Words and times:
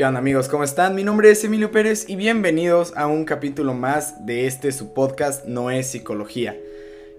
¿Qué 0.00 0.06
onda 0.06 0.20
amigos? 0.20 0.48
¿Cómo 0.48 0.64
están? 0.64 0.94
Mi 0.94 1.04
nombre 1.04 1.30
es 1.30 1.44
Emilio 1.44 1.70
Pérez 1.70 2.08
y 2.08 2.16
bienvenidos 2.16 2.94
a 2.96 3.06
un 3.06 3.26
capítulo 3.26 3.74
más 3.74 4.24
de 4.24 4.46
este 4.46 4.72
su 4.72 4.94
podcast 4.94 5.44
No 5.44 5.70
es 5.70 5.88
Psicología. 5.88 6.56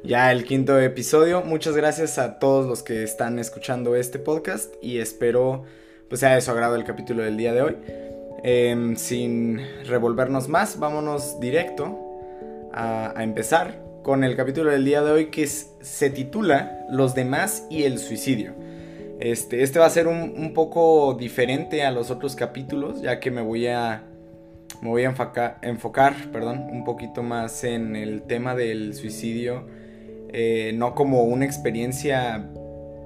Ya 0.03 0.31
el 0.31 0.45
quinto 0.45 0.79
episodio. 0.79 1.43
Muchas 1.43 1.75
gracias 1.75 2.17
a 2.17 2.39
todos 2.39 2.65
los 2.65 2.81
que 2.81 3.03
están 3.03 3.37
escuchando 3.37 3.95
este 3.95 4.17
podcast 4.17 4.73
y 4.81 4.97
espero 4.97 5.63
pues 6.09 6.21
sea 6.21 6.33
de 6.33 6.41
su 6.41 6.49
agrado 6.49 6.73
el 6.73 6.83
capítulo 6.83 7.21
del 7.21 7.37
día 7.37 7.53
de 7.53 7.61
hoy. 7.61 7.77
Em, 8.41 8.95
sin 8.95 9.61
revolvernos 9.85 10.49
más, 10.49 10.79
vámonos 10.79 11.39
directo 11.39 11.99
a, 12.73 13.13
empezar 13.19 13.79
con 14.01 14.23
el 14.23 14.35
capítulo 14.35 14.71
del 14.71 14.85
día 14.85 15.03
de 15.03 15.11
hoy 15.11 15.25
que 15.27 15.45
se 15.45 16.09
titula 16.09 16.87
Los 16.89 17.13
demás 17.13 17.67
y 17.69 17.83
el 17.83 17.99
suicidio. 17.99 18.55
Este, 19.21 19.61
este 19.61 19.77
va 19.77 19.85
a 19.85 19.89
ser 19.91 20.07
un, 20.07 20.51
poco 20.55 21.13
diferente 21.13 21.83
a 21.83 21.91
los 21.91 22.09
otros 22.09 22.35
capítulos, 22.35 23.03
ya 23.03 23.19
que 23.19 23.29
me 23.29 23.41
voy 23.41 23.67
a, 23.67 24.03
me 24.81 24.89
voy 24.89 25.03
a 25.03 25.09
enfocar, 25.09 25.59
enfocar 25.61 26.15
perdón, 26.31 26.65
un 26.71 26.83
poquito 26.83 27.21
más 27.21 27.63
en 27.63 27.95
el 27.95 28.23
tema 28.23 28.55
del 28.55 28.95
suicidio, 28.95 29.67
eh, 30.33 30.71
no 30.73 30.95
como 30.95 31.21
una 31.23 31.45
experiencia 31.45 32.49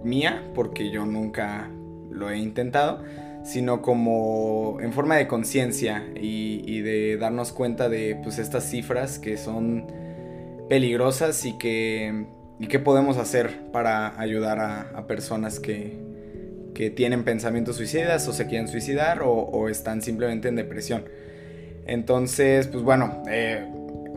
mía, 0.06 0.42
porque 0.54 0.90
yo 0.90 1.06
nunca 1.06 1.70
lo 2.10 2.30
he 2.30 2.38
intentado, 2.38 3.04
sino 3.44 3.82
como 3.82 4.78
en 4.80 4.94
forma 4.94 5.18
de 5.18 5.28
conciencia 5.28 6.02
y, 6.16 6.80
de 6.80 7.18
darnos 7.18 7.52
cuenta 7.52 7.90
de 7.90 8.18
pues, 8.24 8.40
estas 8.40 8.64
cifras 8.64 9.20
que 9.20 9.36
son 9.36 9.86
peligrosas 10.70 11.44
y 11.44 11.58
que, 11.58 12.26
y 12.60 12.68
qué 12.68 12.80
podemos 12.80 13.18
hacer 13.18 13.72
para 13.72 14.20
ayudar 14.20 14.60
a 14.60 15.08
personas 15.08 15.60
que, 15.60 16.06
que 16.76 16.92
tienen 16.92 17.24
pensamientos 17.24 17.78
suicidas 17.78 18.28
o 18.28 18.34
se 18.34 18.46
quieren 18.46 18.68
suicidar 18.68 19.22
o, 19.24 19.68
están 19.70 20.04
simplemente 20.04 20.48
en 20.48 20.56
depresión. 20.56 21.06
Entonces, 21.88 22.68
pues 22.68 22.84
bueno, 22.84 23.24
eh, 23.28 23.66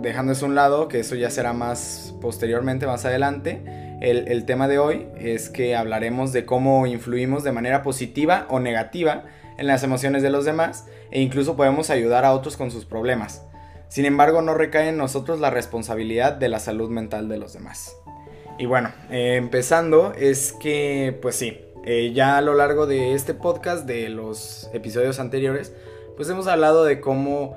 dejando 0.02 0.32
eso 0.32 0.44
a 0.44 0.48
un 0.50 0.54
lado, 0.54 0.88
que 0.88 1.00
eso 1.00 1.14
ya 1.14 1.30
será 1.30 1.54
más 1.54 2.14
posteriormente, 2.20 2.86
más 2.86 3.06
adelante, 3.06 3.62
el, 4.02 4.28
el, 4.28 4.44
tema 4.44 4.68
de 4.68 4.78
hoy 4.78 5.06
es 5.18 5.48
que 5.48 5.74
hablaremos 5.74 6.32
de 6.32 6.44
cómo 6.44 6.86
influimos 6.86 7.42
de 7.44 7.52
manera 7.52 7.82
positiva 7.82 8.46
o 8.50 8.60
negativa 8.60 9.24
en 9.56 9.66
las 9.66 9.82
emociones 9.82 10.22
de 10.22 10.30
los 10.30 10.44
demás 10.44 10.86
e 11.10 11.20
incluso 11.20 11.56
podemos 11.56 11.90
ayudar 11.90 12.24
a 12.24 12.32
otros 12.32 12.56
con 12.56 12.70
sus 12.70 12.84
problemas. 12.84 13.42
Sin 13.88 14.04
embargo, 14.04 14.42
no 14.42 14.54
recae 14.54 14.90
en 14.90 14.98
nosotros 14.98 15.40
la 15.40 15.50
responsabilidad 15.50 16.34
de 16.34 16.48
la 16.48 16.58
salud 16.58 16.90
mental 16.90 17.28
de 17.28 17.38
los 17.38 17.54
demás. 17.54 17.96
Y 18.58 18.66
bueno, 18.66 18.90
eh, 19.08 19.36
empezando 19.36 20.12
es 20.14 20.52
que, 20.52 21.16
pues 21.22 21.36
sí, 21.36 21.58
eh, 21.84 22.12
ya 22.12 22.36
a 22.36 22.40
lo 22.40 22.54
largo 22.54 22.86
de 22.86 23.14
este 23.14 23.32
podcast, 23.32 23.86
de 23.86 24.08
los 24.08 24.68
episodios 24.72 25.20
anteriores, 25.20 25.72
pues 26.16 26.28
hemos 26.28 26.48
hablado 26.48 26.84
de 26.84 27.00
cómo 27.00 27.56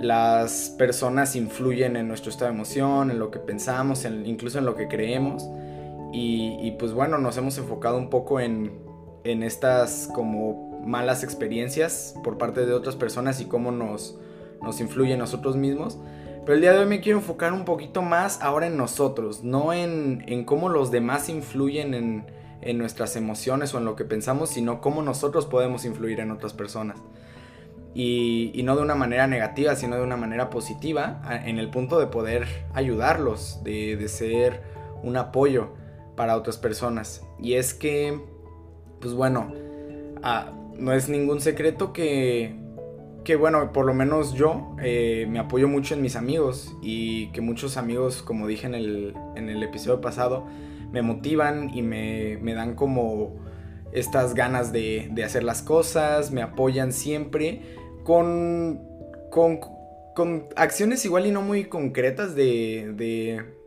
las 0.00 0.74
personas 0.78 1.36
influyen 1.36 1.96
en 1.96 2.08
nuestro 2.08 2.30
estado 2.30 2.50
de 2.50 2.54
emoción, 2.54 3.10
en 3.10 3.18
lo 3.18 3.30
que 3.30 3.38
pensamos, 3.38 4.06
incluso 4.24 4.58
en 4.58 4.64
lo 4.64 4.74
que 4.74 4.88
creemos. 4.88 5.46
Y, 6.10 6.74
pues 6.78 6.94
bueno, 6.94 7.18
nos 7.18 7.36
hemos 7.36 7.58
enfocado 7.58 7.98
un 7.98 8.08
poco 8.08 8.40
en, 8.40 8.72
en 9.24 9.42
estas 9.42 10.08
como 10.14 10.80
malas 10.82 11.22
experiencias 11.22 12.14
por 12.24 12.38
parte 12.38 12.64
de 12.64 12.72
otras 12.72 12.96
personas 12.96 13.42
y 13.42 13.44
cómo 13.44 13.70
nos, 13.70 14.18
nos 14.62 14.80
influye 14.80 15.12
en 15.12 15.18
nosotros 15.18 15.56
mismos. 15.56 15.98
Pero 16.48 16.56
el 16.56 16.62
día 16.62 16.72
de 16.72 16.78
hoy 16.78 16.86
me 16.86 17.02
quiero 17.02 17.18
enfocar 17.18 17.52
un 17.52 17.66
poquito 17.66 18.00
más 18.00 18.40
ahora 18.40 18.68
en 18.68 18.78
nosotros, 18.78 19.44
no 19.44 19.74
en, 19.74 20.24
en 20.28 20.44
cómo 20.46 20.70
los 20.70 20.90
demás 20.90 21.28
influyen 21.28 21.92
en, 21.92 22.24
en 22.62 22.78
nuestras 22.78 23.16
emociones 23.16 23.74
o 23.74 23.78
en 23.78 23.84
lo 23.84 23.96
que 23.96 24.06
pensamos, 24.06 24.48
sino 24.48 24.80
cómo 24.80 25.02
nosotros 25.02 25.44
podemos 25.44 25.84
influir 25.84 26.20
en 26.20 26.30
otras 26.30 26.54
personas. 26.54 26.96
Y, 27.92 28.62
no 28.64 28.76
de 28.76 28.80
una 28.80 28.94
manera 28.94 29.26
negativa, 29.26 29.76
sino 29.76 29.96
de 29.96 30.02
una 30.02 30.16
manera 30.16 30.48
positiva, 30.48 31.20
en 31.44 31.58
el 31.58 31.68
punto 31.68 31.98
de 31.98 32.06
poder 32.06 32.46
ayudarlos, 32.72 33.62
de, 33.62 34.02
ser 34.08 34.62
un 35.02 35.18
apoyo 35.18 35.74
para 36.16 36.34
otras 36.34 36.56
personas. 36.56 37.26
Y 37.38 37.56
es 37.56 37.74
que, 37.74 38.18
pues 39.02 39.12
bueno, 39.12 39.52
ah, 40.22 40.50
no 40.78 40.94
es 40.94 41.10
ningún 41.10 41.42
secreto 41.42 41.92
que, 41.92 42.67
que 43.24 43.36
bueno, 43.36 43.72
por 43.72 43.84
lo 43.84 43.94
menos 43.94 44.34
yo 44.34 44.74
eh, 44.82 45.26
me 45.28 45.38
apoyo 45.38 45.68
mucho 45.68 45.94
en 45.94 46.02
mis 46.02 46.16
amigos 46.16 46.74
y 46.82 47.30
que 47.32 47.40
muchos 47.40 47.76
amigos, 47.76 48.22
como 48.22 48.46
dije 48.46 48.66
en 48.66 48.74
el, 48.74 49.14
en 49.36 49.48
el 49.48 49.62
episodio 49.62 50.00
pasado, 50.00 50.46
me 50.92 51.02
motivan 51.02 51.70
y 51.74 51.82
me, 51.82 52.54
dan 52.54 52.74
como 52.74 53.36
estas 53.92 54.34
ganas 54.34 54.72
de, 54.72 55.12
hacer 55.24 55.44
las 55.44 55.62
cosas, 55.62 56.30
me 56.30 56.42
apoyan 56.42 56.92
siempre 56.92 57.62
con, 58.04 58.80
con, 59.30 59.60
acciones 60.56 61.04
igual 61.04 61.26
y 61.26 61.30
no 61.30 61.42
muy 61.42 61.64
concretas 61.64 62.34
de, 62.34 62.92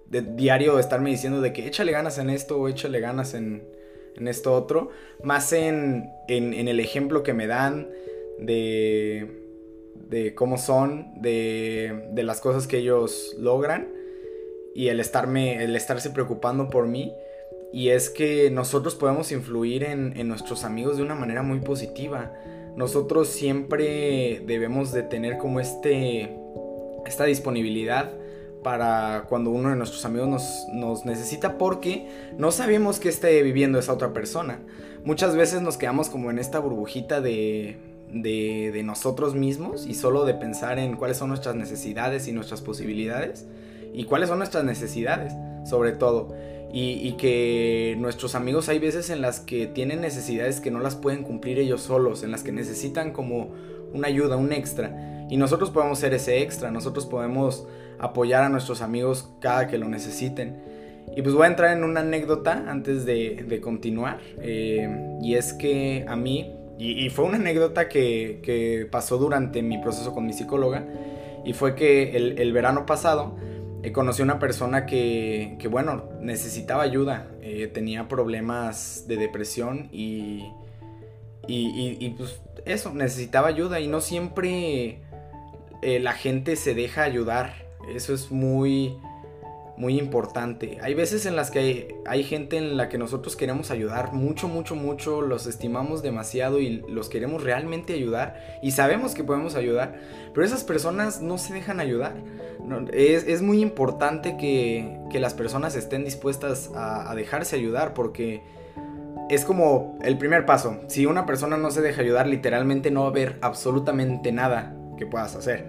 de, 0.10 0.22
diario 0.22 0.80
estarme 0.80 1.10
diciendo 1.12 1.40
de 1.40 1.54
que 1.54 1.68
échale 1.68 1.92
ganas 1.92 2.18
en 2.18 2.30
esto 2.30 2.60
o 2.60 2.68
échale 2.68 3.00
ganas 3.00 3.34
en, 3.34 3.64
en 4.18 4.28
esto 4.28 4.54
otro, 4.54 4.90
más 5.24 5.54
en, 5.54 6.10
en, 6.28 6.68
el 6.68 6.80
ejemplo 6.80 7.24
que 7.24 7.34
me 7.34 7.48
dan 7.48 7.90
de, 8.40 9.41
de 10.12 10.36
cómo 10.36 10.58
son, 10.58 11.14
de, 11.22 12.10
de 12.12 12.24
las 12.24 12.42
cosas 12.42 12.68
que 12.68 12.80
ellos 12.80 13.34
logran 13.40 13.88
y 14.76 14.90
el, 14.90 15.00
estarme, 15.00 15.64
el 15.64 15.74
estarse 15.74 16.10
preocupando 16.10 16.70
por 16.70 16.86
mí. 16.86 17.14
Y 17.72 17.90
es 17.90 18.10
que 18.10 18.52
nosotros 18.52 18.96
podemos 18.96 19.32
influir 19.32 19.86
en, 19.86 20.14
en, 20.18 20.28
nuestros 20.28 20.66
amigos 20.66 20.98
de 20.98 21.04
una 21.04 21.16
manera 21.16 21.44
muy 21.44 21.62
positiva. 21.62 22.34
Nosotros 22.76 23.30
siempre 23.30 24.44
debemos 24.46 24.92
de 24.92 25.04
tener 25.04 25.38
como 25.38 25.62
este, 25.62 26.38
esta 27.06 27.24
disponibilidad 27.24 28.12
para 28.64 29.28
cuando 29.30 29.50
uno 29.50 29.70
de 29.70 29.78
nuestros 29.78 30.04
amigos 30.04 30.28
nos, 30.28 30.66
nos 30.74 31.06
necesita 31.06 31.58
porque 31.58 32.10
no 32.38 32.52
sabemos 32.52 33.00
qué 33.00 33.08
esté 33.08 33.42
viviendo 33.44 33.80
esa 33.80 33.94
otra 33.94 34.12
persona. 34.12 34.60
Muchas 35.06 35.38
veces 35.38 35.62
nos 35.62 35.78
quedamos 35.78 36.10
como 36.10 36.30
en 36.30 36.38
esta 36.38 36.60
burbujita 36.60 37.22
de, 37.22 37.91
de, 38.12 38.72
de 38.74 38.84
nosotros 38.84 39.36
mismos 39.36 39.86
y 39.88 39.94
solo 39.94 40.26
de 40.26 40.34
pensar 40.34 40.80
en 40.80 40.96
cuáles 40.96 41.18
son 41.18 41.30
nuestras 41.30 41.56
necesidades 41.56 42.28
y 42.28 42.32
nuestras 42.32 42.62
posibilidades 42.62 43.48
y 43.94 44.06
cuáles 44.06 44.30
son 44.30 44.38
nuestras 44.38 44.64
necesidades, 44.64 45.34
sobre 45.66 45.92
todo. 45.92 46.34
Y, 46.74 47.14
que 47.14 47.98
nuestros 48.00 48.34
amigos 48.34 48.70
hay 48.70 48.80
veces 48.80 49.10
en 49.10 49.22
las 49.22 49.42
que 49.42 49.68
tienen 49.68 50.00
necesidades 50.00 50.62
que 50.62 50.72
no 50.72 50.80
las 50.80 50.96
pueden 50.96 51.24
cumplir 51.24 51.60
ellos 51.60 51.82
solos, 51.82 52.24
en 52.24 52.32
las 52.32 52.44
que 52.44 52.54
necesitan 52.54 53.12
como 53.12 53.50
una 53.94 54.08
ayuda, 54.08 54.38
un 54.38 54.54
extra. 54.54 55.26
Y 55.30 55.36
nosotros 55.36 55.70
podemos 55.70 56.00
ser 56.00 56.14
ese 56.14 56.42
extra, 56.42 56.72
nosotros 56.72 57.06
podemos 57.06 57.68
apoyar 58.00 58.44
a 58.44 58.50
nuestros 58.50 58.82
amigos 58.82 59.30
cada 59.42 59.68
que 59.68 59.78
lo 59.78 59.90
necesiten. 59.90 60.64
Y 61.14 61.22
pues 61.22 61.36
voy 61.36 61.44
a 61.44 61.48
entrar 61.48 61.76
en 61.76 61.84
una 61.84 62.00
anécdota 62.00 62.64
antes 62.68 63.06
de, 63.06 63.60
continuar. 63.62 64.20
Eh, 64.40 65.18
y 65.22 65.36
es 65.36 65.52
que 65.52 66.06
a 66.08 66.16
mí, 66.16 66.56
y, 66.82 67.10
fue 67.12 67.26
una 67.26 67.38
anécdota 67.38 67.88
que, 67.88 68.88
pasó 68.92 69.18
durante 69.18 69.62
mi 69.62 69.78
proceso 69.78 70.14
con 70.14 70.26
mi 70.26 70.34
psicóloga, 70.34 70.86
y 71.46 71.54
fue 71.54 71.76
que 71.76 72.16
el, 72.16 72.54
verano 72.54 72.86
pasado, 72.86 73.38
eh, 73.84 73.92
conocí 73.92 74.22
a 74.22 74.26
una 74.26 74.40
persona 74.40 74.86
que, 74.86 75.58
que 75.60 75.68
bueno, 75.68 76.10
necesitaba 76.20 76.84
ayuda, 76.84 77.28
eh, 77.42 77.68
tenía 77.68 78.08
problemas 78.08 79.06
de 79.08 79.18
depresión 79.18 79.90
y, 79.92 80.52
y, 81.48 81.98
y, 82.00 82.10
pues 82.18 82.42
eso, 82.66 82.94
necesitaba 82.94 83.48
ayuda. 83.48 83.80
Y 83.80 83.88
no 83.88 84.02
siempre 84.02 85.02
eh, 85.82 86.00
la 86.00 86.14
gente 86.14 86.56
se 86.56 86.74
deja 86.74 87.04
ayudar, 87.04 87.66
eso 87.96 88.14
es 88.14 88.32
muy 88.32 88.98
muy 89.82 89.98
importante. 89.98 90.78
Hay 90.84 90.94
veces 90.94 91.26
en 91.26 91.36
las 91.36 91.50
que 91.50 91.96
hay, 92.06 92.24
gente 92.24 92.56
en 92.58 92.78
la 92.78 92.88
que 92.88 93.00
nosotros 93.00 93.36
queremos 93.36 93.72
ayudar 93.72 94.14
mucho, 94.14 94.48
mucho, 94.48 94.76
mucho, 94.76 95.24
los 95.24 95.48
estimamos 95.48 96.04
demasiado 96.04 96.60
y 96.60 96.84
los 96.88 97.10
queremos 97.10 97.44
realmente 97.44 97.94
ayudar 97.94 98.60
y 98.62 98.72
sabemos 98.72 99.16
que 99.16 99.24
podemos 99.24 99.56
ayudar, 99.56 100.00
pero 100.36 100.46
esas 100.46 100.64
personas 100.64 101.24
no 101.24 101.40
se 101.40 101.56
dejan 101.56 101.80
ayudar. 101.80 102.14
es, 102.94 103.42
muy 103.42 103.60
importante 103.60 104.38
que, 104.38 105.00
las 105.20 105.34
personas 105.34 105.76
estén 105.76 106.06
dispuestas 106.06 106.70
a, 106.76 107.10
a 107.10 107.16
dejarse 107.16 107.56
ayudar 107.56 107.96
porque 107.96 108.44
es 109.32 109.46
como 109.46 109.98
el 110.04 110.16
primer 110.20 110.46
paso. 110.46 110.80
Si 110.90 111.08
una 111.08 111.26
persona 111.26 111.58
no 111.58 111.72
se 111.72 111.82
deja 111.82 112.02
ayudar, 112.02 112.28
literalmente 112.28 112.92
no 112.92 113.02
va 113.02 113.08
a 113.08 113.10
haber 113.10 113.40
absolutamente 113.42 114.32
nada 114.32 114.76
que 115.00 115.08
puedas 115.08 115.36
hacer. 115.36 115.66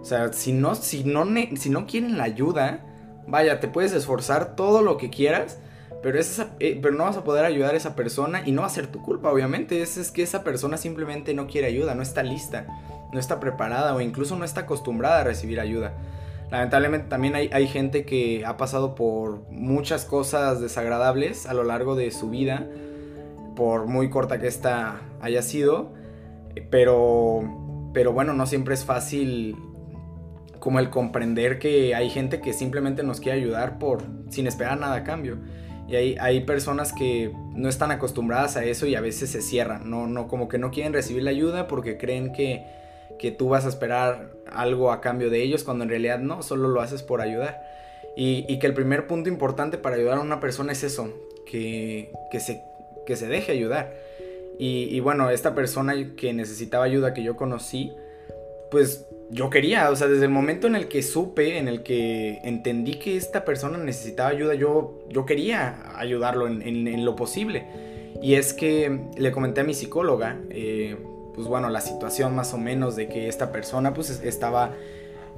O 0.00 0.04
sea, 0.06 0.32
si 0.32 0.54
no, 0.54 0.74
si 0.74 1.04
no, 1.04 1.26
si 1.56 1.68
no 1.68 1.86
quieren 1.86 2.16
la 2.16 2.24
ayuda, 2.24 2.86
Vaya, 3.30 3.60
te 3.60 3.68
puedes 3.68 3.92
esforzar 3.92 4.56
todo 4.56 4.82
lo 4.82 4.96
que 4.96 5.08
quieras, 5.08 5.58
pero, 6.02 6.18
eh, 6.18 6.78
pero 6.82 6.94
no 6.94 7.04
vas 7.04 7.16
a 7.16 7.24
poder 7.24 7.44
ayudar 7.44 7.74
a 7.74 7.76
esa 7.76 7.94
persona 7.94 8.42
y 8.44 8.52
no 8.52 8.62
va 8.62 8.66
a 8.66 8.70
ser 8.70 8.88
tu 8.88 9.00
culpa, 9.02 9.30
obviamente. 9.30 9.82
Es, 9.82 9.96
es 9.96 10.10
que 10.10 10.22
esa 10.22 10.42
persona 10.42 10.76
simplemente 10.76 11.32
no 11.32 11.46
quiere 11.46 11.68
ayuda, 11.68 11.94
no 11.94 12.02
está 12.02 12.22
lista, 12.22 12.66
no 13.12 13.20
está 13.20 13.38
preparada 13.38 13.94
o 13.94 14.00
incluso 14.00 14.36
no 14.36 14.44
está 14.44 14.62
acostumbrada 14.62 15.20
a 15.20 15.24
recibir 15.24 15.60
ayuda. 15.60 15.94
Lamentablemente 16.50 17.08
también 17.08 17.36
hay, 17.36 17.48
hay 17.52 17.68
gente 17.68 18.04
que 18.04 18.44
ha 18.44 18.56
pasado 18.56 18.96
por 18.96 19.48
muchas 19.50 20.04
cosas 20.04 20.60
desagradables 20.60 21.46
a 21.46 21.54
lo 21.54 21.62
largo 21.62 21.94
de 21.94 22.10
su 22.10 22.28
vida, 22.28 22.66
por 23.54 23.86
muy 23.86 24.10
corta 24.10 24.40
que 24.40 24.48
esta 24.48 25.00
haya 25.20 25.42
sido. 25.42 25.92
Pero, 26.70 27.42
pero 27.94 28.12
bueno, 28.12 28.32
no 28.32 28.46
siempre 28.46 28.74
es 28.74 28.84
fácil 28.84 29.56
como 30.60 30.78
el 30.78 30.90
comprender 30.90 31.58
que 31.58 31.94
hay 31.94 32.10
gente 32.10 32.40
que 32.40 32.52
simplemente 32.52 33.02
nos 33.02 33.18
quiere 33.18 33.38
ayudar 33.38 33.78
por 33.78 34.02
sin 34.28 34.46
esperar 34.46 34.78
nada 34.78 34.96
a 34.96 35.04
cambio. 35.04 35.38
Y 35.88 35.96
hay, 35.96 36.16
hay 36.20 36.40
personas 36.40 36.92
que 36.92 37.32
no 37.54 37.68
están 37.68 37.90
acostumbradas 37.90 38.56
a 38.56 38.64
eso 38.64 38.86
y 38.86 38.94
a 38.94 39.00
veces 39.00 39.30
se 39.30 39.42
cierran, 39.42 39.90
no, 39.90 40.06
no, 40.06 40.28
como 40.28 40.46
que 40.46 40.58
no 40.58 40.70
quieren 40.70 40.92
recibir 40.92 41.24
la 41.24 41.30
ayuda 41.30 41.66
porque 41.66 41.96
creen 41.96 42.32
que, 42.32 42.64
que 43.18 43.32
tú 43.32 43.48
vas 43.48 43.64
a 43.64 43.70
esperar 43.70 44.30
algo 44.52 44.92
a 44.92 45.00
cambio 45.00 45.30
de 45.30 45.42
ellos 45.42 45.64
cuando 45.64 45.82
en 45.82 45.90
realidad 45.90 46.20
no, 46.20 46.42
solo 46.42 46.68
lo 46.68 46.80
haces 46.80 47.02
por 47.02 47.20
ayudar. 47.20 47.60
Y, 48.16 48.58
que 48.58 48.66
el 48.66 48.74
primer 48.74 49.06
punto 49.06 49.30
importante 49.30 49.78
para 49.78 49.96
ayudar 49.96 50.18
a 50.18 50.20
una 50.20 50.40
persona 50.40 50.72
es 50.72 50.84
eso, 50.84 51.08
que, 51.46 52.12
que, 52.30 52.38
se, 52.38 52.62
que 53.06 53.16
se 53.16 53.28
deje 53.28 53.52
ayudar. 53.52 53.94
Y 54.58 55.00
bueno, 55.00 55.30
esta 55.30 55.54
persona 55.54 55.94
que 56.16 56.34
necesitaba 56.34 56.84
ayuda 56.84 57.14
que 57.14 57.22
yo 57.22 57.34
conocí, 57.34 57.92
pues 58.70 59.06
yo 59.30 59.48
quería, 59.48 59.90
o 59.90 59.96
sea, 59.96 60.08
desde 60.08 60.24
el 60.24 60.30
momento 60.30 60.66
en 60.66 60.74
el 60.74 60.88
que 60.88 61.02
supe, 61.02 61.58
en 61.58 61.68
el 61.68 61.82
que 61.82 62.40
entendí 62.42 62.94
que 62.94 63.16
esta 63.16 63.44
persona 63.44 63.78
necesitaba 63.78 64.30
ayuda, 64.30 64.54
yo, 64.54 64.98
yo 65.08 65.24
quería 65.24 65.76
ayudarlo 65.96 66.48
en, 66.48 67.04
lo 67.04 67.14
posible. 67.14 67.64
Y 68.20 68.34
es 68.34 68.52
que 68.52 69.00
le 69.16 69.30
comenté 69.30 69.60
a 69.60 69.64
mi 69.64 69.72
psicóloga, 69.72 70.36
eh, 70.50 70.96
pues 71.34 71.46
bueno, 71.46 71.70
la 71.70 71.80
situación 71.80 72.34
más 72.34 72.52
o 72.54 72.58
menos 72.58 72.96
de 72.96 73.08
que 73.08 73.28
esta 73.28 73.52
persona 73.52 73.94
pues 73.94 74.10
estaba 74.10 74.72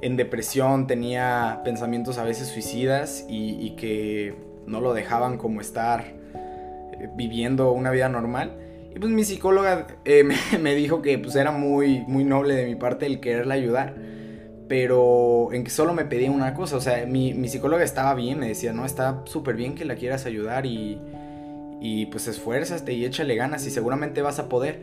en 0.01 0.17
depresión, 0.17 0.87
tenía 0.87 1.61
pensamientos 1.63 2.17
a 2.17 2.23
veces 2.23 2.47
suicidas 2.47 3.25
y, 3.29 3.75
que 3.77 4.35
no 4.65 4.81
lo 4.81 4.93
dejaban 4.93 5.37
como 5.37 5.61
estar 5.61 6.03
eh, 6.03 7.09
viviendo 7.15 7.71
una 7.71 7.91
vida 7.91 8.09
normal. 8.09 8.57
Y 8.95 8.99
pues 8.99 9.11
mi 9.11 9.23
psicóloga 9.23 9.87
eh, 10.05 10.23
me, 10.61 10.75
dijo 10.75 11.01
que 11.01 11.17
pues 11.17 11.35
era 11.35 11.51
muy, 11.51 12.03
muy 12.07 12.23
noble 12.23 12.55
de 12.55 12.65
mi 12.65 12.75
parte 12.75 13.05
el 13.05 13.19
quererla 13.19 13.55
ayudar. 13.55 13.95
Pero 14.67 15.51
en 15.51 15.63
que 15.63 15.69
solo 15.69 15.93
me 15.93 16.05
pedía 16.05 16.31
una 16.31 16.53
cosa. 16.53 16.77
O 16.77 16.81
sea, 16.81 17.05
mi, 17.05 17.33
mi 17.33 17.47
psicóloga 17.47 17.83
estaba 17.83 18.13
bien, 18.15 18.39
me 18.39 18.47
decía, 18.47 18.73
no, 18.73 18.85
está 18.85 19.21
súper 19.25 19.55
bien 19.55 19.75
que 19.75 19.85
la 19.85 19.95
quieras 19.95 20.25
ayudar 20.25 20.65
y, 20.65 20.99
y 21.81 22.05
pues 22.07 22.27
esfuérzate 22.27 22.93
y 22.93 23.05
échale 23.05 23.35
ganas 23.35 23.65
y 23.65 23.71
seguramente 23.71 24.21
vas 24.21 24.39
a 24.39 24.47
poder. 24.47 24.79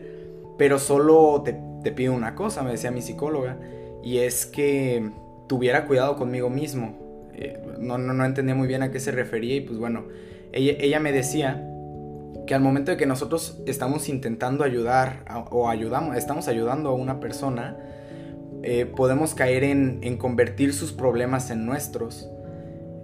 Pero 0.57 0.77
solo 0.77 1.41
te, 1.43 1.57
te 1.83 1.91
pido 1.91 2.13
una 2.13 2.35
cosa, 2.35 2.63
me 2.63 2.71
decía 2.71 2.91
mi 2.91 3.01
psicóloga. 3.01 3.57
Y 4.03 4.19
es 4.19 4.45
que 4.45 5.09
tuviera 5.47 5.85
cuidado 5.85 6.15
conmigo 6.15 6.49
mismo. 6.49 6.97
Eh, 7.33 7.59
no, 7.79 7.97
no, 7.97 8.13
no 8.13 8.25
entendía 8.25 8.55
muy 8.55 8.67
bien 8.67 8.83
a 8.83 8.91
qué 8.91 8.99
se 8.99 9.11
refería 9.11 9.55
y 9.55 9.61
pues 9.61 9.79
bueno, 9.79 10.05
ella, 10.51 10.73
ella 10.79 10.99
me 10.99 11.11
decía 11.11 11.70
que 12.51 12.55
al 12.55 12.61
momento 12.61 12.91
de 12.91 12.97
que 12.97 13.05
nosotros 13.05 13.61
estamos 13.65 14.09
intentando 14.09 14.65
ayudar 14.65 15.23
o 15.51 15.69
ayudamos, 15.69 16.17
estamos 16.17 16.49
ayudando 16.49 16.89
a 16.89 16.93
una 16.93 17.21
persona, 17.21 17.77
eh, 18.61 18.85
podemos 18.85 19.33
caer 19.33 19.63
en, 19.63 19.99
en, 20.01 20.17
convertir 20.17 20.73
sus 20.73 20.91
problemas 20.91 21.49
en 21.49 21.65
nuestros. 21.65 22.27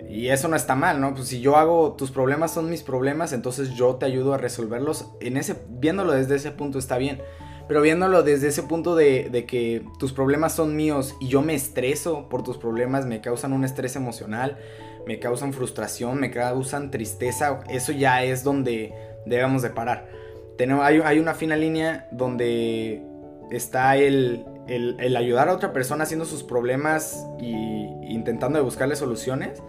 Y 0.10 0.28
eso 0.28 0.50
no 0.50 0.58
está 0.58 0.76
mal, 0.76 1.00
¿no? 1.00 1.14
Pues 1.14 1.30
si 1.30 1.40
yo 1.40 1.56
hago, 1.56 1.94
tus 1.94 2.12
problemas 2.12 2.52
son 2.52 2.70
mis 2.70 2.84
problemas, 2.84 3.32
entonces 3.32 3.70
yo 3.70 3.96
te 3.96 4.06
ayudo 4.06 4.34
a 4.34 4.38
resolverlos. 4.38 5.06
En 5.22 5.38
ese, 5.38 5.56
viéndolo 5.70 6.12
desde 6.12 6.36
ese 6.36 6.52
punto 6.52 6.78
está 6.78 6.98
bien. 6.98 7.22
Pero 7.70 7.82
viéndolo 7.82 8.24
desde 8.24 8.50
ese 8.50 8.64
punto 8.64 8.98
de, 8.98 9.30
de 9.32 9.46
que 9.46 9.86
tus 9.98 10.12
problemas 10.12 10.56
son 10.56 10.76
míos 10.76 11.16
y 11.22 11.30
yo 11.30 11.42
me 11.42 11.56
estreso 11.56 12.28
por 12.28 12.44
tus 12.44 12.58
problemas, 12.58 13.06
me 13.06 13.22
causan 13.22 13.54
un 13.54 13.64
estrés 13.64 13.96
emocional, 13.96 14.58
me 15.06 15.20
causan 15.20 15.54
frustración, 15.54 16.20
me 16.20 16.32
causan 16.32 16.92
tristeza, 16.92 17.62
eso 17.70 17.94
ya 17.94 18.24
es 18.24 18.44
donde 18.44 19.07
debemos 19.26 19.62
de 19.62 19.70
parar. 19.70 20.08
Tenemos, 20.58 20.84
hay, 20.86 21.20
una 21.20 21.34
fina 21.34 21.56
línea 21.56 22.08
donde 22.12 23.04
está 23.52 23.96
el, 23.98 24.46
el, 24.68 25.16
ayudar 25.16 25.50
a 25.50 25.54
otra 25.54 25.72
persona 25.72 26.04
haciendo 26.04 26.26
sus 26.26 26.44
problemas 26.44 27.26
y 27.40 27.86
intentando 28.10 28.58
de 28.58 28.64
buscarle 28.64 28.96
soluciones. 28.96 29.62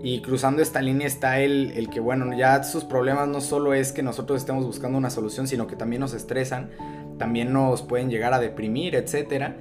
Y 0.00 0.22
cruzando 0.22 0.62
esta 0.62 0.80
línea 0.80 1.08
está 1.08 1.40
el, 1.40 1.72
el, 1.72 1.90
que, 1.90 1.98
bueno, 1.98 2.32
ya 2.36 2.62
sus 2.62 2.84
problemas 2.84 3.26
no 3.26 3.40
solo 3.40 3.74
es 3.74 3.90
que 3.90 4.04
nosotros 4.04 4.40
estemos 4.40 4.64
buscando 4.64 4.96
una 4.96 5.10
solución, 5.10 5.48
sino 5.48 5.66
que 5.66 5.74
también 5.74 6.00
nos 6.00 6.14
estresan, 6.14 6.70
también 7.18 7.52
nos 7.52 7.82
pueden 7.82 8.08
llegar 8.08 8.32
a 8.32 8.38
deprimir, 8.38 8.94
etc. 8.94 9.54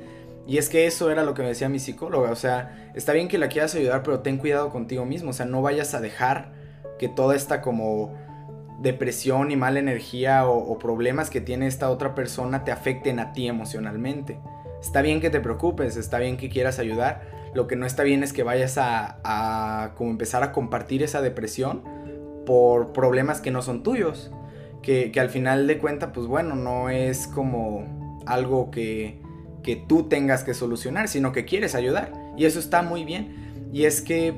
Y 0.48 0.60
es 0.60 0.70
que 0.70 0.86
eso 0.86 1.12
era 1.12 1.24
lo 1.24 1.34
que 1.34 1.42
me 1.42 1.50
decía 1.50 1.68
mi 1.68 1.80
psicóloga, 1.80 2.32
o 2.32 2.36
sea, 2.36 2.92
está 2.96 3.12
bien 3.12 3.28
que 3.28 3.38
la 3.38 3.50
quieras 3.50 3.76
ayudar, 3.76 4.02
pero 4.04 4.22
ten 4.22 4.38
cuidado 4.38 4.70
contigo 4.70 5.06
mismo, 5.06 5.32
o 5.32 5.34
sea, 5.34 5.46
no 5.46 5.62
vayas 5.62 5.94
a 5.94 6.00
dejar 6.00 6.54
que 6.98 7.10
toda 7.10 7.36
esta 7.36 7.62
como 7.62 8.16
depresión 8.80 9.52
y 9.52 9.56
mala 9.56 9.80
energía 9.80 10.48
o, 10.48 10.78
problemas 10.78 11.30
que 11.30 11.42
tiene 11.42 11.68
esta 11.68 11.90
otra 11.90 12.14
persona 12.14 12.64
te 12.64 12.72
afecten 12.72 13.20
a 13.20 13.34
ti 13.34 13.48
emocionalmente. 13.48 14.40
Está 14.82 15.02
bien 15.02 15.20
que 15.20 15.30
te 15.30 15.40
preocupes, 15.40 15.98
está 15.98 16.20
bien 16.20 16.38
que 16.38 16.50
quieras 16.50 16.80
ayudar. 16.80 17.22
Lo 17.54 17.68
que 17.68 17.76
no 17.76 17.86
está 17.86 18.04
bien 18.04 18.24
es 18.24 18.34
que 18.34 18.44
vayas 18.44 18.78
a, 18.78 19.94
como 19.96 20.12
empezar 20.12 20.44
a 20.44 20.52
compartir 20.52 21.02
esa 21.02 21.22
depresión 21.22 21.84
por 22.46 22.94
problemas 22.94 23.42
que 23.42 23.52
no 23.52 23.62
son 23.62 23.82
tuyos. 23.84 24.32
Que, 24.84 25.12
al 25.20 25.30
final 25.30 25.68
de 25.68 25.80
cuentas, 25.80 26.12
pues 26.14 26.28
bueno, 26.28 26.56
no 26.56 26.90
es 26.90 27.28
como 27.28 28.22
algo 28.26 28.70
que, 28.70 29.22
que 29.64 29.76
tú 29.76 30.04
tengas 30.04 30.44
que 30.44 30.54
solucionar, 30.54 31.08
sino 31.08 31.32
que 31.32 31.46
quieres 31.46 31.74
ayudar. 31.74 32.14
Y 32.38 32.46
eso 32.46 32.60
está 32.60 32.84
muy 32.84 33.04
bien. 33.04 33.70
Y 33.74 33.86
es 33.86 34.02
que 34.02 34.34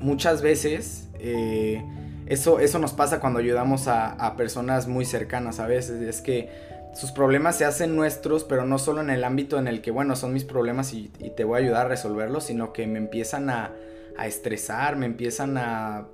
muchas 0.00 0.42
veces 0.42 1.08
eh, 1.18 1.82
eso, 2.28 2.60
eso 2.60 2.78
nos 2.78 2.92
pasa 2.92 3.20
cuando 3.20 3.38
ayudamos 3.38 3.88
a, 3.88 4.34
personas 4.36 4.86
muy 4.86 5.06
cercanas 5.06 5.60
a 5.60 5.66
veces. 5.66 6.02
Es 6.02 6.20
que 6.20 6.50
sus 6.94 7.10
problemas 7.10 7.56
se 7.56 7.64
hacen 7.64 7.96
nuestros, 7.96 8.44
pero 8.44 8.66
no 8.66 8.78
solo 8.78 9.00
en 9.00 9.08
el 9.08 9.24
ámbito 9.24 9.58
en 9.58 9.66
el 9.66 9.80
que, 9.80 9.90
bueno, 9.90 10.14
son 10.14 10.34
mis 10.34 10.44
problemas 10.44 10.92
y, 10.92 11.08
te 11.08 11.44
voy 11.44 11.58
a 11.60 11.64
ayudar 11.64 11.86
a 11.86 11.88
resolverlos, 11.88 12.44
sino 12.44 12.74
que 12.74 12.86
me 12.86 12.98
empiezan 12.98 13.48
a, 13.48 13.72
estresar, 14.22 14.96
me 14.96 15.06
empiezan 15.06 15.56
a, 15.56 16.06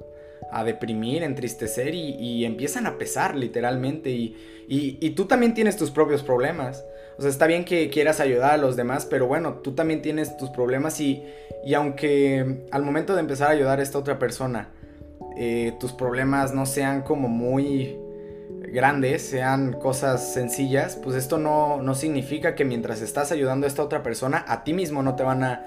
deprimir, 0.64 1.24
entristecer 1.24 1.94
y, 1.94 2.44
empiezan 2.44 2.86
a 2.86 2.96
pesar 2.96 3.34
literalmente. 3.34 4.10
Y, 4.10 4.36
y, 4.68 5.10
tú 5.10 5.24
también 5.24 5.52
tienes 5.52 5.76
tus 5.76 5.90
propios 5.90 6.22
problemas. 6.22 6.84
O 7.18 7.22
sea, 7.22 7.30
está 7.30 7.48
bien 7.48 7.64
que 7.64 7.90
quieras 7.90 8.20
ayudar 8.20 8.52
a 8.52 8.56
los 8.56 8.76
demás, 8.76 9.04
pero 9.04 9.26
bueno, 9.26 9.54
tú 9.54 9.72
también 9.74 10.00
tienes 10.00 10.36
tus 10.36 10.50
problemas 10.50 11.00
y, 11.00 11.24
y 11.64 11.74
aunque 11.74 12.66
al 12.70 12.82
momento 12.82 13.14
de 13.14 13.20
empezar 13.20 13.48
a 13.48 13.52
ayudar 13.52 13.80
a 13.80 13.82
esta 13.82 13.98
otra 13.98 14.18
persona, 14.20 14.70
eh, 15.36 15.74
tus 15.80 15.92
problemas 15.92 16.54
no 16.54 16.66
sean 16.66 17.02
como 17.02 17.28
muy 17.28 17.98
grandes, 18.74 19.22
sean 19.22 19.72
cosas 19.72 20.32
sencillas, 20.32 20.96
pues 20.96 21.16
esto 21.16 21.38
no, 21.38 21.80
no 21.82 21.94
significa 21.94 22.54
que 22.54 22.64
mientras 22.64 23.00
estás 23.00 23.32
ayudando 23.32 23.66
a 23.66 23.68
esta 23.68 23.82
otra 23.82 24.02
persona, 24.02 24.44
a 24.48 24.64
ti 24.64 24.72
mismo 24.72 25.02
no 25.02 25.14
te 25.14 25.22
van 25.22 25.44
a 25.44 25.64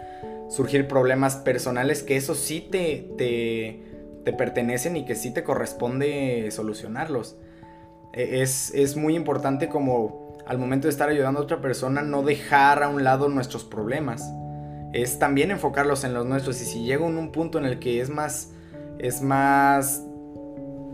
surgir 0.49 0.87
problemas 0.87 1.37
personales, 1.37 2.03
que 2.03 2.17
eso 2.17 2.35
sí 2.35 2.67
te, 2.71 3.11
te, 3.17 3.83
te 4.23 4.33
pertenecen 4.33 4.97
y 4.97 5.05
que 5.05 5.15
sí 5.15 5.31
te 5.33 5.43
corresponde 5.43 6.49
solucionarlos. 6.51 7.37
E, 8.13 8.41
es, 8.41 8.73
es 8.73 8.95
muy 8.95 9.15
importante 9.15 9.69
como 9.69 10.37
al 10.45 10.57
momento 10.57 10.87
de 10.87 10.91
estar 10.91 11.09
ayudando 11.09 11.39
a 11.39 11.43
otra 11.43 11.61
persona 11.61 12.01
no 12.01 12.23
dejar 12.23 12.83
a 12.83 12.89
un 12.89 13.03
lado 13.03 13.27
nuestros 13.29 13.63
problemas. 13.63 14.23
Es 14.93 15.19
también 15.19 15.51
enfocarlos 15.51 16.03
en 16.05 16.13
los 16.13 16.25
nuestros 16.25 16.61
y 16.61 16.65
si 16.65 16.83
llega 16.83 17.05
un 17.05 17.31
punto 17.31 17.57
en 17.57 17.65
el 17.65 17.79
que 17.79 17.99
es 17.99 18.09
más 18.09 18.51
es 18.99 19.21
más 19.21 20.03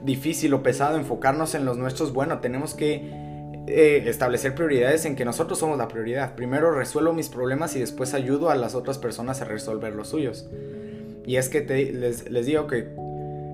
difícil 0.03 0.53
o 0.53 0.63
pesado 0.63 0.97
enfocarnos 0.97 1.55
en 1.55 1.65
los 1.65 1.77
nuestros, 1.77 2.13
bueno, 2.13 2.39
tenemos 2.39 2.73
que 2.73 3.23
eh, 3.67 4.03
establecer 4.07 4.55
prioridades 4.55 5.05
en 5.05 5.15
que 5.15 5.23
nosotros 5.23 5.59
somos 5.59 5.77
la 5.77 5.87
prioridad. 5.87 6.35
Primero 6.35 6.71
resuelvo 6.71 7.13
mis 7.13 7.29
problemas 7.29 7.75
y 7.75 7.79
después 7.79 8.13
ayudo 8.13 8.49
a 8.49 8.55
las 8.55 8.75
otras 8.75 8.97
personas 8.97 9.41
a 9.41 9.45
resolver 9.45 9.95
los 9.95 10.09
suyos. 10.09 10.49
Y 11.25 11.37
es 11.37 11.47
que 11.47 11.61
les, 11.61 12.45
digo 12.45 12.67
que, 12.67 12.89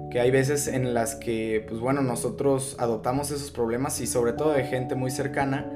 que, 0.10 0.20
hay 0.20 0.32
veces 0.32 0.68
en 0.68 0.96
las 0.96 1.16
que, 1.16 1.64
pues 1.68 1.80
bueno, 1.80 2.02
nosotros 2.02 2.76
adoptamos 2.80 3.30
esos 3.30 3.52
problemas 3.52 4.02
y 4.02 4.08
sobre 4.08 4.34
todo 4.34 4.54
de 4.54 4.64
gente 4.64 4.96
muy 4.96 5.12
cercana 5.12 5.72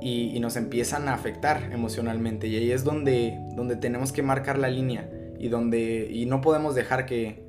y, 0.00 0.40
nos 0.40 0.56
empiezan 0.56 1.08
a 1.08 1.14
afectar 1.14 1.70
emocionalmente. 1.70 2.46
Y 2.46 2.56
ahí 2.56 2.72
es 2.72 2.84
donde, 2.84 3.38
donde 3.54 3.76
tenemos 3.76 4.12
que 4.12 4.22
marcar 4.22 4.58
la 4.58 4.68
línea 4.68 5.10
y, 5.38 5.48
donde, 5.48 6.08
y 6.10 6.24
no 6.24 6.40
podemos 6.40 6.74
dejar 6.74 7.04
que, 7.04 7.43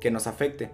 que 0.00 0.10
nos 0.10 0.26
afecte. 0.26 0.70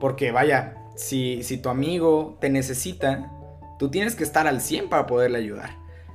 Porque 0.00 0.32
vaya, 0.32 0.76
si, 0.96 1.42
si 1.42 1.58
tu 1.58 1.68
amigo 1.68 2.36
te 2.40 2.50
necesita, 2.50 3.30
tú 3.78 3.90
tienes 3.90 4.14
que 4.14 4.24
estar 4.24 4.46
al 4.46 4.60
100 4.60 4.88
para 4.88 5.06
poderle 5.06 5.38
ayudar. 5.38 5.70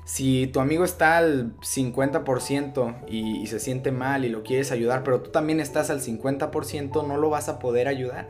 Si 0.05 0.47
tu 0.47 0.59
amigo 0.59 0.83
está 0.83 1.17
al 1.17 1.55
50% 1.57 3.05
y, 3.07 3.41
y, 3.41 3.47
se 3.47 3.59
siente 3.59 3.91
mal 3.91 4.25
y 4.25 4.29
lo 4.29 4.41
quieres 4.41 4.71
ayudar, 4.71 5.03
pero 5.03 5.21
tú 5.21 5.29
también 5.29 5.59
estás 5.59 5.91
al 5.91 6.01
50%, 6.01 7.05
no 7.05 7.17
lo 7.17 7.29
vas 7.29 7.47
a 7.47 7.59
poder 7.59 7.87
ayudar 7.87 8.27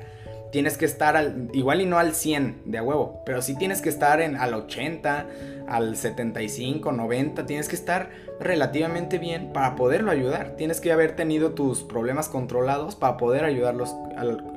tienes 0.51 0.77
que 0.77 0.85
estar 0.85 1.15
al, 1.15 1.49
igual 1.53 1.81
y 1.81 1.85
no 1.85 1.99
al 1.99 2.13
100 2.13 2.63
de 2.65 2.77
a 2.77 2.83
huevo, 2.83 3.21
pero 3.25 3.41
sí 3.41 3.55
tienes 3.57 3.81
que 3.81 3.89
estar 3.89 4.21
en, 4.21 4.35
al 4.35 4.53
80, 4.53 5.27
al 5.67 5.95
75, 5.95 6.91
90, 6.91 7.45
tienes 7.45 7.69
que 7.69 7.75
estar 7.75 8.09
relativamente 8.39 9.17
bien 9.17 9.53
para 9.53 9.75
poderlo 9.75 10.11
ayudar. 10.11 10.55
Tienes 10.55 10.81
que 10.81 10.91
haber 10.91 11.15
tenido 11.15 11.51
tus 11.51 11.83
problemas 11.83 12.29
controlados 12.29 12.95
para 12.95 13.17
poder 13.17 13.45
ayudarlos 13.45 13.95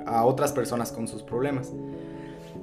a, 0.06 0.24
otras 0.24 0.52
personas 0.52 0.92
con 0.92 1.08
sus 1.08 1.22
problemas. 1.22 1.72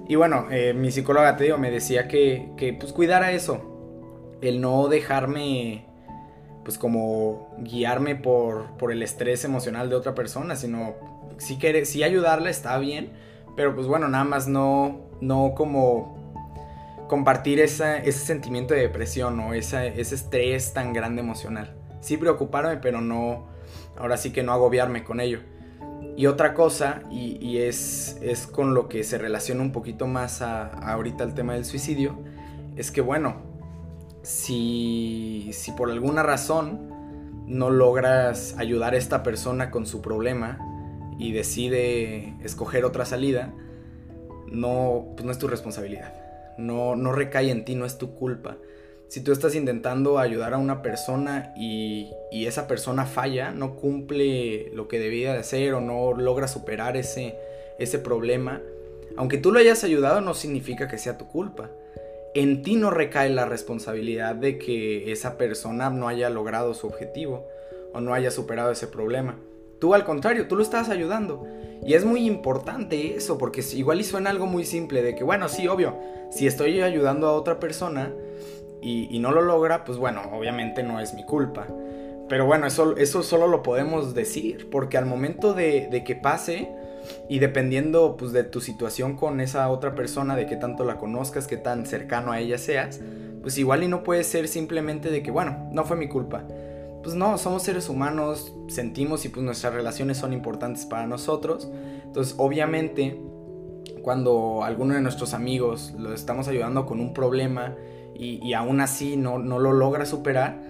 Y 0.07 0.15
bueno, 0.15 0.47
eh, 0.49 0.73
mi 0.73 0.91
psicóloga 0.91 1.37
te 1.37 1.43
digo, 1.43 1.57
me 1.57 1.69
decía 1.69 2.07
que, 2.07 2.49
que 2.57 2.73
pues 2.73 2.93
cuidara 2.93 3.31
eso, 3.31 4.37
el 4.41 4.59
no 4.61 4.87
dejarme 4.87 5.85
pues 6.63 6.77
como 6.77 7.55
guiarme 7.59 8.15
por, 8.15 8.77
por 8.77 8.91
el 8.91 9.01
estrés 9.01 9.43
emocional 9.43 9.89
de 9.89 9.95
otra 9.95 10.13
persona, 10.13 10.55
sino 10.55 11.18
si 11.39 11.57
quiere, 11.57 11.85
si 11.85 12.03
ayudarla 12.03 12.49
está 12.49 12.77
bien, 12.77 13.11
pero 13.55 13.73
pues 13.73 13.87
bueno, 13.87 14.07
nada 14.07 14.23
más 14.23 14.47
no, 14.47 15.01
no 15.21 15.53
como 15.55 16.19
compartir 17.07 17.59
ese 17.59 18.11
sentimiento 18.11 18.73
de 18.73 18.81
depresión 18.81 19.39
o 19.39 19.53
ese 19.53 19.99
estrés 19.99 20.73
tan 20.73 20.93
grande 20.93 21.21
emocional. 21.21 21.75
Sí 22.01 22.17
preocuparme, 22.17 22.77
pero 22.77 23.01
no, 23.01 23.47
ahora 23.97 24.15
sí 24.15 24.31
que 24.31 24.43
no 24.43 24.53
agobiarme 24.53 25.03
con 25.03 25.19
ello. 25.19 25.39
Y 26.15 26.27
otra 26.27 26.53
cosa, 26.53 27.01
y, 27.09 27.57
es, 27.57 28.17
es, 28.21 28.45
con 28.45 28.73
lo 28.73 28.89
que 28.89 29.03
se 29.03 29.17
relaciona 29.17 29.61
un 29.61 29.71
poquito 29.71 30.05
más 30.05 30.41
a, 30.41 30.67
ahorita 30.67 31.23
el 31.23 31.33
tema 31.33 31.53
del 31.53 31.65
suicidio, 31.65 32.17
es 32.75 32.91
que 32.91 33.01
bueno, 33.01 33.37
si, 34.21 35.49
si 35.53 35.71
por 35.71 35.89
alguna 35.91 36.23
razón 36.23 36.89
no 37.47 37.69
logras 37.69 38.55
ayudar 38.57 38.93
a 38.93 38.97
esta 38.97 39.23
persona 39.23 39.71
con 39.71 39.85
su 39.85 40.01
problema 40.01 40.68
y 41.19 41.33
decide 41.33 42.33
escoger 42.43 42.85
otra 42.85 43.05
salida, 43.05 43.53
no, 44.47 45.09
pues 45.15 45.25
no 45.25 45.31
es 45.31 45.37
tu 45.37 45.47
responsabilidad. 45.47 46.13
No, 46.57 46.95
no 46.95 47.11
recae 47.11 47.51
en 47.51 47.65
ti, 47.65 47.75
no 47.75 47.85
es 47.85 47.97
tu 47.97 48.15
culpa. 48.15 48.57
Si 49.09 49.21
tú 49.21 49.31
estás 49.31 49.55
intentando 49.55 50.19
ayudar 50.19 50.53
a 50.53 50.57
una 50.57 50.81
persona 50.81 51.53
y, 51.57 52.11
y 52.31 52.45
esa 52.45 52.67
persona 52.67 53.05
falla, 53.05 53.51
no 53.51 53.75
cumple 53.75 54.71
lo 54.73 54.87
que 54.87 54.99
debía 54.99 55.33
de 55.33 55.39
hacer 55.39 55.73
o 55.73 55.81
no 55.81 56.13
logra 56.13 56.47
superar 56.47 56.95
ese, 56.95 57.35
ese 57.79 57.99
problema, 57.99 58.61
aunque 59.17 59.37
tú 59.37 59.51
lo 59.51 59.59
hayas 59.59 59.83
ayudado 59.83 60.21
no 60.21 60.33
significa 60.33 60.87
que 60.87 60.97
sea 60.97 61.17
tu 61.17 61.27
culpa. 61.27 61.69
En 62.35 62.61
ti 62.61 62.75
no 62.75 62.91
recae 62.91 63.29
la 63.29 63.45
responsabilidad 63.45 64.35
de 64.35 64.57
que 64.59 65.11
esa 65.11 65.37
persona 65.37 65.89
no 65.89 66.07
haya 66.07 66.29
logrado 66.29 66.73
su 66.73 66.87
objetivo 66.87 67.47
o 67.93 67.99
no 67.99 68.13
haya 68.13 68.31
superado 68.31 68.71
ese 68.71 68.87
problema. 68.87 69.39
Tú 69.79 69.93
al 69.93 70.03
contrario, 70.03 70.47
tú 70.47 70.55
lo 70.55 70.63
estás 70.63 70.89
ayudando. 70.89 71.45
Y 71.85 71.93
es 71.93 72.03
muy 72.03 72.25
importante 72.25 73.15
eso, 73.15 73.37
porque 73.37 73.63
igual 73.73 74.01
y 74.01 74.03
suena 74.03 74.29
algo 74.29 74.45
muy 74.45 74.65
simple 74.65 75.01
de 75.01 75.15
que, 75.15 75.23
bueno, 75.23 75.47
sí, 75.47 75.67
obvio, 75.67 75.95
si 76.29 76.45
estoy 76.45 76.81
ayudando 76.81 77.27
a 77.27 77.33
otra 77.33 77.59
persona 77.59 78.13
y, 78.81 79.17
no 79.19 79.31
lo 79.31 79.41
logra, 79.41 79.85
pues 79.85 79.97
bueno, 79.97 80.21
obviamente 80.33 80.83
no 80.83 80.99
es 80.99 81.13
mi 81.13 81.23
culpa. 81.23 81.67
Pero 82.27 82.45
bueno, 82.45 82.67
eso, 82.67 82.95
eso 82.97 83.23
solo 83.23 83.47
lo 83.47 83.63
podemos 83.63 84.13
decir, 84.13 84.69
porque 84.69 84.97
al 84.97 85.05
momento 85.05 85.53
de, 85.53 86.03
que 86.05 86.15
pase, 86.15 86.69
y 87.29 87.39
dependiendo 87.39 88.17
pues 88.17 88.33
de 88.33 88.43
tu 88.43 88.59
situación 88.61 89.15
con 89.15 89.39
esa 89.39 89.69
otra 89.69 89.95
persona, 89.95 90.35
de 90.35 90.45
qué 90.45 90.57
tanto 90.57 90.83
la 90.83 90.97
conozcas, 90.97 91.47
qué 91.47 91.57
tan 91.57 91.85
cercano 91.85 92.33
a 92.33 92.39
ella 92.39 92.57
seas, 92.57 92.99
pues 93.41 93.57
igual 93.57 93.83
y 93.83 93.87
no 93.87 94.03
puede 94.03 94.25
ser 94.25 94.49
simplemente 94.49 95.09
de 95.09 95.23
que, 95.23 95.31
bueno, 95.31 95.69
no 95.71 95.85
fue 95.85 95.95
mi 95.95 96.09
culpa 96.09 96.43
pues 97.03 97.15
no, 97.15 97.37
somos 97.37 97.63
seres 97.63 97.89
humanos, 97.89 98.53
sentimos 98.67 99.25
y 99.25 99.29
pues 99.29 99.43
nuestras 99.45 99.73
relaciones 99.73 100.17
son 100.17 100.33
importantes 100.33 100.85
para 100.85 101.07
nosotros. 101.07 101.69
Entonces, 102.03 102.35
obviamente, 102.37 103.19
cuando 104.01 104.63
alguno 104.63 104.95
de 104.95 105.01
nuestros 105.01 105.33
amigos 105.33 105.93
lo 105.97 106.13
estamos 106.13 106.47
ayudando 106.47 106.85
con 106.85 106.99
un 106.99 107.13
problema 107.13 107.75
y, 108.15 108.51
aún 108.53 108.81
así 108.81 109.15
no, 109.15 109.39
no, 109.39 109.59
lo 109.59 109.71
logra 109.71 110.05
superar, 110.05 110.61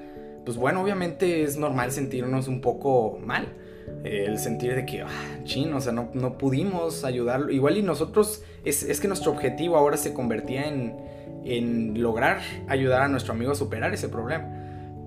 pues 0.46 0.56
bueno, 0.56 0.82
obviamente 0.82 1.44
es 1.44 1.58
normal 1.58 1.92
sentirnos 1.92 2.48
un 2.48 2.62
poco 2.62 3.20
mal. 3.26 3.56
el 4.04 4.38
sentir 4.38 4.76
de 4.76 4.86
que, 4.86 5.02
ah, 5.02 5.08
chin, 5.46 5.74
o 5.74 5.82
sea, 5.82 5.92
no, 5.92 6.10
no, 6.14 6.38
pudimos 6.38 7.04
ayudarlo. 7.04 7.50
Igual 7.50 7.78
y 7.78 7.82
nosotros, 7.82 8.44
es, 8.64 8.84
es 8.84 9.00
que 9.00 9.08
nuestro 9.08 9.32
objetivo 9.32 9.78
ahora 9.78 9.98
se 9.98 10.14
convertía 10.14 10.68
en, 10.68 10.96
en 11.44 12.02
lograr 12.02 12.40
ayudar 12.68 13.02
a 13.02 13.08
nuestro 13.08 13.34
amigo 13.34 13.52
a 13.52 13.56
superar 13.56 13.94
ese 13.94 14.10
problema. 14.10 14.48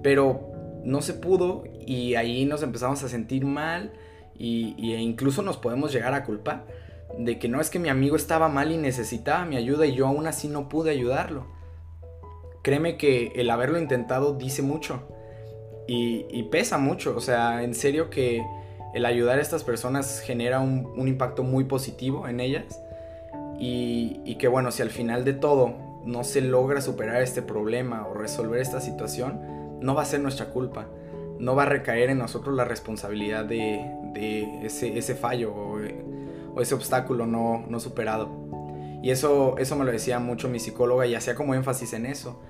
Pero 0.03 0.52
no 0.85 1.03
se 1.03 1.15
pudo 1.15 1.65
y 1.87 2.15
ahí 2.15 2.45
nos 2.45 2.63
empezamos 2.63 3.03
a 3.03 3.09
sentir 3.09 3.45
mal 3.45 3.93
y, 4.37 4.93
e 4.93 5.01
incluso 5.01 5.43
nos 5.43 5.57
podemos 5.57 5.93
llegar 5.93 6.15
a 6.15 6.25
culpar 6.25 6.67
de 7.19 7.39
que 7.39 7.49
no 7.49 7.61
es 7.61 7.71
que 7.71 7.79
mi 7.79 7.89
amigo 7.89 8.17
estaba 8.17 8.49
mal 8.49 8.73
y 8.73 8.79
necesitaba 8.79 9.45
mi 9.45 9.57
ayuda 9.57 9.87
y 9.87 9.95
yo 9.95 10.07
aún 10.07 10.27
así 10.27 10.49
no 10.49 10.69
pude 10.69 10.91
ayudarlo. 10.91 11.47
Créeme 12.63 12.97
que 12.97 13.33
el 13.37 13.51
haberlo 13.51 13.79
intentado 13.79 14.35
dice 14.35 14.63
mucho 14.63 15.03
y, 15.87 16.43
pesa 16.45 16.79
mucho, 16.79 17.15
o 17.17 17.21
sea, 17.21 17.63
en 17.63 17.75
serio 17.75 18.09
que 18.09 18.43
el 18.95 19.05
ayudar 19.05 19.39
a 19.39 19.43
estas 19.43 19.65
personas 19.65 20.21
genera 20.21 20.61
un, 20.61 21.07
impacto 21.07 21.43
muy 21.43 21.65
positivo 21.65 22.29
en 22.29 22.41
ellas 22.41 22.81
y, 23.59 24.21
y 24.25 24.37
que 24.37 24.49
bueno, 24.49 24.71
si 24.71 24.81
al 24.81 24.91
final 24.91 25.25
de 25.25 25.35
todo 25.35 25.75
no 26.05 26.25
se 26.25 26.41
logra 26.41 26.81
superar 26.81 27.21
este 27.21 27.43
problema 27.43 28.07
o 28.07 28.15
resolver 28.15 28.61
esta 28.61 28.81
situación, 28.81 29.62
no 29.83 29.95
va 29.95 30.03
a 30.03 30.07
ser 30.07 30.21
nuestra 30.21 30.47
culpa. 30.47 30.87
No 31.39 31.55
va 31.57 31.65
a 31.65 31.67
recaer 31.67 32.11
en 32.11 32.19
nosotros 32.19 32.55
la 32.55 32.65
responsabilidad 32.65 33.45
de, 33.45 33.85
ese, 34.65 35.15
fallo 35.15 35.53
o, 35.55 36.61
ese 36.61 36.75
obstáculo 36.75 37.27
no, 37.27 37.65
no 37.69 37.81
superado. 37.81 38.31
Y 39.03 39.11
eso, 39.11 39.59
eso 39.59 39.77
me 39.77 39.85
lo 39.85 39.91
decía 39.91 40.21
mucho 40.21 40.49
mi 40.49 40.61
psicóloga 40.61 41.07
y 41.07 41.15
hacía 41.15 41.35
como 41.35 41.55
énfasis 41.55 41.93
en 41.95 42.07
eso. 42.07 42.41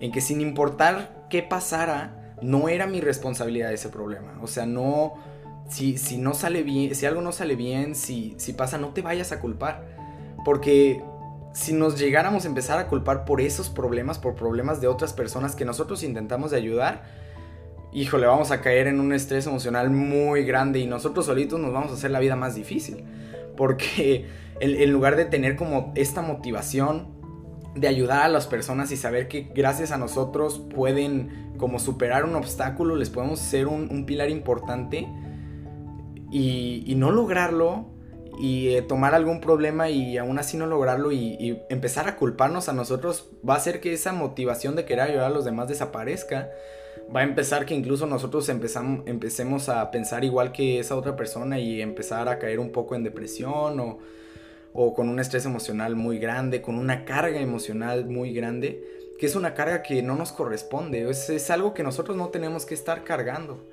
En 0.00 0.12
que 0.12 0.20
sin 0.20 0.40
importar 0.40 1.26
qué 1.28 1.42
pasara, 1.42 2.34
no 2.40 2.68
era 2.68 2.86
mi 2.86 3.00
responsabilidad 3.00 3.72
ese 3.72 3.88
problema. 3.88 4.38
O 4.42 4.46
sea, 4.46 4.66
no. 4.66 5.14
Si, 5.68 5.98
si 5.98 6.16
no 6.16 6.32
sale 6.32 6.62
bien, 6.62 6.94
si 6.94 7.04
algo 7.04 7.20
no 7.20 7.30
sale 7.30 7.54
bien, 7.54 7.94
si, 7.94 8.34
si 8.38 8.54
pasa, 8.54 8.78
no 8.78 8.88
te 8.88 9.02
vayas 9.02 9.32
a 9.32 9.40
culpar. 9.40 9.84
Porque 10.44 11.02
si 11.52 11.72
nos 11.72 11.98
llegáramos 11.98 12.44
a 12.44 12.48
empezar 12.48 12.78
a 12.78 12.88
culpar 12.88 13.24
por 13.24 13.40
esos 13.40 13.68
problemas, 13.68 14.18
por 14.18 14.34
problemas 14.34 14.80
de 14.80 14.86
otras 14.86 15.12
personas 15.12 15.56
que 15.56 15.64
nosotros 15.64 16.02
intentamos 16.02 16.50
de 16.50 16.58
ayudar, 16.58 17.02
híjole, 17.92 18.26
vamos 18.26 18.50
a 18.50 18.60
caer 18.60 18.86
en 18.86 19.00
un 19.00 19.12
estrés 19.12 19.46
emocional 19.46 19.90
muy 19.90 20.44
grande 20.44 20.78
y 20.78 20.86
nosotros 20.86 21.26
solitos 21.26 21.58
nos 21.58 21.72
vamos 21.72 21.90
a 21.90 21.94
hacer 21.94 22.10
la 22.10 22.20
vida 22.20 22.36
más 22.36 22.54
difícil. 22.54 23.04
Porque 23.56 24.26
en, 24.60 24.92
lugar 24.92 25.16
de 25.16 25.24
tener 25.24 25.56
como 25.56 25.92
esta 25.94 26.22
motivación 26.22 27.16
de 27.74 27.88
ayudar 27.88 28.22
a 28.22 28.28
las 28.28 28.46
personas 28.46 28.90
y 28.90 28.96
saber 28.96 29.28
que 29.28 29.50
gracias 29.54 29.92
a 29.92 29.98
nosotros 29.98 30.60
pueden 30.74 31.52
como 31.58 31.78
superar 31.78 32.24
un 32.24 32.34
obstáculo, 32.34 32.96
les 32.96 33.10
podemos 33.10 33.38
ser 33.40 33.66
un, 33.66 34.06
pilar 34.06 34.30
importante 34.30 35.08
y, 36.30 36.84
y 36.86 36.94
no 36.94 37.10
lograrlo, 37.10 37.86
y 38.38 38.68
eh, 38.68 38.82
tomar 38.82 39.14
algún 39.14 39.40
problema 39.40 39.90
y 39.90 40.16
aún 40.16 40.38
así 40.38 40.56
no 40.56 40.66
lograrlo 40.66 41.10
y, 41.10 41.60
empezar 41.68 42.08
a 42.08 42.16
culparnos 42.16 42.68
a 42.68 42.72
nosotros 42.72 43.28
va 43.46 43.54
a 43.54 43.56
hacer 43.56 43.80
que 43.80 43.92
esa 43.92 44.12
motivación 44.12 44.76
de 44.76 44.84
querer 44.84 45.10
ayudar 45.10 45.26
a 45.26 45.30
los 45.30 45.44
demás 45.44 45.68
desaparezca. 45.68 46.50
Va 47.14 47.20
a 47.20 47.24
empezar 47.24 47.66
que 47.66 47.74
incluso 47.74 48.06
nosotros 48.06 48.48
empezamos, 48.48 49.06
empecemos 49.06 49.68
a 49.68 49.90
pensar 49.90 50.24
igual 50.24 50.52
que 50.52 50.78
esa 50.78 50.94
otra 50.94 51.16
persona 51.16 51.58
y 51.58 51.80
empezar 51.80 52.28
a 52.28 52.38
caer 52.38 52.60
un 52.60 52.70
poco 52.70 52.94
en 52.94 53.02
depresión 53.02 53.80
o, 53.80 53.98
o 54.72 54.94
con 54.94 55.08
un 55.08 55.18
estrés 55.18 55.44
emocional 55.44 55.96
muy 55.96 56.18
grande, 56.18 56.60
con 56.62 56.76
una 56.76 57.04
carga 57.04 57.40
emocional 57.40 58.06
muy 58.06 58.32
grande, 58.32 58.84
que 59.18 59.26
es 59.26 59.34
una 59.34 59.54
carga 59.54 59.82
que 59.82 60.02
no 60.02 60.14
nos 60.14 60.32
corresponde, 60.32 61.08
es, 61.10 61.28
es 61.30 61.50
algo 61.50 61.74
que 61.74 61.82
nosotros 61.82 62.16
no 62.16 62.28
tenemos 62.28 62.66
que 62.66 62.74
estar 62.74 63.02
cargando. 63.04 63.66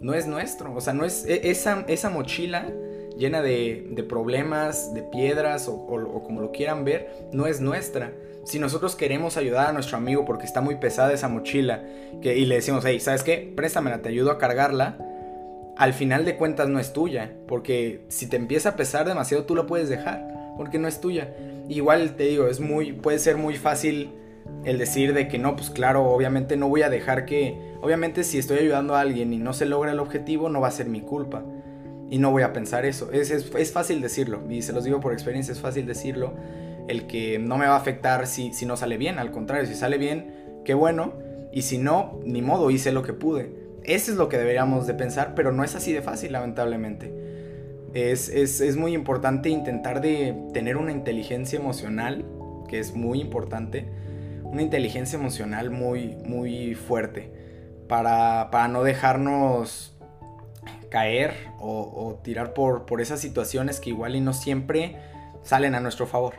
No 0.00 0.12
es 0.12 0.26
nuestro, 0.26 0.74
o 0.74 0.80
sea, 0.80 0.92
no 0.92 1.04
es 1.04 1.24
e, 1.26 1.50
esa, 1.50 1.84
esa 1.88 2.10
mochila 2.10 2.72
llena 3.16 3.42
de, 3.42 4.04
problemas, 4.08 4.92
de 4.94 5.02
piedras 5.02 5.68
o, 5.68 5.86
como 5.86 6.40
lo 6.40 6.52
quieran 6.52 6.84
ver, 6.84 7.28
no 7.32 7.46
es 7.46 7.60
nuestra. 7.60 8.12
Si 8.44 8.58
nosotros 8.58 8.94
queremos 8.94 9.36
ayudar 9.36 9.68
a 9.68 9.72
nuestro 9.72 9.96
amigo 9.96 10.24
porque 10.24 10.46
está 10.46 10.60
muy 10.60 10.76
pesada 10.76 11.12
esa 11.12 11.28
mochila 11.28 11.82
y 12.22 12.44
le 12.44 12.56
decimos, 12.56 12.84
hey, 12.86 13.00
¿sabes 13.00 13.22
qué? 13.22 13.52
Préstamela, 13.56 14.02
te 14.02 14.08
ayudo 14.08 14.30
a 14.30 14.38
cargarla. 14.38 14.98
Al 15.76 15.92
final 15.92 16.24
de 16.24 16.36
cuentas 16.36 16.68
no 16.68 16.78
es 16.78 16.92
tuya, 16.92 17.32
porque 17.48 18.04
si 18.08 18.28
te 18.28 18.36
empieza 18.36 18.70
a 18.70 18.76
pesar 18.76 19.06
demasiado 19.06 19.44
tú 19.44 19.54
la 19.54 19.66
puedes 19.66 19.88
dejar, 19.88 20.54
porque 20.56 20.78
no 20.78 20.88
es 20.88 21.00
tuya. 21.00 21.34
Igual 21.68 22.14
te 22.16 22.24
digo, 22.24 22.46
es 22.46 22.60
muy, 22.60 22.92
puede 22.92 23.18
ser 23.18 23.36
muy 23.36 23.56
fácil 23.56 24.10
el 24.64 24.78
decir 24.78 25.12
de 25.12 25.28
que 25.28 25.38
no, 25.38 25.56
pues 25.56 25.70
claro, 25.70 26.04
obviamente 26.04 26.56
no 26.56 26.68
voy 26.68 26.82
a 26.82 26.88
dejar 26.88 27.26
que, 27.26 27.58
obviamente 27.82 28.24
si 28.24 28.38
estoy 28.38 28.58
ayudando 28.58 28.94
a 28.94 29.00
alguien 29.00 29.32
y 29.32 29.38
no 29.38 29.52
se 29.52 29.66
logra 29.66 29.92
el 29.92 30.00
objetivo, 30.00 30.48
no 30.48 30.60
va 30.60 30.68
a 30.68 30.72
ser 30.72 30.86
mi 30.86 31.00
culpa. 31.00 31.44
Y 32.10 32.18
no 32.18 32.30
voy 32.30 32.42
a 32.42 32.52
pensar 32.52 32.84
eso. 32.84 33.10
Es, 33.12 33.30
es, 33.30 33.72
fácil 33.72 34.00
decirlo. 34.00 34.42
Y 34.48 34.62
se 34.62 34.72
los 34.72 34.84
digo 34.84 35.00
por 35.00 35.12
experiencia, 35.12 35.52
es 35.52 35.60
fácil 35.60 35.86
decirlo. 35.86 36.34
El 36.88 37.06
que 37.06 37.38
no 37.38 37.58
me 37.58 37.66
va 37.66 37.74
a 37.74 37.78
afectar 37.78 38.26
si, 38.26 38.52
si 38.52 38.64
no 38.64 38.76
sale 38.76 38.96
bien. 38.96 39.18
Al 39.18 39.32
contrario, 39.32 39.66
si 39.66 39.74
sale 39.74 39.98
bien, 39.98 40.60
qué 40.64 40.74
bueno. 40.74 41.14
Y 41.52 41.62
si 41.62 41.78
no, 41.78 42.20
ni 42.24 42.42
modo, 42.42 42.70
hice 42.70 42.92
lo 42.92 43.02
que 43.02 43.12
pude. 43.12 43.50
Eso 43.82 44.12
es 44.12 44.18
lo 44.18 44.28
que 44.28 44.38
deberíamos 44.38 44.86
de 44.86 44.94
pensar, 44.94 45.34
pero 45.34 45.52
no 45.52 45.64
es 45.64 45.74
así 45.74 45.92
de 45.92 46.02
fácil, 46.02 46.32
lamentablemente. 46.32 47.12
Es, 47.94 48.28
es, 48.28 48.60
es 48.60 48.76
muy 48.76 48.94
importante 48.94 49.48
intentar 49.48 50.00
de 50.00 50.36
tener 50.52 50.76
una 50.76 50.92
inteligencia 50.92 51.58
emocional, 51.58 52.24
que 52.68 52.78
es 52.78 52.94
muy 52.94 53.20
importante. 53.20 53.88
Una 54.44 54.62
inteligencia 54.62 55.18
emocional 55.18 55.70
muy, 55.70 56.16
muy 56.24 56.74
fuerte. 56.74 57.32
Para, 57.88 58.50
para 58.50 58.68
no 58.68 58.82
dejarnos 58.82 59.95
caer 60.96 61.34
o, 61.58 62.18
tirar 62.24 62.54
por, 62.54 62.86
por, 62.86 63.02
esas 63.02 63.20
situaciones 63.20 63.80
que 63.80 63.90
igual 63.90 64.16
y 64.16 64.20
no 64.22 64.32
siempre 64.32 64.96
salen 65.42 65.74
a 65.74 65.80
nuestro 65.80 66.06
favor. 66.06 66.36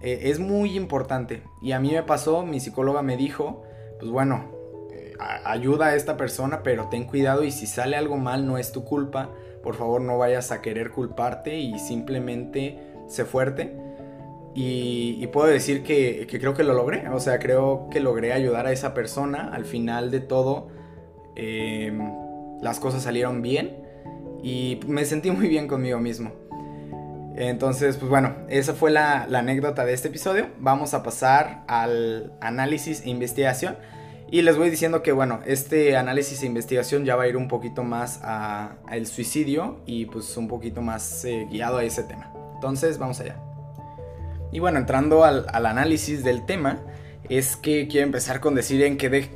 Eh, 0.00 0.20
es 0.30 0.38
muy 0.38 0.76
importante. 0.76 1.42
Y 1.60 1.72
a 1.72 1.80
mí 1.80 1.90
me 1.90 2.04
pasó, 2.04 2.46
mi 2.46 2.60
psicóloga 2.60 3.02
me 3.02 3.16
dijo 3.16 3.64
pues 3.98 4.12
bueno, 4.12 4.44
eh, 4.92 5.14
ayuda 5.44 5.86
a 5.86 5.96
esta 5.96 6.16
persona, 6.16 6.62
pero 6.62 6.88
ten 6.88 7.06
cuidado 7.06 7.42
y 7.42 7.50
si 7.50 7.66
sale 7.66 7.96
algo 7.96 8.16
mal 8.18 8.46
no 8.46 8.56
es 8.56 8.70
tu 8.70 8.84
culpa, 8.84 9.30
por 9.64 9.74
favor 9.74 10.00
no 10.00 10.16
vayas 10.16 10.52
a 10.52 10.62
querer 10.62 10.90
culparte 10.92 11.58
y 11.58 11.76
simplemente 11.80 12.78
sé 13.08 13.24
fuerte. 13.24 13.76
Y, 14.54 15.26
puedo 15.28 15.48
decir 15.48 15.82
que, 15.82 16.26
creo 16.28 16.54
que 16.54 16.62
lo 16.62 16.74
logré, 16.74 17.08
o 17.08 17.18
sea, 17.18 17.40
creo 17.40 17.88
que 17.90 17.98
logré 17.98 18.32
ayudar 18.32 18.66
a 18.66 18.72
esa 18.72 18.94
persona. 18.94 19.50
Al 19.52 19.64
final 19.64 20.10
de 20.12 20.20
todo, 20.20 20.68
em, 21.36 22.00
las 22.60 22.80
cosas 22.80 23.02
salieron 23.02 23.42
bien 23.42 23.87
y 24.42 24.80
me 24.86 25.04
sentí 25.04 25.30
muy 25.30 25.48
bien 25.48 25.68
conmigo 25.68 25.98
mismo. 25.98 26.32
Entonces, 27.36 27.96
pues 27.96 28.10
bueno, 28.10 28.34
esa 28.48 28.74
fue 28.74 28.90
la, 28.90 29.22
anécdota 29.22 29.84
de 29.84 29.92
este 29.92 30.08
episodio. 30.08 30.48
Vamos 30.58 30.92
a 30.92 31.04
pasar 31.04 31.62
al 31.68 32.32
análisis 32.40 33.02
e 33.02 33.10
investigación. 33.10 33.76
Y 34.30 34.42
les 34.42 34.56
voy 34.56 34.70
diciendo 34.70 35.02
que, 35.04 35.12
bueno, 35.12 35.40
este 35.46 35.96
análisis 35.96 36.42
e 36.42 36.46
investigación 36.46 37.04
ya 37.04 37.14
va 37.14 37.22
a 37.22 37.28
ir 37.28 37.36
un 37.36 37.46
poquito 37.46 37.84
más 37.84 38.20
al 38.22 39.06
suicidio 39.06 39.80
y 39.86 40.06
pues 40.06 40.36
un 40.36 40.48
poquito 40.48 40.82
más 40.82 41.24
eh, 41.24 41.46
guiado 41.48 41.78
a 41.78 41.84
ese 41.84 42.02
tema. 42.02 42.32
Entonces, 42.56 42.98
vamos 42.98 43.20
allá. 43.20 43.36
Y 44.50 44.58
bueno, 44.58 44.78
entrando 44.78 45.24
al, 45.24 45.46
análisis 45.52 46.24
del 46.24 46.44
tema, 46.44 46.80
es 47.28 47.54
que 47.54 47.86
quiero 47.86 48.04
empezar 48.04 48.40
con 48.40 48.56
decir 48.56 48.82
en 48.82 48.96
que 48.96 49.30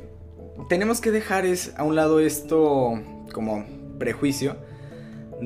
tenemos 0.67 0.99
que 0.99 1.11
dejar 1.11 1.45
es, 1.45 1.73
a 1.77 1.83
un 1.83 1.95
lado 1.95 2.19
esto 2.19 2.99
como 3.31 3.65
prejuicio 3.97 4.57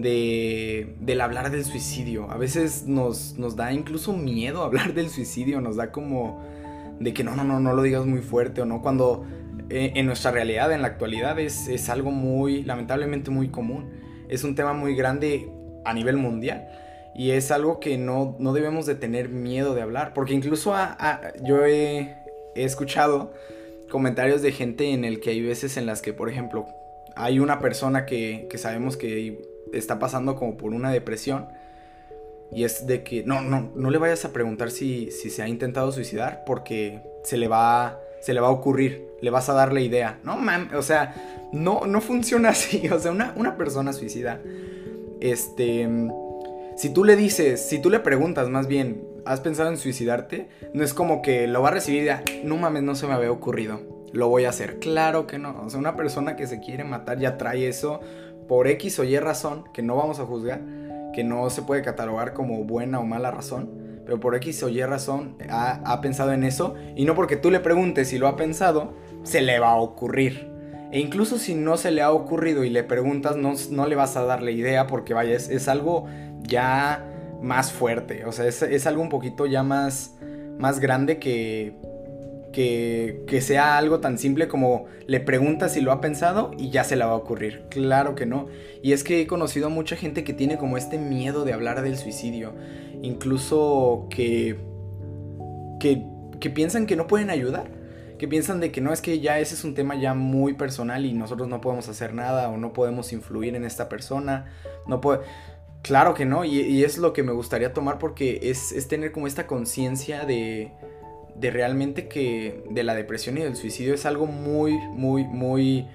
de, 0.01 0.95
del 0.99 1.21
hablar 1.21 1.51
del 1.51 1.65
suicidio. 1.65 2.29
A 2.29 2.37
veces 2.37 2.85
nos, 2.87 3.37
nos 3.37 3.55
da 3.55 3.73
incluso 3.73 4.13
miedo 4.13 4.63
hablar 4.63 4.93
del 4.93 5.09
suicidio, 5.09 5.61
nos 5.61 5.75
da 5.75 5.91
como 5.91 6.41
de 6.99 7.13
que 7.13 7.23
no, 7.23 7.35
no, 7.35 7.43
no, 7.43 7.59
no 7.59 7.73
lo 7.73 7.81
digas 7.83 8.05
muy 8.05 8.21
fuerte 8.21 8.61
o 8.61 8.65
no, 8.65 8.81
cuando 8.81 9.25
eh, 9.69 9.93
en 9.95 10.05
nuestra 10.05 10.31
realidad, 10.31 10.71
en 10.71 10.81
la 10.81 10.87
actualidad, 10.87 11.39
es, 11.39 11.67
es 11.67 11.89
algo 11.89 12.11
muy, 12.11 12.63
lamentablemente 12.63 13.31
muy 13.31 13.49
común. 13.49 13.91
Es 14.29 14.43
un 14.43 14.55
tema 14.55 14.73
muy 14.73 14.95
grande 14.95 15.49
a 15.85 15.93
nivel 15.93 16.17
mundial 16.17 16.67
y 17.17 17.31
es 17.31 17.49
algo 17.49 17.79
que 17.79 17.97
no, 17.97 18.35
no 18.39 18.53
debemos 18.53 18.85
de 18.85 18.93
tener 18.93 19.29
miedo 19.29 19.73
de 19.73 19.81
hablar, 19.81 20.13
porque 20.13 20.33
incluso 20.33 20.75
yo 21.41 21.65
he, 21.65 22.15
he, 22.55 22.63
escuchado 22.63 23.33
comentarios 23.89 24.43
de 24.43 24.51
gente 24.51 24.91
en 24.91 25.03
el 25.03 25.19
que 25.19 25.31
hay 25.31 25.41
veces 25.41 25.77
en 25.77 25.87
las 25.87 26.03
que, 26.03 26.13
por 26.13 26.29
ejemplo, 26.29 26.67
hay 27.15 27.39
una 27.39 27.59
persona 27.59 28.05
que, 28.05 28.47
que 28.51 28.59
sabemos 28.59 28.97
que 28.97 29.56
está 29.73 29.99
pasando 29.99 30.35
como 30.35 30.57
por 30.57 30.73
una 30.73 30.91
depresión. 30.91 31.47
Y 32.51 32.63
es 32.63 32.87
de 32.87 33.03
que 33.03 33.23
no, 33.23 33.41
no, 33.41 33.71
no 33.75 33.89
le 33.89 33.97
vayas 33.97 34.23
a 34.25 34.31
preguntar 34.31 34.71
si, 34.71 35.11
si 35.11 35.29
se 35.29 35.43
ha 35.43 35.47
intentado 35.47 35.91
suicidar 35.91 36.43
porque 36.45 37.01
se 37.23 37.37
le 37.37 37.47
va, 37.47 37.99
se 38.21 38.33
le 38.33 38.39
va 38.39 38.47
a 38.47 38.51
ocurrir, 38.51 39.05
le 39.21 39.29
vas 39.29 39.49
a 39.49 39.53
dar 39.53 39.73
la 39.73 39.81
idea. 39.81 40.19
No, 40.23 40.37
man, 40.37 40.69
o 40.73 40.81
sea, 40.81 41.49
no, 41.51 41.85
no 41.85 42.01
funciona 42.01 42.49
así. 42.51 42.87
O 42.89 42.99
sea, 42.99 43.11
una, 43.11 43.33
una 43.35 43.57
persona 43.57 43.91
suicida, 43.91 44.39
este, 45.19 45.89
si 46.77 46.89
tú 46.89 47.03
le 47.03 47.15
dices, 47.15 47.67
si 47.67 47.79
tú 47.79 47.89
le 47.89 47.99
preguntas 47.99 48.49
más 48.49 48.67
bien, 48.67 49.03
¿has 49.25 49.41
pensado 49.41 49.69
en 49.69 49.77
suicidarte? 49.77 50.47
No 50.73 50.83
es 50.83 50.93
como 50.93 51.21
que 51.21 51.47
lo 51.47 51.61
va 51.61 51.69
a 51.69 51.71
recibir 51.71 52.03
y 52.03 52.05
ya, 52.05 52.23
no 52.43 52.55
mames, 52.55 52.83
no 52.83 52.95
se 52.95 53.07
me 53.07 53.13
había 53.13 53.31
ocurrido. 53.31 53.81
Lo 54.13 54.29
voy 54.29 54.45
a 54.45 54.49
hacer. 54.49 54.79
Claro 54.79 55.27
que 55.27 55.37
no. 55.37 55.63
O 55.63 55.69
sea, 55.69 55.79
una 55.79 55.97
persona 55.97 56.35
que 56.35 56.47
se 56.47 56.61
quiere 56.61 56.83
matar 56.83 57.19
ya 57.19 57.37
trae 57.37 57.67
eso 57.67 57.99
por 58.47 58.67
X 58.67 58.99
o 58.99 59.03
Y 59.03 59.17
razón, 59.17 59.65
que 59.73 59.81
no 59.81 59.95
vamos 59.95 60.19
a 60.19 60.25
juzgar, 60.25 60.61
que 61.13 61.23
no 61.23 61.49
se 61.49 61.61
puede 61.61 61.81
catalogar 61.81 62.33
como 62.33 62.63
buena 62.63 62.99
o 62.99 63.03
mala 63.03 63.31
razón, 63.31 64.01
pero 64.05 64.19
por 64.19 64.35
X 64.35 64.63
o 64.63 64.69
Y 64.69 64.81
razón 64.83 65.35
ha, 65.49 65.99
pensado 66.01 66.31
en 66.31 66.43
eso, 66.43 66.75
y 66.95 67.05
no 67.05 67.15
porque 67.15 67.35
tú 67.35 67.51
le 67.51 67.59
preguntes 67.59 68.09
si 68.09 68.17
lo 68.17 68.27
ha 68.27 68.35
pensado, 68.35 68.93
se 69.23 69.41
le 69.41 69.59
va 69.59 69.71
a 69.71 69.77
ocurrir. 69.77 70.49
E 70.91 70.99
incluso 70.99 71.37
si 71.37 71.53
no 71.53 71.75
se 71.75 71.91
le 71.91 72.01
ha 72.01 72.11
ocurrido 72.11 72.63
y 72.63 72.69
le 72.69 72.83
preguntas, 72.83 73.35
no, 73.35 73.53
no 73.71 73.87
le 73.87 73.95
vas 73.95 74.15
a 74.15 74.23
dar 74.23 74.41
la 74.41 74.51
idea 74.51 74.87
porque 74.87 75.13
vaya, 75.13 75.35
es, 75.35 75.67
algo 75.67 76.05
ya 76.43 77.05
más 77.41 77.71
fuerte, 77.73 78.25
o 78.25 78.31
sea, 78.31 78.45
es, 78.45 78.61
es 78.61 78.87
algo 78.87 79.01
un 79.01 79.09
poquito 79.09 79.45
ya 79.45 79.63
más, 79.63 80.15
más 80.57 80.79
grande 80.79 81.19
que 81.19 81.75
que, 82.51 83.39
sea 83.41 83.77
algo 83.77 83.99
tan 83.99 84.17
simple 84.17 84.47
como 84.47 84.85
le 85.05 85.19
preguntas 85.19 85.73
si 85.73 85.81
lo 85.81 85.91
ha 85.91 86.01
pensado 86.01 86.51
y 86.57 86.69
ya 86.69 86.83
se 86.83 86.95
le 86.95 87.05
va 87.05 87.11
a 87.11 87.15
ocurrir. 87.15 87.65
Claro 87.69 88.15
que 88.15 88.25
no. 88.25 88.47
Y 88.81 88.93
es 88.93 89.03
que 89.03 89.21
he 89.21 89.27
conocido 89.27 89.67
a 89.67 89.69
mucha 89.69 89.95
gente 89.95 90.23
que 90.23 90.33
tiene 90.33 90.57
como 90.57 90.77
este 90.77 90.97
miedo 90.97 91.45
de 91.45 91.53
hablar 91.53 91.81
del 91.81 91.97
suicidio. 91.97 92.53
Incluso 93.01 94.07
que, 94.09 94.57
que, 95.79 96.03
que 96.39 96.49
piensan 96.49 96.85
que 96.85 96.95
no 96.95 97.07
pueden 97.07 97.29
ayudar. 97.29 97.69
Que 98.17 98.27
piensan 98.27 98.59
de 98.59 98.71
que 98.71 98.81
no 98.81 98.91
es 98.91 99.01
que 99.01 99.19
ya 99.19 99.39
ese 99.39 99.53
es 99.53 99.63
un 99.63 99.75
tema 99.75 99.95
ya 99.95 100.15
muy 100.15 100.53
personal 100.53 101.05
y 101.05 101.13
nosotros 101.13 101.47
no 101.47 101.61
podemos 101.61 101.87
hacer 101.87 102.15
nada 102.15 102.49
o 102.49 102.57
no 102.57 102.73
podemos 102.73 103.13
influir 103.13 103.55
en 103.55 103.63
esta 103.65 103.89
persona. 103.89 104.51
No 104.87 105.01
puede... 105.01 105.19
Claro 105.83 106.15
que 106.15 106.25
no, 106.25 106.43
y, 106.43 106.59
y, 106.59 106.83
es 106.83 106.97
lo 106.97 107.13
que 107.13 107.23
me 107.23 107.31
gustaría 107.31 107.71
tomar 107.71 107.97
porque 107.97 108.39
es, 108.41 108.73
es 108.73 108.89
tener 108.89 109.13
como 109.13 109.27
esta 109.27 109.47
conciencia 109.47 110.25
de, 110.25 110.73
de 111.39 111.51
realmente 111.51 112.07
que 112.07 112.63
de 112.69 112.83
la 112.83 112.95
depresión 112.95 113.37
y 113.37 113.41
del 113.41 113.55
suicidio 113.55 113.93
es 113.93 114.05
algo 114.05 114.25
muy, 114.25 114.77
muy, 114.77 115.23
muy 115.23 115.87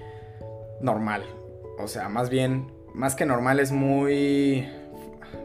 normal. 0.81 1.23
O 1.79 1.89
sea, 1.89 2.09
más 2.09 2.31
bien, 2.31 2.71
más 2.95 3.15
que 3.15 3.27
normal 3.27 3.61
es 3.61 3.73
muy... 3.73 4.69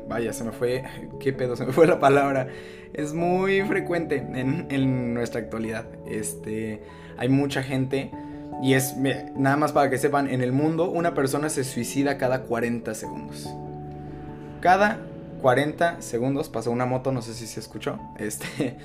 Vaya, 0.08 0.34
se 0.34 0.44
me 0.44 0.52
fue... 0.52 0.84
¿Qué 1.20 1.34
pedo? 1.34 1.56
Se 1.56 1.66
me 1.66 1.74
fue 1.74 1.88
la 1.88 2.00
palabra. 2.00 2.48
Es 2.94 3.14
muy 3.14 3.62
frecuente 3.64 4.18
en, 4.18 5.14
nuestra 5.14 5.42
actualidad. 5.42 5.86
Este, 6.08 6.82
hay 7.18 7.30
mucha 7.30 7.64
gente... 7.64 8.12
Y 8.60 8.74
es, 8.74 8.96
nada 9.36 9.56
más 9.56 9.72
para 9.72 9.92
que 9.92 10.00
sepan, 10.00 10.28
en 10.28 10.42
el 10.42 10.52
mundo 10.52 10.90
una 10.90 11.14
persona 11.14 11.48
se 11.48 11.64
suicida 11.64 12.18
cada 12.18 12.42
40 12.42 12.96
segundos. 12.96 13.48
Cada 14.62 15.00
40 15.44 16.02
segundos 16.02 16.50
pasó 16.50 16.72
una 16.72 16.88
moto, 16.88 17.12
no 17.12 17.22
sé 17.22 17.36
si 17.36 17.46
se 17.46 17.60
escuchó. 17.60 18.00
Este, 18.18 18.78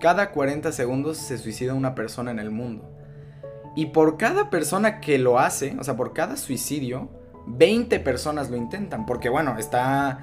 cada 0.00 0.32
40 0.32 0.72
segundos 0.72 1.18
se 1.18 1.38
suicida 1.38 1.74
una 1.74 1.94
persona 1.94 2.30
en 2.30 2.38
el 2.38 2.50
mundo. 2.50 2.90
Y 3.76 3.86
por 3.86 4.16
cada 4.16 4.50
persona 4.50 5.00
que 5.00 5.18
lo 5.18 5.38
hace, 5.38 5.76
o 5.78 5.84
sea, 5.84 5.96
por 5.96 6.12
cada 6.12 6.36
suicidio, 6.36 7.08
20 7.46 8.00
personas 8.00 8.50
lo 8.50 8.56
intentan. 8.56 9.06
Porque 9.06 9.28
bueno, 9.28 9.56
está, 9.58 10.18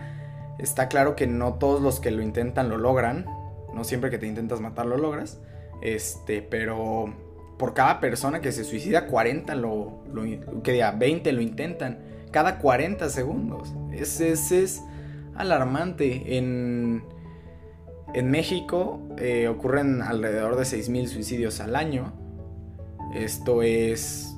está 0.60 0.90
claro 0.90 1.16
que 1.16 1.28
no 1.28 1.54
todos 1.54 1.82
los 1.82 2.00
que 2.00 2.12
lo 2.12 2.22
intentan 2.22 2.70
lo 2.70 2.78
logran. 2.78 3.26
No 3.74 3.84
siempre 3.84 4.10
que 4.10 4.18
te 4.18 4.28
intentas 4.28 4.60
matar 4.60 4.86
lo 4.86 4.98
logras. 4.98 5.40
Este, 5.82 6.42
pero 6.42 7.14
por 7.58 7.74
cada 7.74 8.00
persona 8.00 8.42
que 8.42 8.52
se 8.52 8.64
suicida, 8.64 9.08
40 9.08 9.56
lo, 9.56 10.04
que 10.64 10.74
diga, 10.74 10.92
20 10.92 11.32
lo 11.32 11.42
intentan. 11.42 12.00
Cada 12.32 12.60
40 12.60 13.10
segundos. 13.10 13.74
Ese 13.94 14.32
es 14.32 14.84
alarmante. 15.36 16.38
En 16.38 17.04
en 18.18 18.32
México 18.32 19.00
eh, 19.20 19.48
ocurren 19.48 20.02
alrededor 20.02 20.56
de 20.56 20.64
6.000 20.64 21.08
suicidios 21.08 21.60
al 21.60 21.76
año. 21.76 22.14
Esto 23.14 23.62
es 23.62 24.36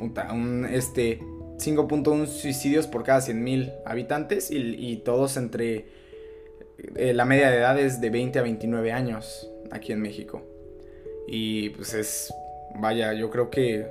un, 0.00 0.66
este 0.66 1.20
5.1 1.20 2.26
suicidios 2.26 2.88
por 2.88 3.04
cada 3.04 3.20
100.000 3.20 3.74
habitantes 3.86 4.50
y, 4.50 4.96
todos 5.04 5.36
entre 5.36 5.86
eh, 6.96 7.12
la 7.14 7.24
media 7.24 7.48
de 7.48 7.58
edad 7.58 7.78
es 7.78 8.00
de 8.00 8.10
20 8.10 8.40
a 8.40 8.42
29 8.42 8.90
años 8.90 9.48
aquí 9.70 9.92
en 9.92 10.00
México. 10.00 10.42
Y 11.28 11.70
pues 11.70 11.94
es, 11.94 12.34
vaya, 12.74 13.12
yo 13.12 13.30
creo 13.30 13.50
que 13.50 13.86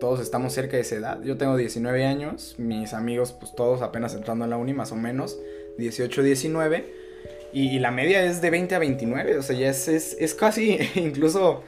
todos 0.00 0.20
estamos 0.20 0.54
cerca 0.54 0.76
de 0.76 0.82
esa 0.82 0.96
edad. 0.96 1.22
Yo 1.22 1.36
tengo 1.36 1.58
19 1.58 2.06
años, 2.06 2.54
mis 2.56 2.94
amigos 2.94 3.32
pues 3.32 3.54
todos 3.54 3.82
apenas 3.82 4.14
entrando 4.14 4.44
en 4.44 4.50
la 4.50 4.56
uni 4.56 4.72
más 4.72 4.92
o 4.92 4.96
menos, 4.96 5.38
18, 5.76 6.22
19 6.22 7.05
y, 7.52 7.78
la 7.78 7.90
media 7.90 8.24
es 8.24 8.40
de 8.40 8.50
20 8.50 8.74
a 8.74 8.78
29, 8.78 9.38
o 9.38 9.42
sea, 9.42 9.56
ya 9.56 9.70
es, 9.70 9.88
es, 9.88 10.34
casi, 10.34 10.78
incluso 10.94 11.62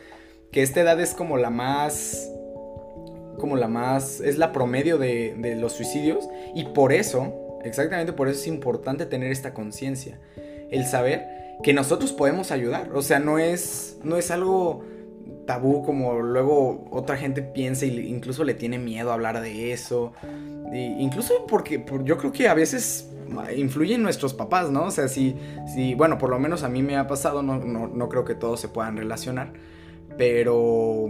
que 0.52 0.62
esta 0.62 0.80
edad 0.80 1.00
es 1.00 1.14
como 1.14 1.36
la 1.36 1.50
más 1.50 2.30
como 3.38 3.54
la 3.54 3.68
más, 3.68 4.18
es 4.18 4.36
la 4.36 4.50
promedio 4.50 4.98
de, 4.98 5.36
de, 5.38 5.54
los 5.54 5.74
suicidios 5.74 6.28
y 6.56 6.64
por 6.64 6.92
eso, 6.92 7.60
exactamente 7.64 8.12
por 8.12 8.26
eso 8.26 8.40
es 8.40 8.48
importante 8.48 9.06
tener 9.06 9.30
esta 9.30 9.54
conciencia, 9.54 10.18
el 10.72 10.84
saber 10.86 11.24
que 11.62 11.72
nosotros 11.72 12.12
podemos 12.12 12.50
ayudar, 12.50 12.90
o 12.92 13.00
sea, 13.00 13.20
no 13.20 13.38
es, 13.38 13.98
no 14.02 14.16
es 14.16 14.32
algo 14.32 14.84
tabú 15.46 15.82
como 15.82 16.20
luego 16.20 16.86
otra 16.90 17.16
gente 17.16 17.42
piensa 17.42 17.86
y 17.86 18.06
incluso 18.08 18.44
le 18.44 18.54
tiene 18.54 18.78
miedo 18.78 19.12
hablar 19.12 19.40
de 19.40 19.72
eso, 19.72 20.12
incluso 20.72 21.46
porque 21.46 21.84
yo 22.04 22.18
creo 22.18 22.32
que 22.32 22.48
a 22.48 22.54
veces 22.54 23.08
influyen 23.56 24.02
nuestros 24.02 24.34
papás, 24.34 24.70
¿no? 24.70 24.84
O 24.84 24.90
sea, 24.90 25.08
si, 25.08 25.36
si, 25.72 25.94
bueno, 25.94 26.18
por 26.18 26.30
lo 26.30 26.38
menos 26.38 26.62
a 26.62 26.68
mí 26.68 26.82
me 26.82 26.96
ha 26.96 27.06
pasado, 27.06 27.42
no, 27.42 27.58
no, 27.58 28.08
creo 28.08 28.24
que 28.24 28.34
todos 28.34 28.60
se 28.60 28.68
puedan 28.68 28.96
relacionar, 28.96 29.52
pero 30.16 31.08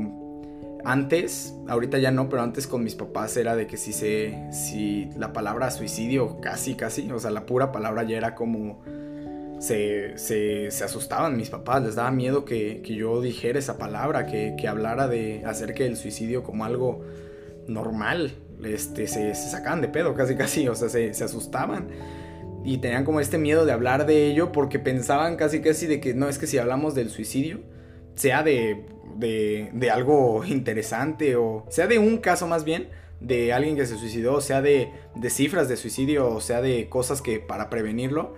antes, 0.85 1.55
ahorita 1.69 1.99
ya 1.99 2.11
no, 2.11 2.29
pero 2.29 2.43
antes 2.43 2.67
con 2.67 2.85
mis 2.85 2.95
papás 2.95 3.37
era 3.37 3.57
de 3.57 3.67
que 3.67 3.77
si 3.77 3.93
se, 3.93 4.49
si 4.53 5.11
la 5.17 5.33
palabra 5.33 5.71
suicidio, 5.71 6.41
casi, 6.41 6.75
casi, 6.75 7.11
o 7.11 7.19
sea, 7.19 7.31
la 7.31 7.47
pura 7.47 7.73
palabra 7.73 8.05
ya 8.05 8.17
era 8.17 8.35
como, 8.35 8.81
se, 9.59 10.17
se, 10.19 10.71
se, 10.71 10.85
asustaban 10.85 11.37
mis 11.37 11.51
papás, 11.51 11.83
les 11.83 11.97
daba 11.97 12.11
miedo 12.11 12.45
que, 12.45 12.81
que 12.83 12.95
yo 12.95 13.21
dijera 13.21 13.59
esa 13.59 13.77
palabra, 13.77 14.27
que, 14.27 14.55
que, 14.59 14.69
hablara 14.69 15.09
de 15.09 15.43
hacer 15.45 15.75
que 15.75 15.87
el 15.87 15.97
suicidio 15.97 16.43
como 16.43 16.65
algo 16.65 17.05
normal, 17.67 18.33
este, 18.65 19.07
se, 19.07 19.35
se 19.35 19.51
sacaban 19.51 19.81
de 19.81 19.89
pedo 19.89 20.15
casi 20.15 20.35
casi, 20.35 20.69
o 20.69 20.75
sea, 20.75 20.89
se, 20.89 21.15
se, 21.15 21.25
asustaban. 21.25 21.89
Y 22.65 22.79
tenían 22.79 23.05
como 23.05 23.21
este 23.21 23.39
miedo 23.39 23.65
de 23.65 23.73
hablar 23.73 24.07
de 24.07 24.27
ello 24.27 24.53
porque 24.53 24.79
pensaban 24.79 25.37
casi 25.37 25.61
casi 25.61 25.87
de 25.87 26.01
que 26.01 26.15
no 26.15 26.29
es 26.29 26.39
que 26.39 26.47
si 26.47 26.59
hablamos 26.59 26.95
del 26.95 27.09
suicidio, 27.09 27.61
sea 28.15 28.43
de, 28.43 28.85
de, 29.17 29.91
algo 29.91 30.45
interesante 30.45 31.37
o 31.37 31.65
sea 31.69 31.87
de 31.87 31.99
un 31.99 32.19
caso 32.19 32.47
más 32.47 32.65
bien, 32.65 32.89
de 33.21 33.53
alguien 33.53 33.77
que 33.77 33.87
se 33.87 33.97
suicidó, 33.97 34.41
sea 34.41 34.61
de, 34.63 34.93
cifras 35.29 35.69
de 35.69 35.77
suicidio, 35.77 36.29
o 36.29 36.41
sea 36.41 36.61
de 36.61 36.89
cosas 36.89 37.23
que 37.23 37.41
para 37.41 37.71
prevenirlo, 37.71 38.35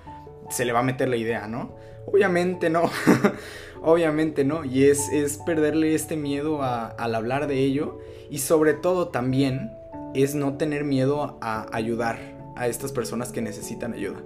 se 0.51 0.65
le 0.65 0.73
va 0.73 0.81
a 0.81 0.85
meter 0.85 1.09
la 1.09 1.17
idea, 1.17 1.47
¿no? 1.47 1.77
Obviamente 2.07 2.71
no, 2.71 2.91
obviamente 3.83 4.45
no, 4.45 4.65
y 4.65 4.85
es, 4.85 5.09
es 5.13 5.39
perderle 5.39 5.95
este 5.95 6.17
miedo 6.17 6.63
al 6.63 7.15
hablar 7.15 7.47
de 7.47 7.59
ello 7.59 8.01
y 8.31 8.39
sobre 8.39 8.75
todo 8.75 9.09
también 9.09 9.71
es 10.15 10.35
no 10.35 10.55
tener 10.57 10.85
miedo 10.85 11.39
a 11.41 11.67
ayudar 11.75 12.19
a 12.57 12.67
estas 12.67 12.93
personas 12.93 13.33
que 13.33 13.43
necesitan 13.43 13.93
ayuda. 13.95 14.21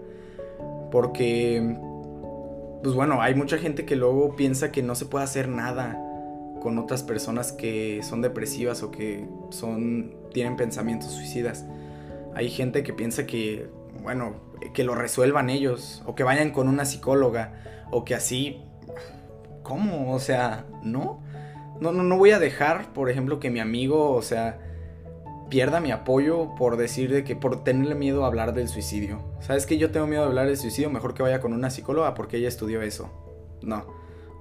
Porque, 0.90 1.76
pues 2.82 2.94
bueno, 2.94 3.20
hay 3.20 3.34
mucha 3.34 3.58
gente 3.58 3.84
que 3.84 3.96
luego 3.96 4.36
piensa 4.36 4.72
que 4.72 4.82
no 4.82 4.94
se 4.94 5.06
puede 5.06 5.24
hacer 5.24 5.48
nada 5.48 6.00
con 6.60 6.78
otras 6.78 7.02
personas 7.02 7.52
que 7.52 8.02
son 8.02 8.22
depresivas 8.22 8.82
o 8.82 8.90
que 8.90 9.28
son 9.50 10.14
tienen 10.32 10.56
pensamientos 10.56 11.10
suicidas. 11.10 11.66
Hay 12.34 12.48
gente 12.48 12.82
que 12.82 12.92
piensa 12.92 13.26
que, 13.26 13.68
bueno, 14.02 14.36
que 14.72 14.84
lo 14.84 14.94
resuelvan 14.94 15.50
ellos 15.50 16.02
o 16.06 16.14
que 16.14 16.22
vayan 16.22 16.50
con 16.50 16.68
una 16.68 16.84
psicóloga 16.84 17.52
o 17.90 18.04
que 18.04 18.14
así 18.14 18.62
¿cómo? 19.64 20.14
O 20.14 20.20
sea, 20.20 20.64
no. 20.84 21.20
No 21.80 21.90
no 21.90 22.04
no 22.04 22.16
voy 22.16 22.30
a 22.30 22.38
dejar, 22.38 22.92
por 22.92 23.10
ejemplo, 23.10 23.40
que 23.40 23.50
mi 23.50 23.58
amigo, 23.58 24.12
o 24.12 24.22
sea, 24.22 24.60
pierda 25.50 25.80
mi 25.80 25.90
apoyo 25.90 26.54
por 26.56 26.76
decir 26.76 27.12
de 27.12 27.24
que 27.24 27.36
por 27.36 27.64
tenerle 27.64 27.94
miedo 27.94 28.24
a 28.24 28.28
hablar 28.28 28.54
del 28.54 28.68
suicidio. 28.68 29.20
¿Sabes 29.40 29.66
que 29.66 29.78
yo 29.78 29.90
tengo 29.90 30.06
miedo 30.06 30.22
a 30.22 30.26
hablar 30.26 30.46
del 30.46 30.56
suicidio? 30.56 30.90
Mejor 30.90 31.14
que 31.14 31.22
vaya 31.22 31.40
con 31.40 31.52
una 31.52 31.70
psicóloga 31.70 32.14
porque 32.14 32.38
ella 32.38 32.48
estudió 32.48 32.82
eso. 32.82 33.10
No. 33.62 33.86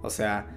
O 0.02 0.10
sea, 0.10 0.48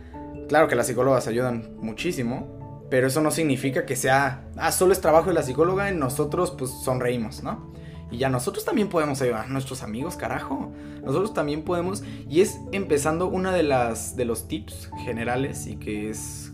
claro 0.48 0.68
que 0.68 0.76
las 0.76 0.86
psicólogas 0.86 1.26
ayudan 1.26 1.76
muchísimo, 1.78 2.86
pero 2.90 3.06
eso 3.06 3.20
no 3.20 3.30
significa 3.30 3.86
que 3.86 3.96
sea, 3.96 4.48
ah, 4.56 4.72
solo 4.72 4.92
es 4.92 5.00
trabajo 5.00 5.28
de 5.28 5.34
la 5.34 5.42
psicóloga 5.42 5.90
nosotros 5.90 6.52
pues 6.56 6.70
sonreímos, 6.70 7.42
¿no? 7.42 7.72
Y 8.10 8.18
ya 8.18 8.28
nosotros 8.28 8.64
también 8.64 8.88
podemos 8.88 9.20
ayudar 9.20 9.46
a 9.46 9.48
nuestros 9.48 9.82
amigos, 9.82 10.16
carajo. 10.16 10.72
Nosotros 11.02 11.34
también 11.34 11.62
podemos. 11.62 12.04
Y 12.28 12.40
es 12.40 12.58
empezando 12.72 13.26
una 13.26 13.52
de 13.52 13.64
las 13.64 14.16
de 14.16 14.24
los 14.24 14.46
tips 14.46 14.90
generales 15.04 15.66
y 15.66 15.76
que 15.76 16.10
es 16.10 16.52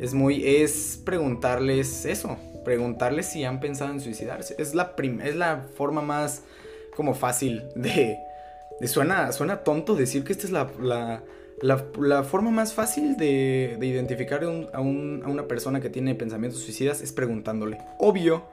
es 0.00 0.14
muy 0.14 0.44
es 0.44 1.00
preguntarles 1.04 2.04
eso, 2.04 2.36
preguntarles 2.64 3.26
si 3.26 3.44
han 3.44 3.60
pensado 3.60 3.92
en 3.92 4.00
suicidarse. 4.00 4.56
Es 4.58 4.74
la 4.74 4.94
es 5.24 5.36
la 5.36 5.66
forma 5.76 6.00
más 6.00 6.42
como 6.96 7.14
fácil 7.14 7.64
de, 7.74 8.18
suena 8.86 9.32
suena 9.32 9.64
tonto 9.64 9.94
decir 9.94 10.24
que 10.24 10.32
esta 10.32 10.46
es 10.46 10.52
la, 10.52 10.70
la 10.80 11.22
la, 11.60 12.22
forma 12.24 12.50
más 12.50 12.72
fácil 12.72 13.16
de, 13.16 13.76
de 13.78 13.86
identificar 13.86 14.44
a, 14.44 14.48
un, 14.48 15.22
a, 15.24 15.28
una 15.28 15.46
persona 15.46 15.80
que 15.80 15.90
tiene 15.90 16.14
pensamientos 16.14 16.60
suicidas 16.60 17.00
es 17.00 17.12
preguntándole. 17.12 17.78
Obvio, 17.98 18.44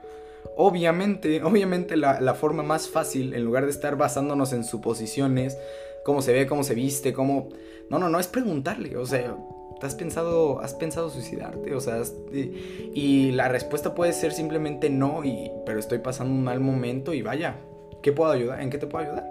obviamente, 0.56 1.42
obviamente 1.42 1.96
la, 1.96 2.20
la, 2.20 2.34
forma 2.34 2.62
más 2.62 2.88
fácil, 2.88 3.34
en 3.34 3.44
lugar 3.44 3.64
de 3.64 3.70
estar 3.70 3.96
basándonos 3.96 4.52
en 4.52 4.64
suposiciones, 4.64 5.58
cómo 6.04 6.22
se 6.22 6.32
ve, 6.32 6.46
cómo 6.46 6.64
se 6.64 6.74
viste, 6.74 7.12
cómo... 7.12 7.48
No, 7.90 7.98
no, 7.98 8.08
no, 8.08 8.18
es 8.18 8.28
preguntarle, 8.28 8.96
o 8.96 9.04
sea, 9.04 9.36
¿has 9.84 9.94
pensado, 9.94 10.60
has 10.60 10.74
pensado 10.74 11.10
suicidarte? 11.10 11.74
O 11.74 11.80
sea, 11.80 12.00
has... 12.00 12.14
y 12.32 13.32
la 13.32 13.48
respuesta 13.48 13.94
puede 13.94 14.12
ser 14.12 14.32
simplemente 14.32 14.90
no, 14.90 15.24
y, 15.24 15.50
pero 15.66 15.78
estoy 15.78 15.98
pasando 15.98 16.32
un 16.32 16.44
mal 16.44 16.60
momento 16.60 17.14
y 17.14 17.22
vaya, 17.22 17.56
¿qué 18.02 18.12
puedo 18.12 18.30
ayudar? 18.30 18.60
¿En 18.60 18.70
qué 18.70 18.78
te 18.78 18.86
puedo 18.86 19.04
ayudar? 19.04 19.28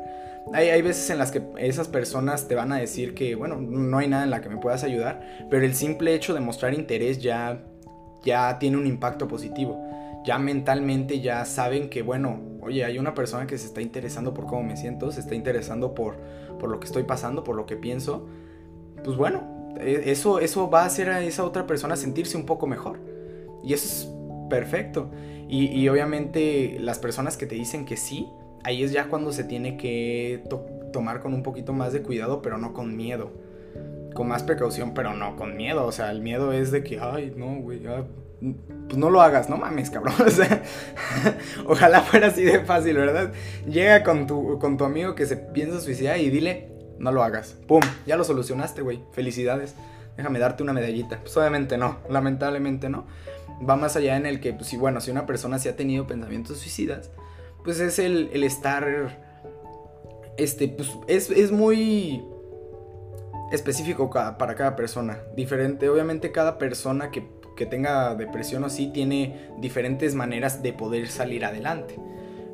Hay, 0.54 0.70
hay, 0.70 0.82
veces 0.82 1.10
en 1.10 1.20
las 1.20 1.32
que 1.32 1.44
esas 1.60 1.88
personas 1.88 2.48
te 2.48 2.56
van 2.56 2.72
a 2.72 2.78
decir 2.78 3.14
que, 3.14 3.36
bueno, 3.36 3.58
no 3.58 3.98
hay 4.00 4.08
nada 4.08 4.24
en 4.24 4.32
la 4.32 4.42
que 4.42 4.50
me 4.50 4.58
puedas 4.58 4.84
ayudar, 4.84 5.22
pero 5.50 5.66
el 5.66 5.76
simple 5.76 6.16
hecho 6.16 6.34
de 6.34 6.40
mostrar 6.40 6.74
interés 6.74 7.20
ya, 7.20 7.64
ya 8.24 8.58
tiene 8.60 8.78
un 8.78 8.88
impacto 8.88 9.28
positivo 9.28 9.80
ya 10.24 10.38
mentalmente 10.38 11.20
ya 11.20 11.46
saben 11.46 11.90
que, 11.90 12.02
bueno, 12.02 12.40
oye, 12.62 12.86
hay 12.86 13.00
una 13.00 13.14
persona 13.14 13.48
que 13.48 13.58
se 13.58 13.66
está 13.66 13.82
interesando 13.82 14.34
por 14.34 14.46
cómo 14.46 14.64
me 14.64 14.78
siento, 14.78 15.12
se 15.12 15.20
está 15.20 15.36
interesando 15.36 15.96
por, 15.96 16.18
por 16.60 16.70
lo 16.70 16.80
que 16.80 16.86
estoy 16.86 17.04
pasando, 17.04 17.44
por 17.44 17.56
lo 17.56 17.66
que 17.66 17.76
pienso, 17.76 18.28
pues 19.04 19.18
bueno, 19.18 19.51
eso, 19.82 20.40
eso 20.40 20.70
va 20.70 20.84
a 20.84 20.86
hacer 20.86 21.10
a 21.10 21.22
esa 21.22 21.44
otra 21.44 21.68
persona 21.68 21.96
sentirse 21.96 22.38
un 22.38 22.46
poco 22.46 22.68
mejor. 22.68 23.00
Y 23.64 23.74
es 23.74 24.10
perfecto. 24.50 25.12
Y, 25.50 25.88
obviamente 25.90 26.78
las 26.80 26.98
personas 26.98 27.36
que 27.36 27.46
te 27.46 27.56
dicen 27.56 27.84
que 27.84 27.98
sí, 27.98 28.30
ahí 28.64 28.84
es 28.84 28.94
ya 28.94 29.10
cuando 29.10 29.34
se 29.34 29.44
tiene 29.44 29.76
que 29.76 30.46
to 30.50 30.66
tomar 30.94 31.20
con 31.20 31.34
un 31.34 31.44
poquito 31.44 31.74
más 31.74 31.92
de 31.92 32.02
cuidado, 32.02 32.42
pero 32.42 32.58
no 32.58 32.74
con 32.74 32.96
miedo. 32.96 33.32
Con 34.14 34.30
más 34.30 34.44
precaución, 34.44 34.94
pero 34.94 35.14
no 35.14 35.36
con 35.36 35.58
miedo. 35.58 35.86
O 35.86 35.92
sea, 35.92 36.10
el 36.12 36.22
miedo 36.22 36.54
es 36.54 36.72
de 36.72 36.84
que, 36.84 37.00
ay, 37.00 37.34
no, 37.36 37.56
güey, 37.56 37.82
pues 38.42 38.98
no 38.98 39.10
lo 39.10 39.22
hagas, 39.22 39.50
no 39.50 39.58
mames, 39.58 39.90
cabrón. 39.90 40.14
Ojalá 41.68 42.02
fuera 42.02 42.28
así 42.28 42.44
de 42.44 42.62
fácil, 42.62 42.96
¿verdad? 42.96 43.34
Llega 43.68 44.04
con 44.04 44.28
tu, 44.28 44.58
con 44.58 44.78
tu 44.78 44.84
amigo 44.84 45.16
que 45.16 45.26
se 45.26 45.38
piensa 45.38 45.80
suicidar 45.80 46.18
y 46.20 46.30
dile, 46.30 46.71
no 47.02 47.12
lo 47.12 47.24
hagas. 47.24 47.58
¡Pum! 47.68 47.82
Ya 48.06 48.16
lo 48.16 48.24
solucionaste, 48.24 48.82
güey. 48.82 49.04
Felicidades. 49.12 49.76
Déjame 50.18 50.40
darte 50.40 50.64
una 50.64 50.74
medallita. 50.74 51.20
Pues 51.20 51.36
obviamente 51.38 51.78
no, 51.78 51.98
lamentablemente 52.10 52.90
no. 52.90 53.06
Va 53.68 53.76
más 53.76 53.96
allá 53.96 54.18
en 54.18 54.26
el 54.26 54.40
que, 54.40 54.54
pues 54.54 54.68
sí, 54.68 54.78
bueno, 54.78 55.02
si 55.02 55.12
una 55.12 55.26
persona 55.26 55.60
sí 55.60 55.70
ha 55.70 55.76
tenido 55.76 56.08
pensamientos 56.08 56.60
suicidas, 56.60 57.12
pues 57.64 57.80
es 57.80 58.00
el, 58.00 58.30
el 58.34 58.44
estar... 58.44 59.20
Este, 60.38 60.68
pues 60.70 60.90
es, 61.08 61.30
es 61.30 61.52
muy 61.52 62.24
específico 63.52 64.10
para 64.10 64.56
cada 64.56 64.76
persona. 64.76 65.20
Diferente, 65.36 65.90
obviamente 65.90 66.32
cada 66.32 66.58
persona 66.58 67.12
que 67.12 67.42
que 67.56 67.66
tenga 67.68 68.16
depresión 68.16 68.64
o 68.64 68.68
así 68.68 68.88
tiene 68.88 69.52
diferentes 69.60 70.16
maneras 70.16 70.64
de 70.64 70.74
poder 70.74 71.08
salir 71.10 71.46
adelante. 71.46 71.96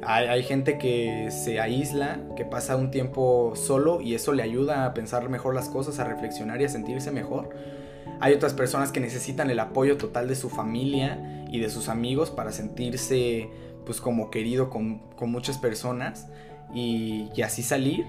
Hay, 0.03 0.43
gente 0.43 0.77
que 0.77 1.29
se 1.31 1.59
aísla, 1.59 2.19
que 2.35 2.45
pasa 2.45 2.75
un 2.75 2.91
tiempo 2.91 3.53
solo 3.55 3.99
y 3.99 4.13
eso 4.13 4.31
le 4.31 4.43
ayuda 4.43 4.85
a 4.85 4.93
pensar 4.93 5.27
mejor 5.27 5.55
las 5.55 5.69
cosas, 5.69 5.99
a 5.99 6.03
reflexionar 6.03 6.61
y 6.61 6.65
a 6.65 6.69
sentirse 6.69 7.11
mejor. 7.11 7.49
Hay 8.19 8.33
otras 8.33 8.53
personas 8.53 8.91
que 8.91 8.99
necesitan 8.99 9.49
el 9.49 9.59
apoyo 9.59 9.97
total 9.97 10.27
de 10.27 10.35
su 10.35 10.49
familia 10.49 11.45
y 11.51 11.59
de 11.59 11.69
sus 11.69 11.89
amigos 11.89 12.29
para 12.29 12.51
sentirse 12.51 13.49
pues 13.85 13.99
como 13.99 14.29
querido 14.29 14.69
con, 14.69 15.01
muchas 15.21 15.57
personas 15.57 16.27
y, 16.73 17.29
y 17.35 17.41
así 17.41 17.63
salir. 17.63 18.05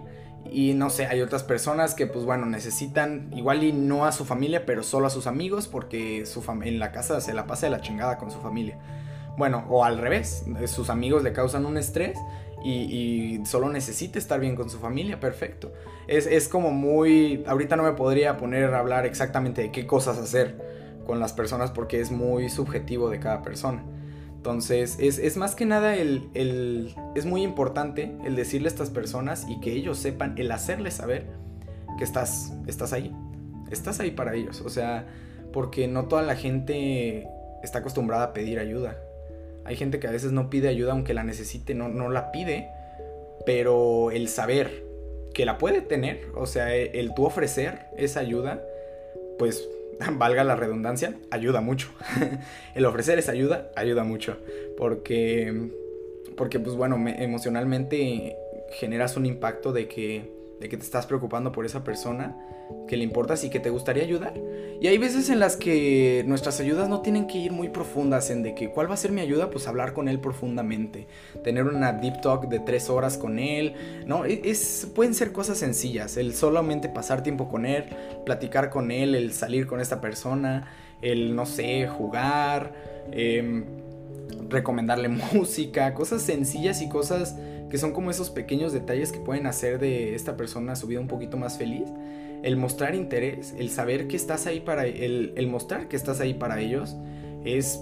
Y 0.50 0.74
no 0.74 0.90
sé, 0.90 1.06
hay 1.06 1.20
otras 1.20 1.42
personas 1.42 1.94
que 1.94 2.06
pues 2.06 2.24
bueno, 2.24 2.46
necesitan 2.46 3.30
igual 3.34 3.64
y 3.64 3.72
no 3.72 4.04
a 4.04 4.12
su 4.12 4.24
familia, 4.24 4.66
pero 4.66 4.82
solo 4.82 5.06
a 5.06 5.10
sus 5.10 5.26
amigos 5.26 5.68
porque 5.68 6.26
su 6.26 6.44
en 6.62 6.78
la 6.78 6.92
casa 6.92 7.20
se 7.20 7.34
la 7.34 7.46
pasa 7.46 7.66
de 7.66 7.70
la 7.70 7.80
chingada 7.80 8.18
con 8.18 8.30
su 8.30 8.40
familia. 8.40 8.78
Bueno, 9.38 9.64
o 9.70 9.84
al 9.84 9.98
revés, 9.98 10.44
sus 10.66 10.90
amigos 10.90 11.22
le 11.22 11.32
causan 11.32 11.64
un 11.64 11.78
estrés 11.78 12.18
y, 12.64 13.40
solo 13.44 13.68
necesita 13.68 14.18
estar 14.18 14.40
bien 14.40 14.56
con 14.56 14.68
su 14.68 14.78
familia, 14.78 15.20
perfecto. 15.20 15.72
Es, 16.08 16.26
es, 16.26 16.48
como 16.48 16.72
muy... 16.72 17.44
Ahorita 17.46 17.76
no 17.76 17.84
me 17.84 17.92
podría 17.92 18.36
poner 18.36 18.74
a 18.74 18.80
hablar 18.80 19.06
exactamente 19.06 19.62
de 19.62 19.70
qué 19.70 19.86
cosas 19.86 20.18
hacer 20.18 20.60
con 21.06 21.20
las 21.20 21.32
personas 21.32 21.70
porque 21.70 22.00
es 22.00 22.10
muy 22.10 22.50
subjetivo 22.50 23.10
de 23.10 23.20
cada 23.20 23.42
persona. 23.42 23.84
Entonces, 24.34 24.96
es, 24.98 25.36
más 25.36 25.54
que 25.54 25.66
nada 25.66 25.94
el, 25.94 26.28
el, 26.34 26.94
Es 27.14 27.24
muy 27.24 27.42
importante 27.42 28.16
el 28.24 28.34
decirle 28.34 28.66
a 28.66 28.70
estas 28.70 28.90
personas 28.90 29.46
y 29.48 29.60
que 29.60 29.72
ellos 29.72 29.98
sepan, 29.98 30.34
el 30.36 30.50
hacerles 30.50 30.94
saber 30.94 31.26
que 31.96 32.04
estás, 32.04 32.52
estás 32.66 32.92
ahí. 32.92 33.14
Estás 33.70 34.00
ahí 34.00 34.10
para 34.10 34.34
ellos. 34.34 34.62
O 34.62 34.68
sea, 34.68 35.06
porque 35.52 35.86
no 35.86 36.06
toda 36.06 36.22
la 36.22 36.34
gente 36.34 37.28
está 37.62 37.78
acostumbrada 37.78 38.24
a 38.24 38.32
pedir 38.32 38.58
ayuda. 38.58 38.96
Hay 39.68 39.76
gente 39.76 40.00
que 40.00 40.08
a 40.08 40.10
veces 40.10 40.32
no 40.32 40.50
pide 40.50 40.68
ayuda 40.68 40.92
aunque 40.92 41.14
la 41.14 41.24
necesite, 41.24 41.74
no, 41.74 41.88
no 41.88 42.08
la 42.08 42.32
pide. 42.32 42.68
Pero 43.46 44.10
el 44.10 44.28
saber 44.28 44.84
que 45.32 45.44
la 45.44 45.58
puede 45.58 45.80
tener, 45.80 46.26
o 46.34 46.46
sea, 46.46 46.74
el, 46.74 46.90
el 46.94 47.14
tú 47.14 47.24
ofrecer 47.24 47.86
esa 47.96 48.20
ayuda, 48.20 48.62
pues 49.38 49.68
valga 50.12 50.42
la 50.44 50.56
redundancia, 50.56 51.14
ayuda 51.30 51.60
mucho. 51.60 51.90
el 52.74 52.84
ofrecer 52.84 53.18
esa 53.18 53.32
ayuda 53.32 53.70
ayuda 53.76 54.04
mucho. 54.04 54.38
Porque, 54.76 55.70
porque 56.36 56.58
pues 56.58 56.76
bueno, 56.76 56.96
emocionalmente 57.08 58.36
generas 58.72 59.16
un 59.16 59.26
impacto 59.26 59.72
de 59.72 59.88
que 59.88 60.38
de 60.60 60.68
que 60.68 60.76
te 60.76 60.82
estás 60.82 61.06
preocupando 61.06 61.52
por 61.52 61.64
esa 61.64 61.84
persona, 61.84 62.36
que 62.86 62.96
le 62.96 63.04
importas 63.04 63.44
y 63.44 63.50
que 63.50 63.60
te 63.60 63.70
gustaría 63.70 64.02
ayudar. 64.02 64.34
Y 64.80 64.86
hay 64.86 64.98
veces 64.98 65.28
en 65.28 65.40
las 65.40 65.56
que 65.56 66.24
nuestras 66.26 66.60
ayudas 66.60 66.88
no 66.88 67.00
tienen 67.00 67.26
que 67.26 67.38
ir 67.38 67.52
muy 67.52 67.68
profundas 67.68 68.30
en 68.30 68.42
de 68.42 68.54
que 68.54 68.70
cuál 68.70 68.88
va 68.88 68.94
a 68.94 68.96
ser 68.96 69.10
mi 69.10 69.20
ayuda, 69.20 69.50
pues 69.50 69.66
hablar 69.66 69.92
con 69.92 70.08
él 70.08 70.20
profundamente, 70.20 71.06
tener 71.42 71.64
una 71.64 71.92
deep 71.92 72.20
talk 72.20 72.48
de 72.48 72.60
tres 72.60 72.88
horas 72.88 73.18
con 73.18 73.38
él, 73.38 73.74
¿no? 74.06 74.24
E, 74.24 74.40
es, 74.44 74.88
pueden 74.94 75.14
ser 75.14 75.32
cosas 75.32 75.58
sencillas, 75.58 76.16
el 76.16 76.34
solamente 76.34 76.88
pasar 76.88 77.22
tiempo 77.22 77.48
con 77.48 77.66
él, 77.66 77.84
platicar 78.24 78.70
con 78.70 78.90
él, 78.90 79.14
el 79.14 79.32
salir 79.32 79.66
con 79.66 79.80
esta 79.80 80.00
persona, 80.00 80.68
el, 81.02 81.34
no 81.34 81.44
sé, 81.46 81.88
jugar, 81.88 82.72
em, 83.12 83.64
recomendarle 84.48 85.08
música, 85.32 85.92
cosas 85.94 86.22
sencillas 86.22 86.82
y 86.82 86.88
cosas 86.88 87.36
que 87.68 87.78
son 87.78 87.92
como 87.92 88.10
esos 88.10 88.30
pequeños 88.30 88.72
detalles 88.72 89.12
que 89.12 89.18
pueden 89.18 89.46
hacer 89.46 89.78
de 89.78 90.14
esta 90.14 90.36
persona 90.36 90.74
su 90.76 90.86
vida 90.86 91.00
un 91.00 91.08
poquito 91.08 91.36
más 91.36 91.58
feliz. 91.58 91.88
El 92.42 92.56
mostrar 92.56 92.94
interés, 92.94 93.54
el 93.58 93.70
saber 93.70 94.08
que 94.08 94.16
estás 94.16 94.46
ahí 94.46 94.60
para, 94.60 94.86
el, 94.86 95.32
el 95.36 95.46
mostrar 95.48 95.88
que 95.88 95.96
estás 95.96 96.20
ahí 96.20 96.34
para 96.34 96.60
ellos 96.60 96.96
es 97.44 97.80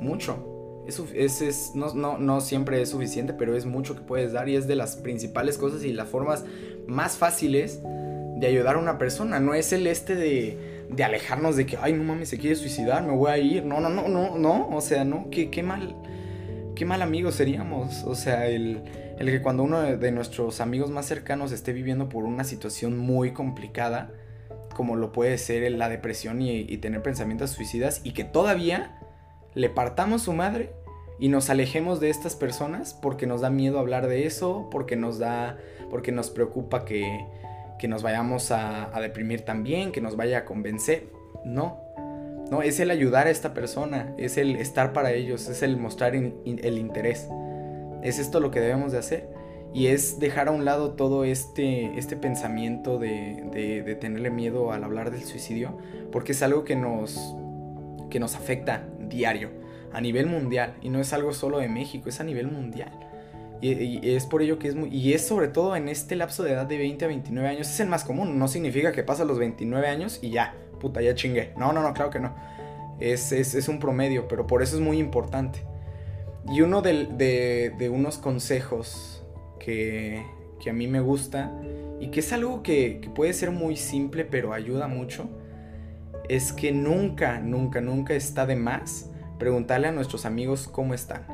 mucho. 0.00 0.52
Es, 0.86 1.42
es, 1.42 1.72
no, 1.74 1.92
no, 1.94 2.16
no, 2.18 2.40
siempre 2.40 2.80
es 2.80 2.90
suficiente, 2.90 3.32
pero 3.32 3.56
es 3.56 3.66
mucho 3.66 3.96
que 3.96 4.02
puedes 4.02 4.32
dar 4.32 4.48
y 4.48 4.54
es 4.54 4.68
de 4.68 4.76
las 4.76 4.96
principales 4.96 5.58
cosas 5.58 5.82
y 5.82 5.92
las 5.92 6.08
formas 6.08 6.44
más 6.86 7.16
fáciles 7.16 7.80
de 7.82 8.46
ayudar 8.46 8.76
a 8.76 8.78
una 8.78 8.96
persona. 8.96 9.40
No 9.40 9.54
es 9.54 9.72
el 9.72 9.88
este 9.88 10.14
de, 10.14 10.86
de 10.88 11.04
alejarnos 11.04 11.56
de 11.56 11.66
que, 11.66 11.76
ay, 11.80 11.92
no 11.92 12.04
mames, 12.04 12.28
se 12.28 12.38
quiere 12.38 12.54
suicidar, 12.54 13.02
me 13.02 13.12
voy 13.12 13.30
a 13.30 13.38
ir. 13.38 13.64
No, 13.64 13.80
no, 13.80 13.88
no, 13.88 14.06
no, 14.06 14.38
no. 14.38 14.68
O 14.70 14.80
sea, 14.80 15.04
no, 15.04 15.28
qué, 15.30 15.50
qué 15.50 15.64
mal, 15.64 15.96
qué 16.76 16.84
mal 16.84 17.02
amigos 17.02 17.34
seríamos. 17.34 18.04
O 18.04 18.14
sea, 18.14 18.46
el, 18.46 18.82
el 19.18 19.30
que 19.30 19.40
cuando 19.40 19.62
uno 19.62 19.80
de 19.80 20.12
nuestros 20.12 20.60
amigos 20.60 20.90
más 20.90 21.06
cercanos 21.06 21.52
esté 21.52 21.72
viviendo 21.72 22.08
por 22.08 22.24
una 22.24 22.44
situación 22.44 22.98
muy 22.98 23.32
complicada, 23.32 24.10
como 24.74 24.96
lo 24.96 25.12
puede 25.12 25.38
ser 25.38 25.70
la 25.72 25.88
depresión 25.88 26.42
y, 26.42 26.76
tener 26.78 27.02
pensamientos 27.02 27.50
suicidas, 27.50 28.02
y 28.04 28.12
que 28.12 28.24
todavía 28.24 29.00
le 29.54 29.70
partamos 29.70 30.22
su 30.22 30.34
madre 30.34 30.74
y 31.18 31.28
nos 31.28 31.48
alejemos 31.48 31.98
de 31.98 32.10
estas 32.10 32.36
personas 32.36 32.92
porque 32.92 33.26
nos 33.26 33.40
da 33.40 33.48
miedo 33.48 33.78
hablar 33.78 34.06
de 34.06 34.26
eso, 34.26 34.68
porque 34.70 34.96
nos 34.96 35.18
da, 35.18 35.56
porque 35.88 36.12
nos 36.12 36.28
preocupa 36.28 36.84
que, 36.84 37.26
que 37.78 37.88
nos 37.88 38.02
vayamos 38.02 38.50
a, 38.50 38.90
deprimir 39.00 39.46
también, 39.46 39.92
que 39.92 40.02
nos 40.02 40.16
vaya 40.16 40.38
a 40.38 40.44
convencer. 40.44 41.08
No, 41.46 41.80
no, 42.50 42.60
es 42.60 42.80
el 42.80 42.90
ayudar 42.90 43.28
a 43.28 43.30
esta 43.30 43.54
persona, 43.54 44.14
es 44.18 44.36
el 44.36 44.56
estar 44.56 44.92
para 44.92 45.12
ellos, 45.12 45.48
es 45.48 45.62
el 45.62 45.78
mostrar 45.78 46.14
el 46.14 46.78
interés. 46.78 47.28
Es 48.02 48.18
esto 48.18 48.40
lo 48.40 48.50
que 48.50 48.60
debemos 48.60 48.92
de 48.92 48.98
hacer. 48.98 49.28
Y 49.74 49.88
es 49.88 50.18
dejar 50.18 50.48
a 50.48 50.52
un 50.52 50.64
lado 50.64 50.92
todo 50.92 51.24
este, 51.24 51.98
este 51.98 52.16
pensamiento 52.16 52.98
de, 52.98 53.82
de, 53.84 53.94
tenerle 53.96 54.30
miedo 54.30 54.72
al 54.72 54.84
hablar 54.84 55.10
del 55.10 55.22
suicidio, 55.24 55.76
porque 56.12 56.32
es 56.32 56.42
algo 56.42 56.64
que 56.64 56.76
nos, 56.76 57.36
que 58.08 58.18
nos 58.18 58.36
afecta 58.36 58.88
diario, 59.00 59.50
a 59.92 60.00
nivel 60.00 60.26
mundial. 60.26 60.76
Y 60.80 60.88
no 60.88 60.98
es 61.00 61.12
algo 61.12 61.34
solo 61.34 61.58
de 61.58 61.68
México, 61.68 62.08
es 62.08 62.20
a 62.20 62.24
nivel 62.24 62.46
mundial. 62.46 62.90
Y, 63.60 64.14
es 64.14 64.26
por 64.26 64.42
ello 64.42 64.58
que 64.58 64.68
es 64.68 64.74
muy... 64.74 64.88
Y 64.88 65.12
es 65.12 65.26
sobre 65.26 65.48
todo 65.48 65.76
en 65.76 65.88
este 65.88 66.16
lapso 66.16 66.42
de 66.42 66.52
edad 66.52 66.66
de 66.66 66.78
20 66.78 67.04
a 67.04 67.08
29 67.08 67.48
años. 67.48 67.68
Es 67.68 67.80
el 67.80 67.88
más 67.88 68.04
común. 68.04 68.38
No 68.38 68.48
significa 68.48 68.92
que 68.92 69.02
pasa 69.02 69.24
los 69.24 69.38
29 69.38 69.86
años 69.88 70.18
y 70.22 70.30
ya, 70.30 70.54
puta, 70.80 71.02
ya 71.02 71.14
chingué. 71.14 71.52
No, 71.56 71.72
no, 71.72 71.82
no, 71.82 71.92
claro 71.94 72.10
que 72.10 72.20
no. 72.20 72.34
Es, 72.98 73.32
es, 73.32 73.54
es 73.54 73.68
un 73.68 73.78
promedio, 73.78 74.28
pero 74.28 74.46
por 74.46 74.62
eso 74.62 74.76
es 74.76 74.82
muy 74.82 74.98
importante. 74.98 75.60
Y 76.52 76.60
uno 76.60 76.82
de, 76.82 77.90
unos 77.92 78.18
consejos 78.18 79.24
que, 79.58 80.24
a 80.68 80.72
mí 80.72 80.88
me 80.88 81.00
gusta 81.00 81.52
y 82.00 82.08
que 82.08 82.20
es 82.20 82.32
algo 82.32 82.62
que, 82.62 83.00
que, 83.00 83.08
puede 83.08 83.32
ser 83.32 83.52
muy 83.52 83.76
simple 83.76 84.24
pero 84.24 84.52
ayuda 84.52 84.88
mucho, 84.88 85.28
es 86.28 86.52
que 86.52 86.72
nunca, 86.72 87.38
nunca, 87.38 87.80
nunca 87.80 88.14
está 88.14 88.46
de 88.46 88.56
más 88.56 89.10
preguntarle 89.38 89.88
a 89.88 89.92
nuestros 89.92 90.26
amigos 90.26 90.68
cómo 90.68 90.94
están. 90.94 91.24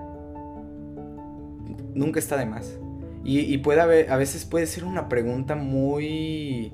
Nunca 1.94 2.18
está 2.18 2.36
de 2.36 2.46
más. 2.46 2.78
Y, 3.24 3.40
y 3.40 3.58
puede 3.58 3.80
haber, 3.80 4.10
a 4.10 4.16
veces 4.16 4.44
puede 4.44 4.66
ser 4.66 4.84
una 4.84 5.08
pregunta 5.08 5.54
muy 5.54 6.72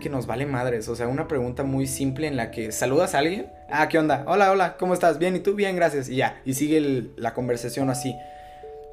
que 0.00 0.08
nos 0.08 0.26
vale 0.26 0.46
madres. 0.46 0.88
O 0.88 0.96
sea, 0.96 1.08
una 1.08 1.28
pregunta 1.28 1.64
muy 1.64 1.86
simple 1.86 2.26
en 2.26 2.36
la 2.36 2.50
que 2.50 2.72
saludas 2.72 3.14
a 3.14 3.18
alguien. 3.18 3.46
Ah, 3.70 3.86
¿qué 3.88 3.98
onda? 3.98 4.24
Hola, 4.26 4.50
hola, 4.50 4.76
¿cómo 4.78 4.94
estás? 4.94 5.18
Bien, 5.18 5.36
¿y 5.36 5.40
tú? 5.40 5.54
Bien, 5.54 5.76
gracias. 5.76 6.08
Y 6.08 6.16
ya, 6.16 6.40
y 6.46 6.54
sigue 6.54 7.10
la 7.16 7.34
conversación 7.34 7.90
así. 7.90 8.16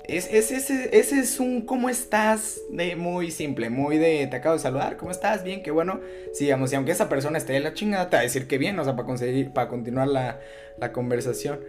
Es, 0.04 0.28
ese, 0.30 0.90
es 0.92 1.40
un 1.40 1.62
¿cómo 1.62 1.90
estás? 1.90 2.60
de 2.70 2.96
muy 2.96 3.32
simple, 3.32 3.70
muy 3.70 3.98
de 3.98 4.28
te 4.28 4.36
acabo 4.36 4.56
de 4.56 4.62
saludar, 4.62 4.98
¿cómo 4.98 5.12
estás? 5.12 5.44
Bien, 5.44 5.64
qué 5.64 5.72
bueno. 5.72 6.02
Sigamos, 6.34 6.74
y 6.74 6.76
aunque 6.76 6.92
esa 6.92 7.08
persona 7.08 7.38
esté 7.38 7.54
de 7.54 7.62
la 7.62 7.74
chingada, 7.74 8.10
te 8.10 8.18
va 8.18 8.20
a 8.20 8.24
decir 8.24 8.48
que 8.48 8.58
bien, 8.58 8.78
o 8.78 8.84
sea, 8.84 8.98
para 8.98 9.08
conseguir, 9.08 9.52
para 9.52 9.70
continuar 9.70 10.10
la, 10.10 10.40
la 10.78 10.92
conversación. 10.92 11.62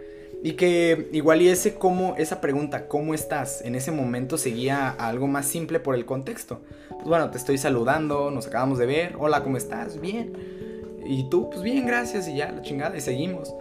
Y 0.42 0.52
que 0.52 1.08
igual 1.12 1.42
y 1.42 1.48
ese 1.48 1.74
cómo, 1.74 2.16
esa 2.18 2.40
pregunta, 2.40 2.88
¿cómo 2.88 3.14
estás? 3.14 3.62
En 3.62 3.76
ese 3.76 3.92
momento 3.92 4.36
seguía 4.36 4.88
a 4.88 5.08
algo 5.08 5.28
más 5.28 5.46
simple 5.46 5.78
por 5.78 5.94
el 5.94 6.04
contexto. 6.06 6.60
Pues 6.90 7.06
bueno, 7.06 7.30
te 7.30 7.38
estoy 7.38 7.56
saludando, 7.56 8.32
nos 8.32 8.48
acabamos 8.48 8.78
de 8.78 8.86
ver, 8.86 9.14
hola, 9.16 9.44
¿cómo 9.44 9.56
estás? 9.56 10.00
Bien. 10.00 10.75
Y 11.06 11.28
tú, 11.30 11.50
pues 11.50 11.62
bien, 11.62 11.86
gracias, 11.86 12.28
y 12.28 12.36
ya, 12.36 12.50
la 12.52 12.62
chingada, 12.62 12.96
y 12.96 13.00
seguimos. 13.00 13.54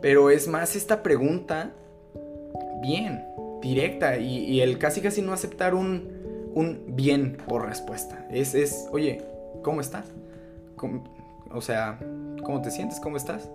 Pero 0.00 0.30
es 0.30 0.48
más 0.48 0.76
esta 0.76 1.02
pregunta, 1.02 1.72
bien, 2.82 3.24
directa, 3.62 4.18
y, 4.18 4.60
el 4.60 4.78
casi 4.78 5.00
casi 5.00 5.22
no 5.22 5.32
aceptar 5.32 5.74
un, 5.74 6.50
un 6.54 6.84
bien 6.88 7.38
por 7.48 7.66
respuesta. 7.66 8.26
Es, 8.30 8.54
es, 8.54 8.86
oye, 8.92 9.22
¿cómo 9.62 9.80
estás? 9.80 10.06
o 11.50 11.60
sea, 11.60 11.98
¿cómo 12.42 12.60
te 12.60 12.70
sientes? 12.70 13.00
¿Cómo 13.00 13.16
estás? 13.16 13.48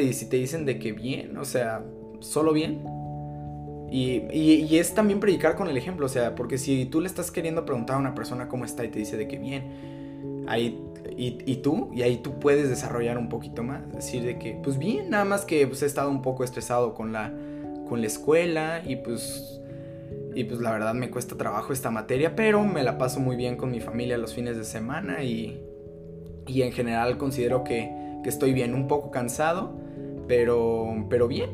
y 0.00 0.12
si 0.12 0.26
te 0.26 0.36
dicen 0.36 0.64
de 0.64 0.78
que 0.78 0.92
bien, 0.92 1.36
o 1.36 1.44
sea, 1.44 1.84
solo 2.20 2.52
bien. 2.52 2.82
Y, 3.90 4.76
es 4.76 4.94
también 4.94 5.20
predicar 5.20 5.56
con 5.56 5.68
el 5.68 5.76
ejemplo, 5.76 6.06
o 6.06 6.08
sea, 6.08 6.34
porque 6.34 6.58
si 6.58 6.86
tú 6.86 7.00
le 7.00 7.06
estás 7.06 7.30
queriendo 7.30 7.64
preguntar 7.64 7.96
a 7.96 7.98
una 7.98 8.14
persona 8.14 8.48
cómo 8.48 8.64
está 8.64 8.84
y 8.84 8.88
te 8.88 8.98
dice 8.98 9.16
de 9.16 9.28
que 9.28 9.38
bien, 9.38 10.44
ahí, 10.48 10.82
y, 11.16 11.56
tú, 11.56 11.90
y 11.94 12.02
ahí 12.02 12.16
tú 12.18 12.38
puedes 12.40 12.68
desarrollar 12.68 13.18
un 13.18 13.28
poquito 13.28 13.62
más, 13.62 13.90
decir 13.92 14.24
de 14.24 14.38
que, 14.38 14.58
pues 14.62 14.78
bien, 14.78 15.10
nada 15.10 15.24
más 15.24 15.44
que 15.44 15.66
pues, 15.66 15.82
he 15.82 15.86
estado 15.86 16.10
un 16.10 16.22
poco 16.22 16.44
estresado 16.44 16.94
con 16.94 17.12
la, 17.12 17.32
con 17.88 18.00
la 18.00 18.06
escuela 18.06 18.82
y 18.84 18.96
pues, 18.96 19.60
y 20.34 20.44
pues 20.44 20.60
la 20.60 20.72
verdad 20.72 20.94
me 20.94 21.10
cuesta 21.10 21.36
trabajo 21.36 21.72
esta 21.72 21.90
materia, 21.90 22.34
pero 22.34 22.64
me 22.64 22.82
la 22.82 22.98
paso 22.98 23.20
muy 23.20 23.36
bien 23.36 23.56
con 23.56 23.70
mi 23.70 23.80
familia 23.80 24.18
los 24.18 24.34
fines 24.34 24.56
de 24.56 24.64
semana 24.64 25.22
y, 25.22 25.60
y 26.46 26.62
en 26.62 26.72
general 26.72 27.16
considero 27.16 27.62
que 27.62 28.04
que 28.24 28.30
estoy 28.30 28.52
bien, 28.52 28.74
un 28.74 28.88
poco 28.88 29.12
cansado, 29.12 29.78
pero, 30.26 31.06
pero 31.08 31.28
bien. 31.28 31.50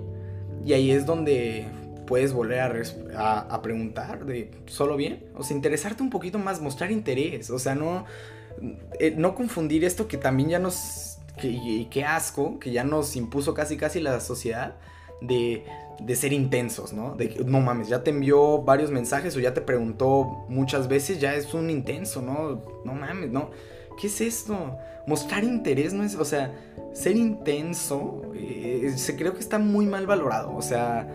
Y 0.65 0.73
ahí 0.73 0.91
es 0.91 1.05
donde 1.05 1.67
puedes 2.07 2.33
volver 2.33 2.61
a, 3.15 3.41
a, 3.41 3.63
preguntar 3.63 4.25
de 4.25 4.51
solo 4.67 4.97
bien, 4.97 5.27
o 5.37 5.43
sea, 5.43 5.55
interesarte 5.55 6.03
un 6.03 6.11
poquito 6.11 6.39
más, 6.39 6.61
mostrar 6.61 6.91
interés, 6.91 7.51
o 7.51 7.59
sea, 7.59 7.75
no, 7.75 8.05
eh, 8.99 9.15
no 9.17 9.35
confundir 9.35 9.85
esto 9.85 10.09
que 10.09 10.17
también 10.17 10.51
ya 10.51 10.59
nos, 10.59 11.19
y 11.43 11.87
qué 11.87 12.05
asco, 12.05 12.59
que 12.59 12.71
ya 12.73 12.85
nos 12.85 13.17
impuso 13.17 13.55
casi 13.55 13.77
casi 13.77 14.01
la 14.01 14.21
sociedad 14.21 14.77
de, 15.21 15.65
de 16.01 16.17
ser 16.17 16.33
intensos, 16.33 16.93
¿no? 16.93 17.15
De 17.15 17.29
que, 17.29 17.45
no 17.45 17.61
mames, 17.61 17.89
ya 17.89 18.03
te 18.03 18.11
envió 18.11 18.63
varios 18.63 18.91
mensajes 18.91 19.37
o 19.37 19.41
ya 19.41 19.55
te 19.55 19.61
preguntó 19.61 20.45
muchas 20.49 20.89
veces, 20.89 21.21
ya 21.21 21.35
es 21.35 21.55
un 21.55 21.71
intenso, 21.71 22.23
¿no? 22.23 22.63
No 22.85 22.95
mames, 22.95 23.31
no 23.31 23.51
¿Qué 24.01 24.07
es 24.07 24.21
esto? 24.23 24.79
Mostrar 25.07 25.45
interés 25.45 25.93
no 25.93 26.03
es, 26.03 26.15
o 26.15 26.25
sea, 26.25 26.55
ser 26.95 27.17
intenso, 27.17 28.23
eh, 28.35 28.95
se 28.97 29.15
creo 29.15 29.35
que 29.35 29.41
está 29.41 29.59
muy 29.59 29.85
mal 29.85 30.07
valorado. 30.07 30.57
O 30.57 30.63
sea, 30.63 31.07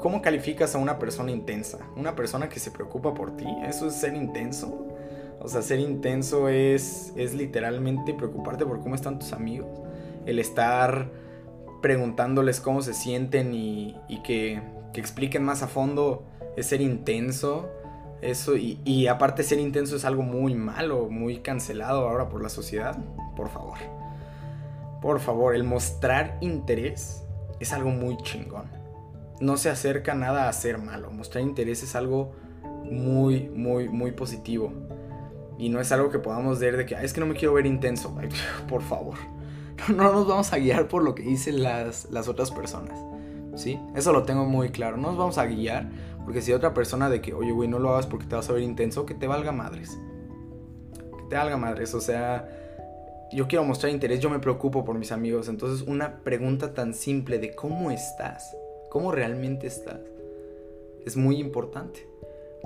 ¿cómo 0.00 0.20
calificas 0.20 0.74
a 0.74 0.78
una 0.78 0.98
persona 0.98 1.30
intensa? 1.30 1.78
Una 1.96 2.14
persona 2.14 2.50
que 2.50 2.60
se 2.60 2.70
preocupa 2.70 3.14
por 3.14 3.38
ti, 3.38 3.46
eso 3.66 3.88
es 3.88 3.94
ser 3.94 4.14
intenso. 4.14 4.86
O 5.40 5.48
sea, 5.48 5.62
ser 5.62 5.80
intenso 5.80 6.48
es, 6.48 7.12
es 7.16 7.34
literalmente 7.34 8.14
preocuparte 8.14 8.64
por 8.64 8.80
cómo 8.80 8.94
están 8.94 9.18
tus 9.18 9.32
amigos. 9.32 9.68
El 10.26 10.38
estar 10.38 11.10
preguntándoles 11.82 12.60
cómo 12.60 12.80
se 12.80 12.94
sienten 12.94 13.52
y, 13.52 13.94
que, 14.24 14.62
que 14.92 15.00
expliquen 15.00 15.44
más 15.44 15.62
a 15.62 15.68
fondo 15.68 16.24
es 16.56 16.66
ser 16.66 16.80
intenso. 16.80 17.68
Eso, 18.22 18.56
y, 18.56 18.80
y, 18.84 19.06
aparte 19.08 19.42
ser 19.42 19.60
intenso 19.60 19.96
es 19.96 20.06
algo 20.06 20.22
muy 20.22 20.54
malo, 20.54 21.10
muy 21.10 21.40
cancelado 21.40 22.08
ahora 22.08 22.30
por 22.30 22.42
la 22.42 22.48
sociedad. 22.48 22.96
Por 23.36 23.50
favor. 23.50 23.76
Por 25.02 25.20
favor, 25.20 25.54
el 25.54 25.64
mostrar 25.64 26.38
interés 26.40 27.22
es 27.60 27.74
algo 27.74 27.90
muy 27.90 28.16
chingón. 28.18 28.64
No 29.40 29.58
se 29.58 29.68
acerca 29.68 30.14
nada 30.14 30.48
a 30.48 30.52
ser 30.54 30.78
malo. 30.78 31.10
Mostrar 31.10 31.44
interés 31.44 31.82
es 31.82 31.94
algo 31.94 32.32
muy, 32.84 33.50
muy, 33.50 33.90
muy 33.90 34.12
positivo. 34.12 34.72
Y 35.58 35.68
no 35.68 35.80
es 35.80 35.92
algo 35.92 36.10
que 36.10 36.18
podamos 36.18 36.58
ver 36.58 36.76
de 36.76 36.86
que, 36.86 36.94
es 36.94 37.12
que 37.12 37.20
no 37.20 37.26
me 37.26 37.34
quiero 37.34 37.54
ver 37.54 37.66
intenso. 37.66 38.14
por 38.68 38.82
favor. 38.82 39.16
No 39.88 40.12
nos 40.12 40.26
vamos 40.26 40.52
a 40.52 40.58
guiar 40.58 40.88
por 40.88 41.02
lo 41.02 41.14
que 41.14 41.22
dicen 41.22 41.62
las, 41.62 42.10
las 42.10 42.28
otras 42.28 42.50
personas. 42.50 42.98
¿Sí? 43.56 43.78
Eso 43.94 44.12
lo 44.12 44.24
tengo 44.24 44.44
muy 44.44 44.70
claro. 44.70 44.96
No 44.96 45.08
nos 45.08 45.18
vamos 45.18 45.38
a 45.38 45.46
guiar 45.46 45.88
porque 46.24 46.40
si 46.40 46.52
otra 46.52 46.72
persona 46.72 47.10
de 47.10 47.20
que, 47.20 47.34
oye, 47.34 47.52
güey, 47.52 47.68
no 47.68 47.78
lo 47.78 47.90
hagas 47.90 48.06
porque 48.06 48.26
te 48.26 48.34
vas 48.34 48.48
a 48.48 48.54
ver 48.54 48.62
intenso, 48.62 49.04
que 49.04 49.14
te 49.14 49.26
valga 49.26 49.52
madres. 49.52 49.98
te 51.28 51.36
valga 51.36 51.56
madres, 51.56 51.94
o 51.94 52.00
sea, 52.00 52.48
yo 53.32 53.46
quiero 53.46 53.64
mostrar 53.64 53.92
interés, 53.92 54.20
yo 54.20 54.30
me 54.30 54.38
preocupo 54.38 54.84
por 54.84 54.96
mis 54.96 55.12
amigos, 55.12 55.48
entonces 55.48 55.86
una 55.86 56.18
pregunta 56.22 56.72
tan 56.72 56.94
simple 56.94 57.38
de 57.38 57.54
cómo 57.54 57.90
estás, 57.90 58.56
cómo 58.90 59.12
realmente 59.12 59.66
estás, 59.66 60.00
es 61.04 61.16
muy 61.16 61.38
importante. 61.38 62.06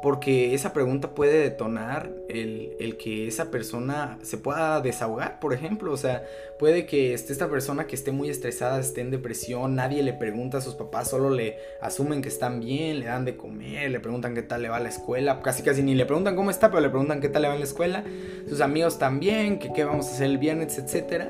Porque 0.00 0.54
esa 0.54 0.72
pregunta 0.72 1.10
puede 1.10 1.40
detonar 1.40 2.10
el, 2.28 2.96
que 2.98 3.26
esa 3.26 3.50
persona 3.50 4.18
se 4.22 4.38
pueda 4.38 4.80
desahogar, 4.80 5.40
por 5.40 5.52
ejemplo. 5.52 5.92
O 5.92 5.96
sea, 5.96 6.22
puede 6.58 6.86
que 6.86 7.14
esté 7.14 7.32
esta 7.32 7.48
persona 7.48 7.86
que 7.88 7.96
esté 7.96 8.12
muy 8.12 8.28
estresada, 8.28 8.78
esté 8.78 9.00
en 9.00 9.10
depresión, 9.10 9.74
nadie 9.74 10.04
le 10.04 10.12
pregunta 10.12 10.58
a 10.58 10.60
sus 10.60 10.74
papás, 10.74 11.08
solo 11.10 11.30
le 11.30 11.56
asumen 11.80 12.22
que 12.22 12.28
están 12.28 12.60
bien, 12.60 13.00
le 13.00 13.06
dan 13.06 13.24
de 13.24 13.36
comer, 13.36 13.90
le 13.90 13.98
preguntan 13.98 14.34
qué 14.34 14.42
tal 14.42 14.62
le 14.62 14.68
va 14.68 14.76
a 14.76 14.80
la 14.80 14.88
escuela. 14.88 15.42
Casi 15.42 15.64
casi 15.64 15.82
ni 15.82 15.96
le 15.96 16.06
preguntan 16.06 16.36
cómo 16.36 16.50
está, 16.50 16.68
pero 16.68 16.80
le 16.80 16.90
preguntan 16.90 17.20
qué 17.20 17.28
tal 17.28 17.42
le 17.42 17.48
va 17.48 17.54
en 17.54 17.60
la 17.60 17.66
escuela. 17.66 18.04
Sus 18.48 18.60
amigos 18.60 18.98
también, 19.00 19.58
que 19.58 19.72
qué 19.72 19.82
vamos 19.82 20.06
a 20.06 20.10
hacer 20.12 20.26
el 20.26 20.38
viernes, 20.38 20.78
etc. 20.78 21.24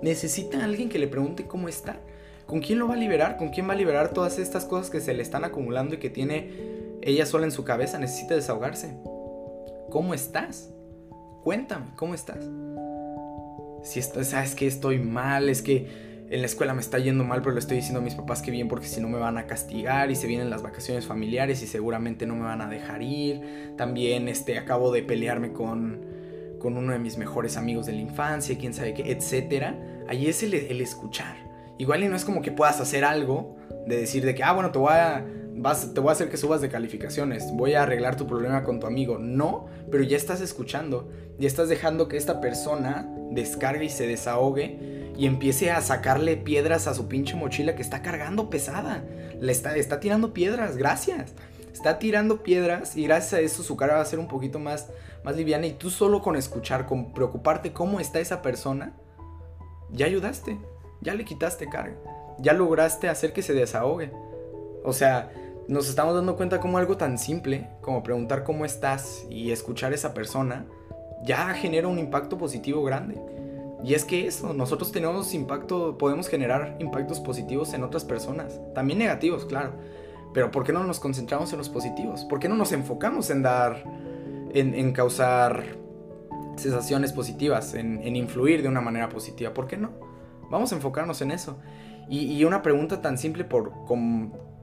Necesita 0.00 0.64
alguien 0.64 0.88
que 0.88 0.98
le 0.98 1.08
pregunte 1.08 1.46
cómo 1.46 1.68
está. 1.68 1.96
¿Con 2.46 2.60
quién 2.60 2.78
lo 2.78 2.88
va 2.88 2.94
a 2.94 2.98
liberar? 2.98 3.36
¿Con 3.36 3.50
quién 3.50 3.68
va 3.68 3.72
a 3.72 3.76
liberar 3.76 4.10
todas 4.10 4.38
estas 4.38 4.64
cosas 4.64 4.90
que 4.90 5.00
se 5.00 5.14
le 5.14 5.22
están 5.22 5.44
acumulando 5.44 5.94
y 5.94 5.98
que 5.98 6.10
tiene 6.10 6.83
ella 7.04 7.26
sola 7.26 7.44
en 7.44 7.52
su 7.52 7.64
cabeza 7.64 7.98
necesita 7.98 8.34
desahogarse. 8.34 8.96
¿Cómo 9.90 10.14
estás? 10.14 10.70
Cuéntame, 11.42 11.86
¿cómo 11.96 12.14
estás? 12.14 12.48
Si 13.82 14.00
estás, 14.00 14.28
sabes 14.28 14.54
que 14.54 14.66
estoy 14.66 14.98
mal, 14.98 15.50
es 15.50 15.60
que 15.60 16.24
en 16.30 16.40
la 16.40 16.46
escuela 16.46 16.72
me 16.72 16.80
está 16.80 16.98
yendo 16.98 17.22
mal, 17.22 17.42
pero 17.42 17.52
le 17.52 17.60
estoy 17.60 17.76
diciendo 17.76 18.00
a 18.00 18.02
mis 18.02 18.14
papás 18.14 18.40
que 18.40 18.50
bien 18.50 18.68
porque 18.68 18.86
si 18.86 19.02
no 19.02 19.08
me 19.08 19.18
van 19.18 19.36
a 19.36 19.46
castigar 19.46 20.10
y 20.10 20.16
se 20.16 20.26
vienen 20.26 20.48
las 20.48 20.62
vacaciones 20.62 21.04
familiares 21.04 21.62
y 21.62 21.66
seguramente 21.66 22.26
no 22.26 22.36
me 22.36 22.44
van 22.44 22.62
a 22.62 22.70
dejar 22.70 23.02
ir. 23.02 23.74
También 23.76 24.26
este, 24.28 24.56
acabo 24.56 24.90
de 24.90 25.02
pelearme 25.02 25.52
con, 25.52 26.06
con 26.58 26.78
uno 26.78 26.94
de 26.94 26.98
mis 26.98 27.18
mejores 27.18 27.58
amigos 27.58 27.84
de 27.84 27.92
la 27.92 28.00
infancia, 28.00 28.56
quién 28.58 28.72
sabe 28.72 28.94
qué, 28.94 29.12
etcétera. 29.12 29.78
Ahí 30.08 30.26
es 30.26 30.42
el, 30.42 30.54
el 30.54 30.80
escuchar. 30.80 31.36
Igual 31.76 32.02
y 32.02 32.08
no 32.08 32.16
es 32.16 32.24
como 32.24 32.40
que 32.40 32.50
puedas 32.50 32.80
hacer 32.80 33.04
algo 33.04 33.56
de 33.86 33.96
decir 33.98 34.24
de 34.24 34.34
que, 34.34 34.42
ah, 34.42 34.52
bueno, 34.52 34.72
te 34.72 34.78
voy 34.78 34.94
a 34.94 35.26
te 35.72 36.00
voy 36.00 36.10
a 36.10 36.12
hacer 36.12 36.28
que 36.28 36.36
subas 36.36 36.60
de 36.60 36.68
calificaciones, 36.68 37.50
voy 37.54 37.74
a 37.74 37.82
arreglar 37.84 38.16
tu 38.16 38.26
problema 38.26 38.64
con 38.64 38.80
tu 38.80 38.86
amigo. 38.86 39.18
No, 39.18 39.66
pero 39.90 40.04
ya 40.04 40.16
estás 40.16 40.40
escuchando, 40.40 41.10
ya 41.38 41.46
estás 41.46 41.68
dejando 41.68 42.06
que 42.06 42.18
esta 42.18 42.40
persona 42.40 43.08
descargue 43.30 43.86
y 43.86 43.88
se 43.88 44.06
desahogue 44.06 45.12
y 45.16 45.26
empiece 45.26 45.70
a 45.70 45.80
sacarle 45.80 46.36
piedras 46.36 46.86
a 46.86 46.94
su 46.94 47.08
pinche 47.08 47.34
mochila 47.34 47.76
que 47.76 47.82
está 47.82 48.02
cargando 48.02 48.50
pesada. 48.50 49.04
Le 49.40 49.52
está, 49.52 49.74
está 49.76 50.00
tirando 50.00 50.34
piedras, 50.34 50.76
gracias. 50.76 51.32
Está 51.72 51.98
tirando 51.98 52.42
piedras 52.42 52.96
y 52.96 53.04
gracias 53.04 53.32
a 53.32 53.40
eso 53.40 53.62
su 53.62 53.76
cara 53.76 53.94
va 53.94 54.00
a 54.00 54.04
ser 54.04 54.18
un 54.18 54.28
poquito 54.28 54.58
más, 54.58 54.90
más 55.24 55.34
liviana 55.34 55.66
y 55.66 55.72
tú 55.72 55.90
solo 55.90 56.20
con 56.20 56.36
escuchar, 56.36 56.86
con 56.86 57.12
preocuparte 57.12 57.72
cómo 57.72 58.00
está 58.00 58.20
esa 58.20 58.42
persona, 58.42 58.92
ya 59.90 60.06
ayudaste, 60.06 60.58
ya 61.00 61.14
le 61.14 61.24
quitaste 61.24 61.68
carga, 61.68 61.96
ya 62.38 62.52
lograste 62.52 63.08
hacer 63.08 63.32
que 63.32 63.42
se 63.42 63.54
desahogue. 63.54 64.12
O 64.84 64.92
sea, 64.92 65.32
nos 65.68 65.88
estamos 65.88 66.14
dando 66.14 66.36
cuenta 66.36 66.60
como 66.60 66.78
algo 66.78 66.96
tan 66.96 67.18
simple 67.18 67.68
como 67.80 68.02
preguntar 68.02 68.44
cómo 68.44 68.64
estás 68.64 69.24
y 69.30 69.50
escuchar 69.50 69.92
a 69.92 69.94
esa 69.94 70.14
persona 70.14 70.66
ya 71.24 71.54
genera 71.54 71.88
un 71.88 71.98
impacto 71.98 72.36
positivo 72.36 72.84
grande. 72.84 73.20
Y 73.82 73.94
es 73.94 74.04
que 74.04 74.26
eso, 74.26 74.54
nosotros 74.54 74.92
tenemos 74.92 75.34
impacto, 75.34 75.98
podemos 75.98 76.28
generar 76.28 76.76
impactos 76.80 77.20
positivos 77.20 77.74
en 77.74 77.82
otras 77.82 78.04
personas, 78.04 78.60
también 78.74 78.98
negativos, 78.98 79.44
claro. 79.44 79.72
Pero 80.32 80.50
¿por 80.50 80.64
qué 80.64 80.72
no 80.72 80.82
nos 80.84 81.00
concentramos 81.00 81.52
en 81.52 81.58
los 81.58 81.68
positivos? 81.68 82.24
¿Por 82.24 82.40
qué 82.40 82.48
no 82.48 82.56
nos 82.56 82.72
enfocamos 82.72 83.28
en 83.30 83.42
dar, 83.42 83.84
en, 84.54 84.92
causar 84.92 85.64
sensaciones 86.56 87.12
positivas, 87.12 87.74
en, 87.74 88.16
influir 88.16 88.62
de 88.62 88.68
una 88.68 88.80
manera 88.80 89.10
positiva? 89.10 89.52
¿Por 89.52 89.66
qué 89.66 89.76
no? 89.76 89.90
Vamos 90.50 90.72
a 90.72 90.76
enfocarnos 90.76 91.20
en 91.20 91.30
eso. 91.30 91.58
Y, 92.08 92.42
una 92.44 92.62
pregunta 92.62 93.00
tan 93.00 93.16
simple 93.16 93.44
por, 93.44 93.72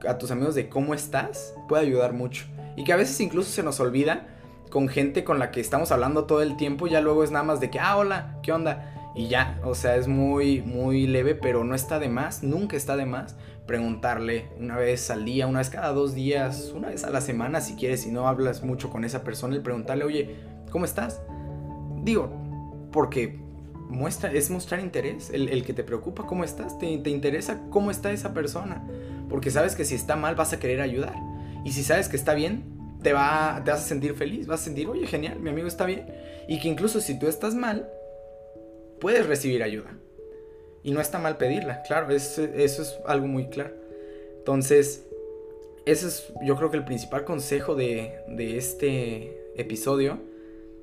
a 0.06 0.18
tus 0.18 0.30
amigos 0.30 0.54
de 0.54 0.68
cómo 0.68 0.94
estás 0.94 1.54
puede 1.68 1.86
ayudar 1.86 2.12
mucho. 2.12 2.46
Y 2.76 2.84
que 2.84 2.92
a 2.92 2.96
veces 2.96 3.20
incluso 3.20 3.50
se 3.50 3.62
nos 3.62 3.80
olvida 3.80 4.28
con 4.70 4.88
gente 4.88 5.22
con 5.24 5.38
la 5.38 5.50
que 5.50 5.60
estamos 5.60 5.92
hablando 5.92 6.24
todo 6.24 6.42
el 6.42 6.56
tiempo, 6.56 6.86
ya 6.86 7.00
luego 7.00 7.24
es 7.24 7.30
nada 7.30 7.44
más 7.44 7.60
de 7.60 7.70
que, 7.70 7.78
ah, 7.78 7.96
hola, 7.96 8.38
¿qué 8.42 8.52
onda? 8.52 9.12
Y 9.14 9.28
ya, 9.28 9.60
o 9.64 9.74
sea, 9.74 9.96
es 9.96 10.08
muy, 10.08 10.62
muy 10.62 11.06
leve, 11.06 11.34
pero 11.34 11.64
no 11.64 11.74
está 11.74 11.98
de 11.98 12.08
más, 12.08 12.42
nunca 12.42 12.76
está 12.76 12.96
de 12.96 13.04
más 13.04 13.36
preguntarle 13.66 14.48
una 14.58 14.76
vez 14.76 15.10
al 15.10 15.24
día, 15.24 15.46
una 15.46 15.58
vez 15.58 15.68
cada 15.68 15.92
dos 15.92 16.14
días, 16.14 16.72
una 16.74 16.88
vez 16.88 17.04
a 17.04 17.10
la 17.10 17.20
semana 17.20 17.60
si 17.60 17.74
quieres, 17.74 18.00
si 18.02 18.10
no 18.10 18.26
hablas 18.26 18.62
mucho 18.62 18.90
con 18.90 19.04
esa 19.04 19.22
persona, 19.22 19.54
el 19.54 19.62
preguntarle, 19.62 20.04
oye, 20.04 20.36
¿cómo 20.70 20.86
estás? 20.86 21.20
Digo, 22.02 22.32
porque 22.90 23.38
muestra, 23.88 24.32
es 24.32 24.50
mostrar 24.50 24.80
interés, 24.80 25.30
el, 25.32 25.64
que 25.64 25.74
te 25.74 25.84
preocupa 25.84 26.26
cómo 26.26 26.44
estás, 26.44 26.78
te, 26.78 26.98
te 26.98 27.10
interesa 27.10 27.60
cómo 27.70 27.90
está 27.90 28.10
esa 28.10 28.32
persona. 28.32 28.82
Porque 29.28 29.50
sabes 29.50 29.74
que 29.74 29.84
si 29.84 29.94
está 29.94 30.16
mal 30.16 30.34
vas 30.34 30.52
a 30.52 30.58
querer 30.58 30.80
ayudar. 30.80 31.14
Y 31.64 31.72
si 31.72 31.82
sabes 31.82 32.08
que 32.08 32.16
está 32.16 32.34
bien, 32.34 32.64
te, 33.02 33.12
va, 33.12 33.60
te 33.64 33.70
vas 33.70 33.80
a 33.80 33.88
sentir 33.88 34.14
feliz. 34.14 34.46
Vas 34.46 34.62
a 34.62 34.64
sentir, 34.64 34.88
oye, 34.88 35.06
genial, 35.06 35.38
mi 35.38 35.50
amigo 35.50 35.68
está 35.68 35.86
bien. 35.86 36.06
Y 36.48 36.60
que 36.60 36.68
incluso 36.68 37.00
si 37.00 37.18
tú 37.18 37.28
estás 37.28 37.54
mal, 37.54 37.88
puedes 39.00 39.26
recibir 39.26 39.62
ayuda. 39.62 39.96
Y 40.82 40.90
no 40.90 41.00
está 41.00 41.18
mal 41.18 41.36
pedirla, 41.36 41.82
claro, 41.82 42.10
eso 42.10 42.42
es 42.42 42.98
algo 43.06 43.28
muy 43.28 43.48
claro. 43.50 43.74
Entonces, 44.38 45.06
ese 45.86 46.08
es 46.08 46.32
yo 46.42 46.56
creo 46.56 46.72
que 46.72 46.76
el 46.76 46.84
principal 46.84 47.24
consejo 47.24 47.76
de, 47.76 48.14
de 48.28 48.58
este 48.58 49.42
episodio. 49.56 50.18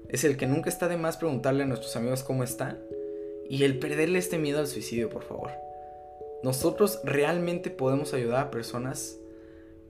Es 0.07 0.23
el 0.23 0.37
que 0.37 0.47
nunca 0.47 0.69
está 0.69 0.87
de 0.87 0.97
más 0.97 1.17
preguntarle 1.17 1.63
a 1.63 1.67
nuestros 1.67 1.95
amigos 1.95 2.23
cómo 2.23 2.43
están. 2.43 2.79
Y 3.47 3.63
el 3.63 3.79
perderle 3.79 4.19
este 4.19 4.37
miedo 4.37 4.59
al 4.59 4.67
suicidio, 4.67 5.09
por 5.09 5.23
favor. 5.23 5.51
Nosotros 6.43 7.01
realmente 7.03 7.69
podemos 7.69 8.13
ayudar 8.13 8.47
a 8.47 8.51
personas 8.51 9.19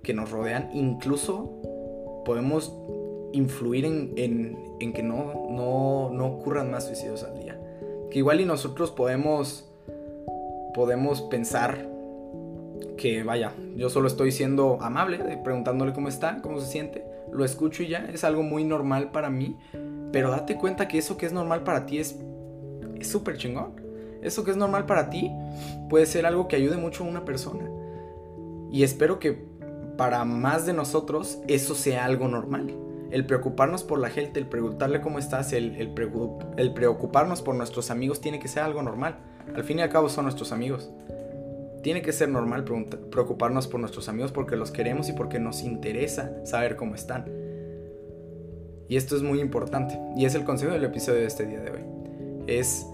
que 0.02 0.14
nos 0.14 0.32
rodean, 0.32 0.70
incluso 0.74 2.24
podemos 2.26 2.74
influir 3.34 3.86
en, 3.86 4.94
que 4.94 5.04
no, 5.04 6.10
no, 6.12 6.26
ocurran 6.26 6.72
más 6.72 6.88
suicidios 6.88 7.24
al 7.24 7.38
día. 7.38 7.60
Que 8.10 8.20
igual 8.20 8.42
y 8.42 8.46
nosotros 8.46 8.90
podemos, 8.90 9.70
podemos 10.74 11.22
pensar 11.24 11.88
que 12.98 13.24
vaya, 13.24 13.54
yo 13.76 13.90
solo 13.90 14.08
estoy 14.08 14.32
siendo 14.32 14.82
amable, 14.82 15.20
preguntándole 15.44 15.94
cómo 15.94 16.08
está, 16.08 16.42
cómo 16.42 16.60
se 16.60 16.68
siente, 16.68 17.06
lo 17.32 17.46
escucho 17.46 17.84
y 17.84 17.90
ya, 17.90 18.10
es 18.12 18.24
algo 18.24 18.42
muy 18.42 18.64
normal 18.64 19.12
para 19.12 19.30
mí, 19.30 19.56
pero 20.12 20.32
date 20.32 20.58
cuenta 20.58 20.88
que 20.88 20.98
eso 20.98 21.16
que 21.16 21.28
es 21.28 21.32
normal 21.32 21.64
para 21.64 21.86
ti 21.86 22.00
es 22.00 22.20
súper 23.02 23.38
chingón 23.38 23.79
eso 24.22 24.44
que 24.44 24.52
es 24.52 24.58
normal 24.58 24.86
para 24.86 25.10
ti 25.10 25.32
puede 25.90 26.06
ser 26.06 26.26
algo 26.26 26.48
que 26.48 26.56
ayude 26.56 26.78
mucho 26.78 27.04
a 27.04 27.08
una 27.08 27.26
persona. 27.26 27.70
Y 28.72 28.84
espero 28.84 29.20
que 29.20 29.48
para 29.98 30.24
más 30.24 30.66
de 30.66 30.74
nosotros 30.74 31.40
eso 31.48 31.76
sea 31.76 32.06
algo 32.06 32.28
normal. 32.28 32.74
El 33.12 33.26
preocuparnos 33.26 33.84
por 33.84 34.00
la 34.00 34.10
gente, 34.10 34.40
el 34.40 34.46
preguntarle 34.46 35.02
cómo 35.02 35.18
estás, 35.18 35.52
el, 35.52 35.76
el, 35.76 36.74
preocuparnos 36.74 37.42
por 37.42 37.56
nuestros 37.56 37.90
amigos 37.90 38.22
tiene 38.22 38.40
que 38.40 38.48
ser 38.48 38.64
algo 38.64 38.84
normal. 38.84 39.18
Al 39.56 39.64
fin 39.64 39.80
y 39.80 39.82
al 39.82 39.90
cabo 39.90 40.10
son 40.10 40.26
nuestros 40.26 40.52
amigos. 40.52 40.92
Tiene 41.82 42.02
que 42.02 42.14
ser 42.14 42.30
normal 42.30 42.66
preocuparnos 43.10 43.68
por 43.68 43.80
nuestros 43.80 44.10
amigos 44.10 44.32
porque 44.32 44.56
los 44.56 44.70
queremos 44.70 45.10
y 45.10 45.14
porque 45.14 45.40
nos 45.40 45.64
interesa 45.64 46.46
saber 46.46 46.76
cómo 46.76 46.94
están. 46.94 47.26
Y 48.88 48.96
esto 48.96 49.16
es 49.16 49.22
muy 49.22 49.40
importante. 49.40 50.00
Y 50.16 50.26
es 50.26 50.36
el 50.36 50.44
consejo 50.44 50.74
del 50.74 50.84
episodio 50.84 51.20
de 51.22 51.28
este 51.28 51.46
día 51.46 51.62
de 51.62 51.72
hoy. 51.72 51.82
Es 52.48 52.86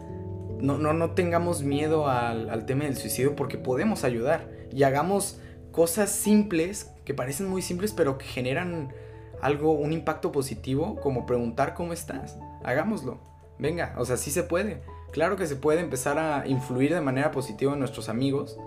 no, 0.59 0.77
no, 0.77 0.93
no 0.93 1.11
tengamos 1.11 1.63
miedo 1.63 2.07
al, 2.07 2.65
tema 2.65 2.85
del 2.85 2.97
suicidio 2.97 3.35
porque 3.35 3.57
podemos 3.57 4.03
ayudar 4.03 4.49
y 4.71 4.83
hagamos 4.83 5.39
cosas 5.71 6.09
simples 6.09 6.91
que 7.03 7.13
parecen 7.13 7.47
muy 7.47 7.61
simples 7.61 7.93
pero 7.93 8.17
que 8.17 8.25
generan 8.25 8.93
algo, 9.41 9.73
un 9.73 9.93
impacto 9.93 10.31
positivo 10.31 10.95
como 11.01 11.25
preguntar 11.25 11.73
cómo 11.73 11.93
estás. 11.93 12.37
Hagámoslo. 12.63 13.19
Venga, 13.59 13.95
o 13.97 14.05
sea, 14.05 14.17
sí 14.17 14.31
se 14.31 14.43
puede. 14.43 14.81
Claro 15.11 15.37
que 15.37 15.47
se 15.47 15.55
puede 15.55 15.81
empezar 15.81 16.17
a 16.17 16.47
influir 16.47 16.93
de 16.93 17.01
manera 17.01 17.31
positiva 17.31 17.73
en 17.73 17.79
nuestros 17.79 18.09
amigos 18.09 18.57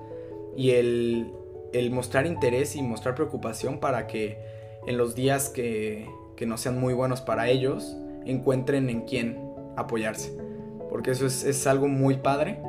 y 0.57 0.71
el, 0.71 1.33
el 1.73 1.91
mostrar 1.91 2.27
interés 2.27 2.77
y 2.77 2.83
mostrar 2.83 3.15
preocupación 3.15 3.81
para 3.81 4.07
que 4.07 4.39
en 4.87 4.97
los 4.97 5.15
días 5.15 5.51
que, 5.51 6.09
que 6.37 6.47
no 6.47 6.57
sean 6.57 6.81
muy 6.81 6.95
buenos 6.95 7.21
para 7.21 7.49
ellos 7.49 7.97
encuentren 8.25 8.89
en 8.89 9.03
quién 9.03 9.39
apoyarse 9.77 10.48
porque 10.89 11.13
eso 11.13 11.27
es, 11.27 11.67
algo 11.67 11.89
muy 11.89 12.17
padre 12.19 12.61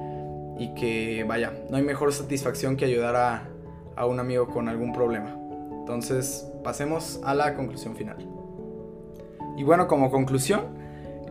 y 0.57 0.73
que 0.75 1.23
vaya, 1.27 1.53
no 1.69 1.77
hay 1.77 1.83
mejor 1.83 2.11
satisfacción 2.13 2.75
que 2.75 2.85
ayudar 2.85 3.15
a, 3.15 4.05
un 4.05 4.19
amigo 4.19 4.47
con 4.47 4.69
algún 4.69 4.93
problema. 4.93 5.35
Entonces, 5.79 6.47
pasemos 6.63 7.19
a 7.23 7.33
la 7.33 7.53
conclusión 7.53 7.97
final. 7.97 8.15
Y 9.57 9.63
bueno, 9.63 9.87
como 9.89 10.09
conclusión, 10.09 10.61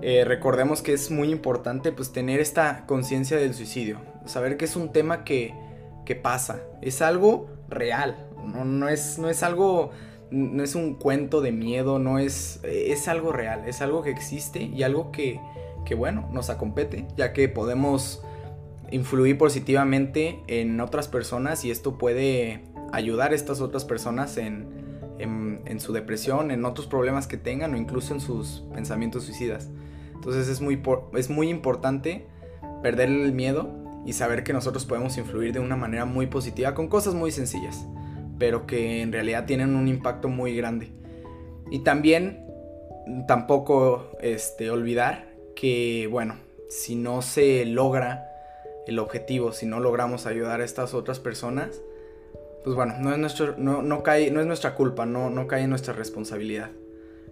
eh, 0.02 0.24
recordemos 0.26 0.82
que 0.82 0.92
es 0.92 1.10
muy 1.10 1.30
importante 1.30 1.92
pues 1.92 2.12
tener 2.12 2.40
esta 2.40 2.84
conciencia 2.86 3.38
del 3.38 3.54
suicidio, 3.54 4.00
saber 4.26 4.58
que 4.58 4.66
es 4.66 4.76
un 4.76 4.92
tema 4.92 5.24
que, 5.24 5.54
que 6.04 6.14
pasa, 6.14 6.60
es 6.82 7.00
algo 7.00 7.48
real, 7.70 8.28
no, 8.44 8.66
no, 8.66 8.88
es, 8.88 9.18
no 9.18 9.30
es 9.30 9.42
algo, 9.42 9.90
no 10.30 10.62
es 10.62 10.74
un 10.74 10.94
cuento 10.94 11.40
de 11.40 11.52
miedo, 11.52 11.98
no 11.98 12.18
es, 12.18 12.60
es 12.64 13.08
algo 13.08 13.32
real, 13.32 13.64
es 13.66 13.80
algo 13.80 14.02
que 14.02 14.10
existe 14.10 14.60
y 14.62 14.82
algo 14.82 15.10
que, 15.10 15.40
que 15.88 15.94
bueno, 15.94 16.28
nos 16.30 16.50
acompete, 16.50 17.06
ya 17.16 17.32
que 17.32 17.48
podemos 17.48 18.22
influir 18.90 19.38
positivamente 19.38 20.38
en 20.46 20.78
otras 20.82 21.08
personas 21.08 21.64
y 21.64 21.70
esto 21.70 21.96
puede 21.96 22.62
ayudar 22.92 23.32
a 23.32 23.34
estas 23.34 23.62
otras 23.62 23.86
personas 23.86 24.36
en, 24.36 24.66
en, 25.18 25.80
su 25.80 25.94
depresión, 25.94 26.50
en 26.50 26.66
otros 26.66 26.86
problemas 26.86 27.26
que 27.26 27.38
tengan 27.38 27.72
o 27.72 27.78
incluso 27.78 28.12
en 28.12 28.20
sus 28.20 28.64
pensamientos 28.74 29.24
suicidas. 29.24 29.70
Entonces 30.14 30.48
es 30.48 30.60
muy, 30.60 30.82
es 31.14 31.30
muy 31.30 31.48
importante 31.48 32.26
perder 32.82 33.08
el 33.08 33.32
miedo 33.32 33.70
y 34.04 34.12
saber 34.12 34.44
que 34.44 34.52
nosotros 34.52 34.84
podemos 34.84 35.16
influir 35.16 35.54
de 35.54 35.60
una 35.60 35.76
manera 35.76 36.04
muy 36.04 36.26
positiva 36.26 36.74
con 36.74 36.88
cosas 36.88 37.14
muy 37.14 37.32
sencillas, 37.32 37.86
pero 38.38 38.66
que 38.66 39.00
en 39.00 39.10
realidad 39.10 39.46
tienen 39.46 39.74
un 39.74 39.88
impacto 39.88 40.28
muy 40.28 40.54
grande. 40.54 40.92
Y 41.70 41.78
también 41.78 42.44
tampoco 43.26 44.10
este, 44.20 44.70
olvidar 44.70 45.27
que, 45.58 46.06
bueno, 46.08 46.36
si 46.68 46.94
no 46.94 47.20
se 47.20 47.64
logra 47.64 48.30
el 48.86 49.00
objetivo, 49.00 49.52
si 49.52 49.66
no 49.66 49.80
logramos 49.80 50.26
ayudar 50.26 50.60
a 50.60 50.64
estas 50.64 50.94
otras 50.94 51.18
personas, 51.18 51.82
pues 52.62 52.76
bueno, 52.76 52.94
no 53.00 53.12
es, 53.12 53.18
nuestro, 53.18 53.56
no, 53.56 54.02
cae, 54.04 54.30
no 54.30 54.40
es 54.40 54.46
nuestra 54.46 54.76
culpa, 54.76 55.04
no, 55.04 55.30
no 55.30 55.48
cae 55.48 55.62
en 55.62 55.70
nuestra 55.70 55.94
responsabilidad. 55.94 56.70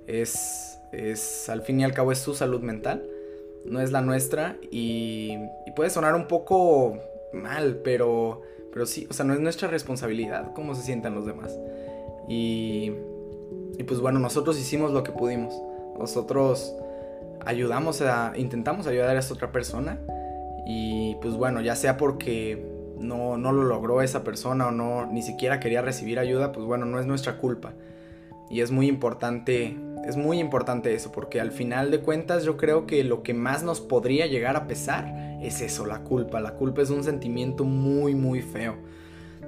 Es, 0.08 0.76
es, 0.90 1.48
al 1.48 1.62
fin 1.62 1.78
y 1.78 1.84
al 1.84 1.94
cabo, 1.94 2.10
es 2.10 2.18
su 2.18 2.34
salud 2.34 2.62
mental, 2.62 3.06
no 3.64 3.80
es 3.80 3.92
la 3.92 4.00
nuestra 4.00 4.56
y, 4.72 5.38
puede 5.76 5.90
sonar 5.90 6.16
un 6.16 6.26
poco 6.26 6.98
mal, 7.32 7.80
pero, 7.84 8.42
pero 8.72 8.86
sí, 8.86 9.06
o 9.08 9.12
sea, 9.12 9.24
no 9.24 9.34
es 9.34 9.40
nuestra 9.40 9.68
responsabilidad 9.68 10.52
cómo 10.52 10.74
se 10.74 10.82
sientan 10.82 11.14
los 11.14 11.26
demás. 11.26 11.56
Y, 12.28 12.90
y 13.78 13.84
pues 13.84 14.00
bueno, 14.00 14.18
nosotros 14.18 14.58
hicimos 14.58 14.90
lo 14.90 15.04
que 15.04 15.12
pudimos. 15.12 15.54
Nosotros 15.98 16.74
ayudamos 17.46 18.02
a, 18.02 18.32
intentamos 18.36 18.86
ayudar 18.86 19.16
a 19.16 19.18
esta 19.18 19.32
otra 19.32 19.52
persona 19.52 19.98
y 20.66 21.14
pues 21.22 21.34
bueno, 21.34 21.60
ya 21.60 21.76
sea 21.76 21.96
porque 21.96 22.66
no, 22.98 23.38
no 23.38 23.52
lo 23.52 23.62
logró 23.62 24.02
esa 24.02 24.24
persona 24.24 24.66
o 24.66 24.70
no 24.72 25.06
ni 25.06 25.22
siquiera 25.22 25.60
quería 25.60 25.80
recibir 25.80 26.18
ayuda, 26.18 26.52
pues 26.52 26.66
bueno, 26.66 26.84
no 26.86 26.98
es 26.98 27.06
nuestra 27.06 27.38
culpa. 27.38 27.72
Y 28.50 28.60
es 28.60 28.70
muy 28.70 28.88
importante, 28.88 29.76
es 30.04 30.16
muy 30.16 30.38
importante 30.38 30.94
eso, 30.94 31.12
porque 31.12 31.40
al 31.40 31.52
final 31.52 31.90
de 31.90 32.00
cuentas 32.00 32.44
yo 32.44 32.56
creo 32.56 32.86
que 32.86 33.02
lo 33.04 33.22
que 33.22 33.34
más 33.34 33.62
nos 33.62 33.80
podría 33.80 34.26
llegar 34.26 34.56
a 34.56 34.66
pesar 34.66 35.38
es 35.40 35.60
eso, 35.60 35.86
la 35.86 36.00
culpa. 36.00 36.40
La 36.40 36.54
culpa 36.54 36.82
es 36.82 36.90
un 36.90 37.02
sentimiento 37.04 37.64
muy, 37.64 38.14
muy 38.14 38.42
feo. 38.42 38.76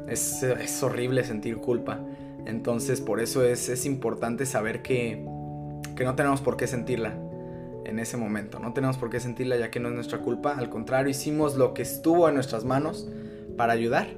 Es, 0.09 0.43
es 0.43 0.83
horrible 0.83 1.25
sentir 1.25 1.59
culpa. 1.59 2.01
Entonces 2.47 3.01
por 3.01 3.21
eso 3.21 3.45
es, 3.45 3.69
es 3.69 3.87
importante 3.87 4.47
saber 4.47 4.83
que, 4.83 5.25
que 5.97 6.05
no 6.05 6.15
tenemos 6.15 6.41
por 6.41 6.57
qué 6.57 6.67
sentirla 6.67 7.15
en 7.89 7.99
ese 7.99 8.17
momento. 8.17 8.59
No 8.59 8.73
tenemos 8.73 8.99
por 8.99 9.11
qué 9.11 9.21
sentirla 9.21 9.57
ya 9.57 9.71
que 9.71 9.81
no 9.81 9.89
es 9.89 9.95
nuestra 9.95 10.19
culpa. 10.19 10.55
Al 10.57 10.69
contrario, 10.69 11.11
hicimos 11.11 11.57
lo 11.57 11.75
que 11.75 11.83
estuvo 11.83 12.29
en 12.29 12.35
nuestras 12.35 12.65
manos 12.65 13.09
para 13.57 13.73
ayudar. 13.73 14.09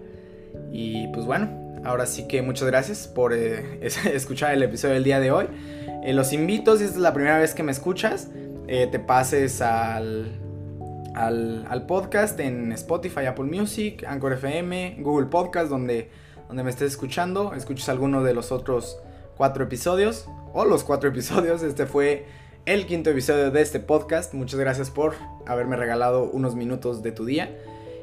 Y 0.73 1.09
pues 1.09 1.27
bueno, 1.27 1.49
ahora 1.85 2.07
sí 2.07 2.27
que 2.29 2.43
muchas 2.43 2.69
gracias 2.69 3.09
por 3.09 3.33
eh, 3.33 3.81
escuchar 4.13 4.53
el 4.55 4.63
episodio 4.63 4.95
del 4.95 5.05
día 5.05 5.21
de 5.21 5.31
hoy. 5.31 5.47
Eh, 6.05 6.13
los 6.13 6.33
invito, 6.33 6.77
si 6.77 6.85
esta 6.85 6.97
es 6.97 7.03
la 7.03 7.13
primera 7.13 7.39
vez 7.39 7.55
que 7.55 7.63
me 7.63 7.73
escuchas, 7.73 8.29
eh, 8.69 8.89
te 8.91 8.99
pases 8.99 9.61
al, 9.61 10.41
al, 11.15 11.87
podcast 11.87 12.39
en 12.41 12.73
Spotify, 12.73 13.27
Apple 13.27 13.45
Music, 13.45 14.05
Anchor 14.07 14.35
FM, 14.35 14.99
Google 15.01 15.27
Podcast, 15.27 15.69
donde, 15.69 16.11
donde 16.49 16.63
me 16.63 16.71
estés 16.71 16.93
escuchando. 16.93 17.55
Escuches 17.55 17.89
alguno 17.89 18.23
de 18.23 18.35
los 18.35 18.53
otros 18.53 18.99
cuatro 19.37 19.65
episodios 19.65 20.29
o 20.53 20.65
los 20.65 20.85
cuatro 20.85 21.09
episodios. 21.09 21.63
Este 21.63 21.87
fue 21.87 22.27
el 22.71 22.87
quinto 22.87 23.11
episodio 23.11 23.51
de 23.51 23.63
este 23.63 23.81
podcast. 23.81 24.33
Muchas 24.33 24.61
gracias 24.61 24.93
por 24.93 25.15
haberme 25.45 25.75
regalado 25.75 26.31
unos 26.31 26.55
minutos 26.55 27.03
de 27.03 27.11
tu 27.11 27.25
día. 27.25 27.59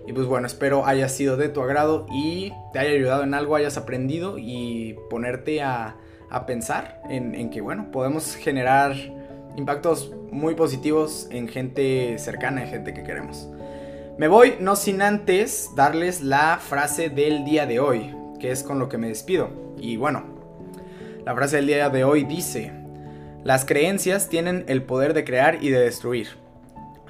Y 0.05 0.11
pues 0.11 0.28
bueno, 0.28 0.45
espero 0.45 0.86
haya 0.86 1.07
sido 1.07 1.38
de 1.38 1.47
tu 1.47 1.61
agrado 1.61 2.05
y 2.11 2.51
te 2.74 2.80
haya 2.80 2.89
ayudado 2.89 3.24
en 3.24 3.34
algo, 3.34 3.55
hayas 3.55 3.78
aprendido 3.78 4.38
y 4.38 4.97
ponerte 5.09 5.61
a, 5.61 5.95
pensar 6.45 7.01
en, 7.09 7.49
que 7.49 7.61
bueno, 7.61 7.91
podemos 7.93 8.36
generar 8.36 8.93
impactos 9.55 10.13
muy 10.32 10.53
positivos 10.53 11.30
en 11.32 11.47
gente 11.47 12.20
cercana, 12.20 12.63
en 12.63 12.70
gente 12.70 12.93
que 12.93 13.03
queremos. 13.03 13.47
Me 14.18 14.28
voy, 14.28 14.55
no 14.59 14.76
sin 14.76 15.01
antes 15.01 15.70
darles 15.78 16.20
la 16.22 16.59
frase 16.59 17.09
del 17.09 17.45
día 17.45 17.68
de 17.68 17.80
hoy, 17.80 18.13
que 18.38 18.51
es 18.51 18.63
con 18.63 18.80
lo 18.80 18.89
que 18.89 18.97
me 18.97 19.07
despido. 19.07 19.49
Y 19.78 19.95
bueno, 19.95 20.26
la 21.26 21.34
frase 21.36 21.55
del 21.55 21.68
día 21.68 21.89
de 21.89 22.03
hoy 22.03 22.26
dice, 22.26 22.74
las 23.48 23.64
creencias 23.64 24.28
tienen 24.28 24.66
el 24.68 24.84
poder 24.84 25.14
de 25.14 25.24
crear 25.24 25.64
y 25.64 25.70
de 25.70 25.80
destruir. 25.80 26.28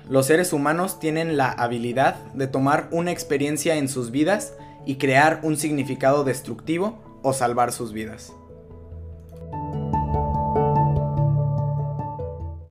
Los 0.07 0.27
seres 0.27 0.53
humanos 0.53 0.99
tienen 0.99 1.35
la 1.35 1.49
habilidad 1.49 2.13
de 2.35 2.45
tomar 2.45 2.89
una 2.91 3.09
experiencia 3.09 3.77
en 3.77 3.89
sus 3.89 4.11
vidas 4.11 4.53
y 4.85 4.97
crear 4.97 5.39
un 5.41 5.57
significado 5.57 6.23
destructivo 6.23 6.99
o 7.23 7.33
salvar 7.33 7.71
sus 7.71 7.91
vidas. 7.91 8.33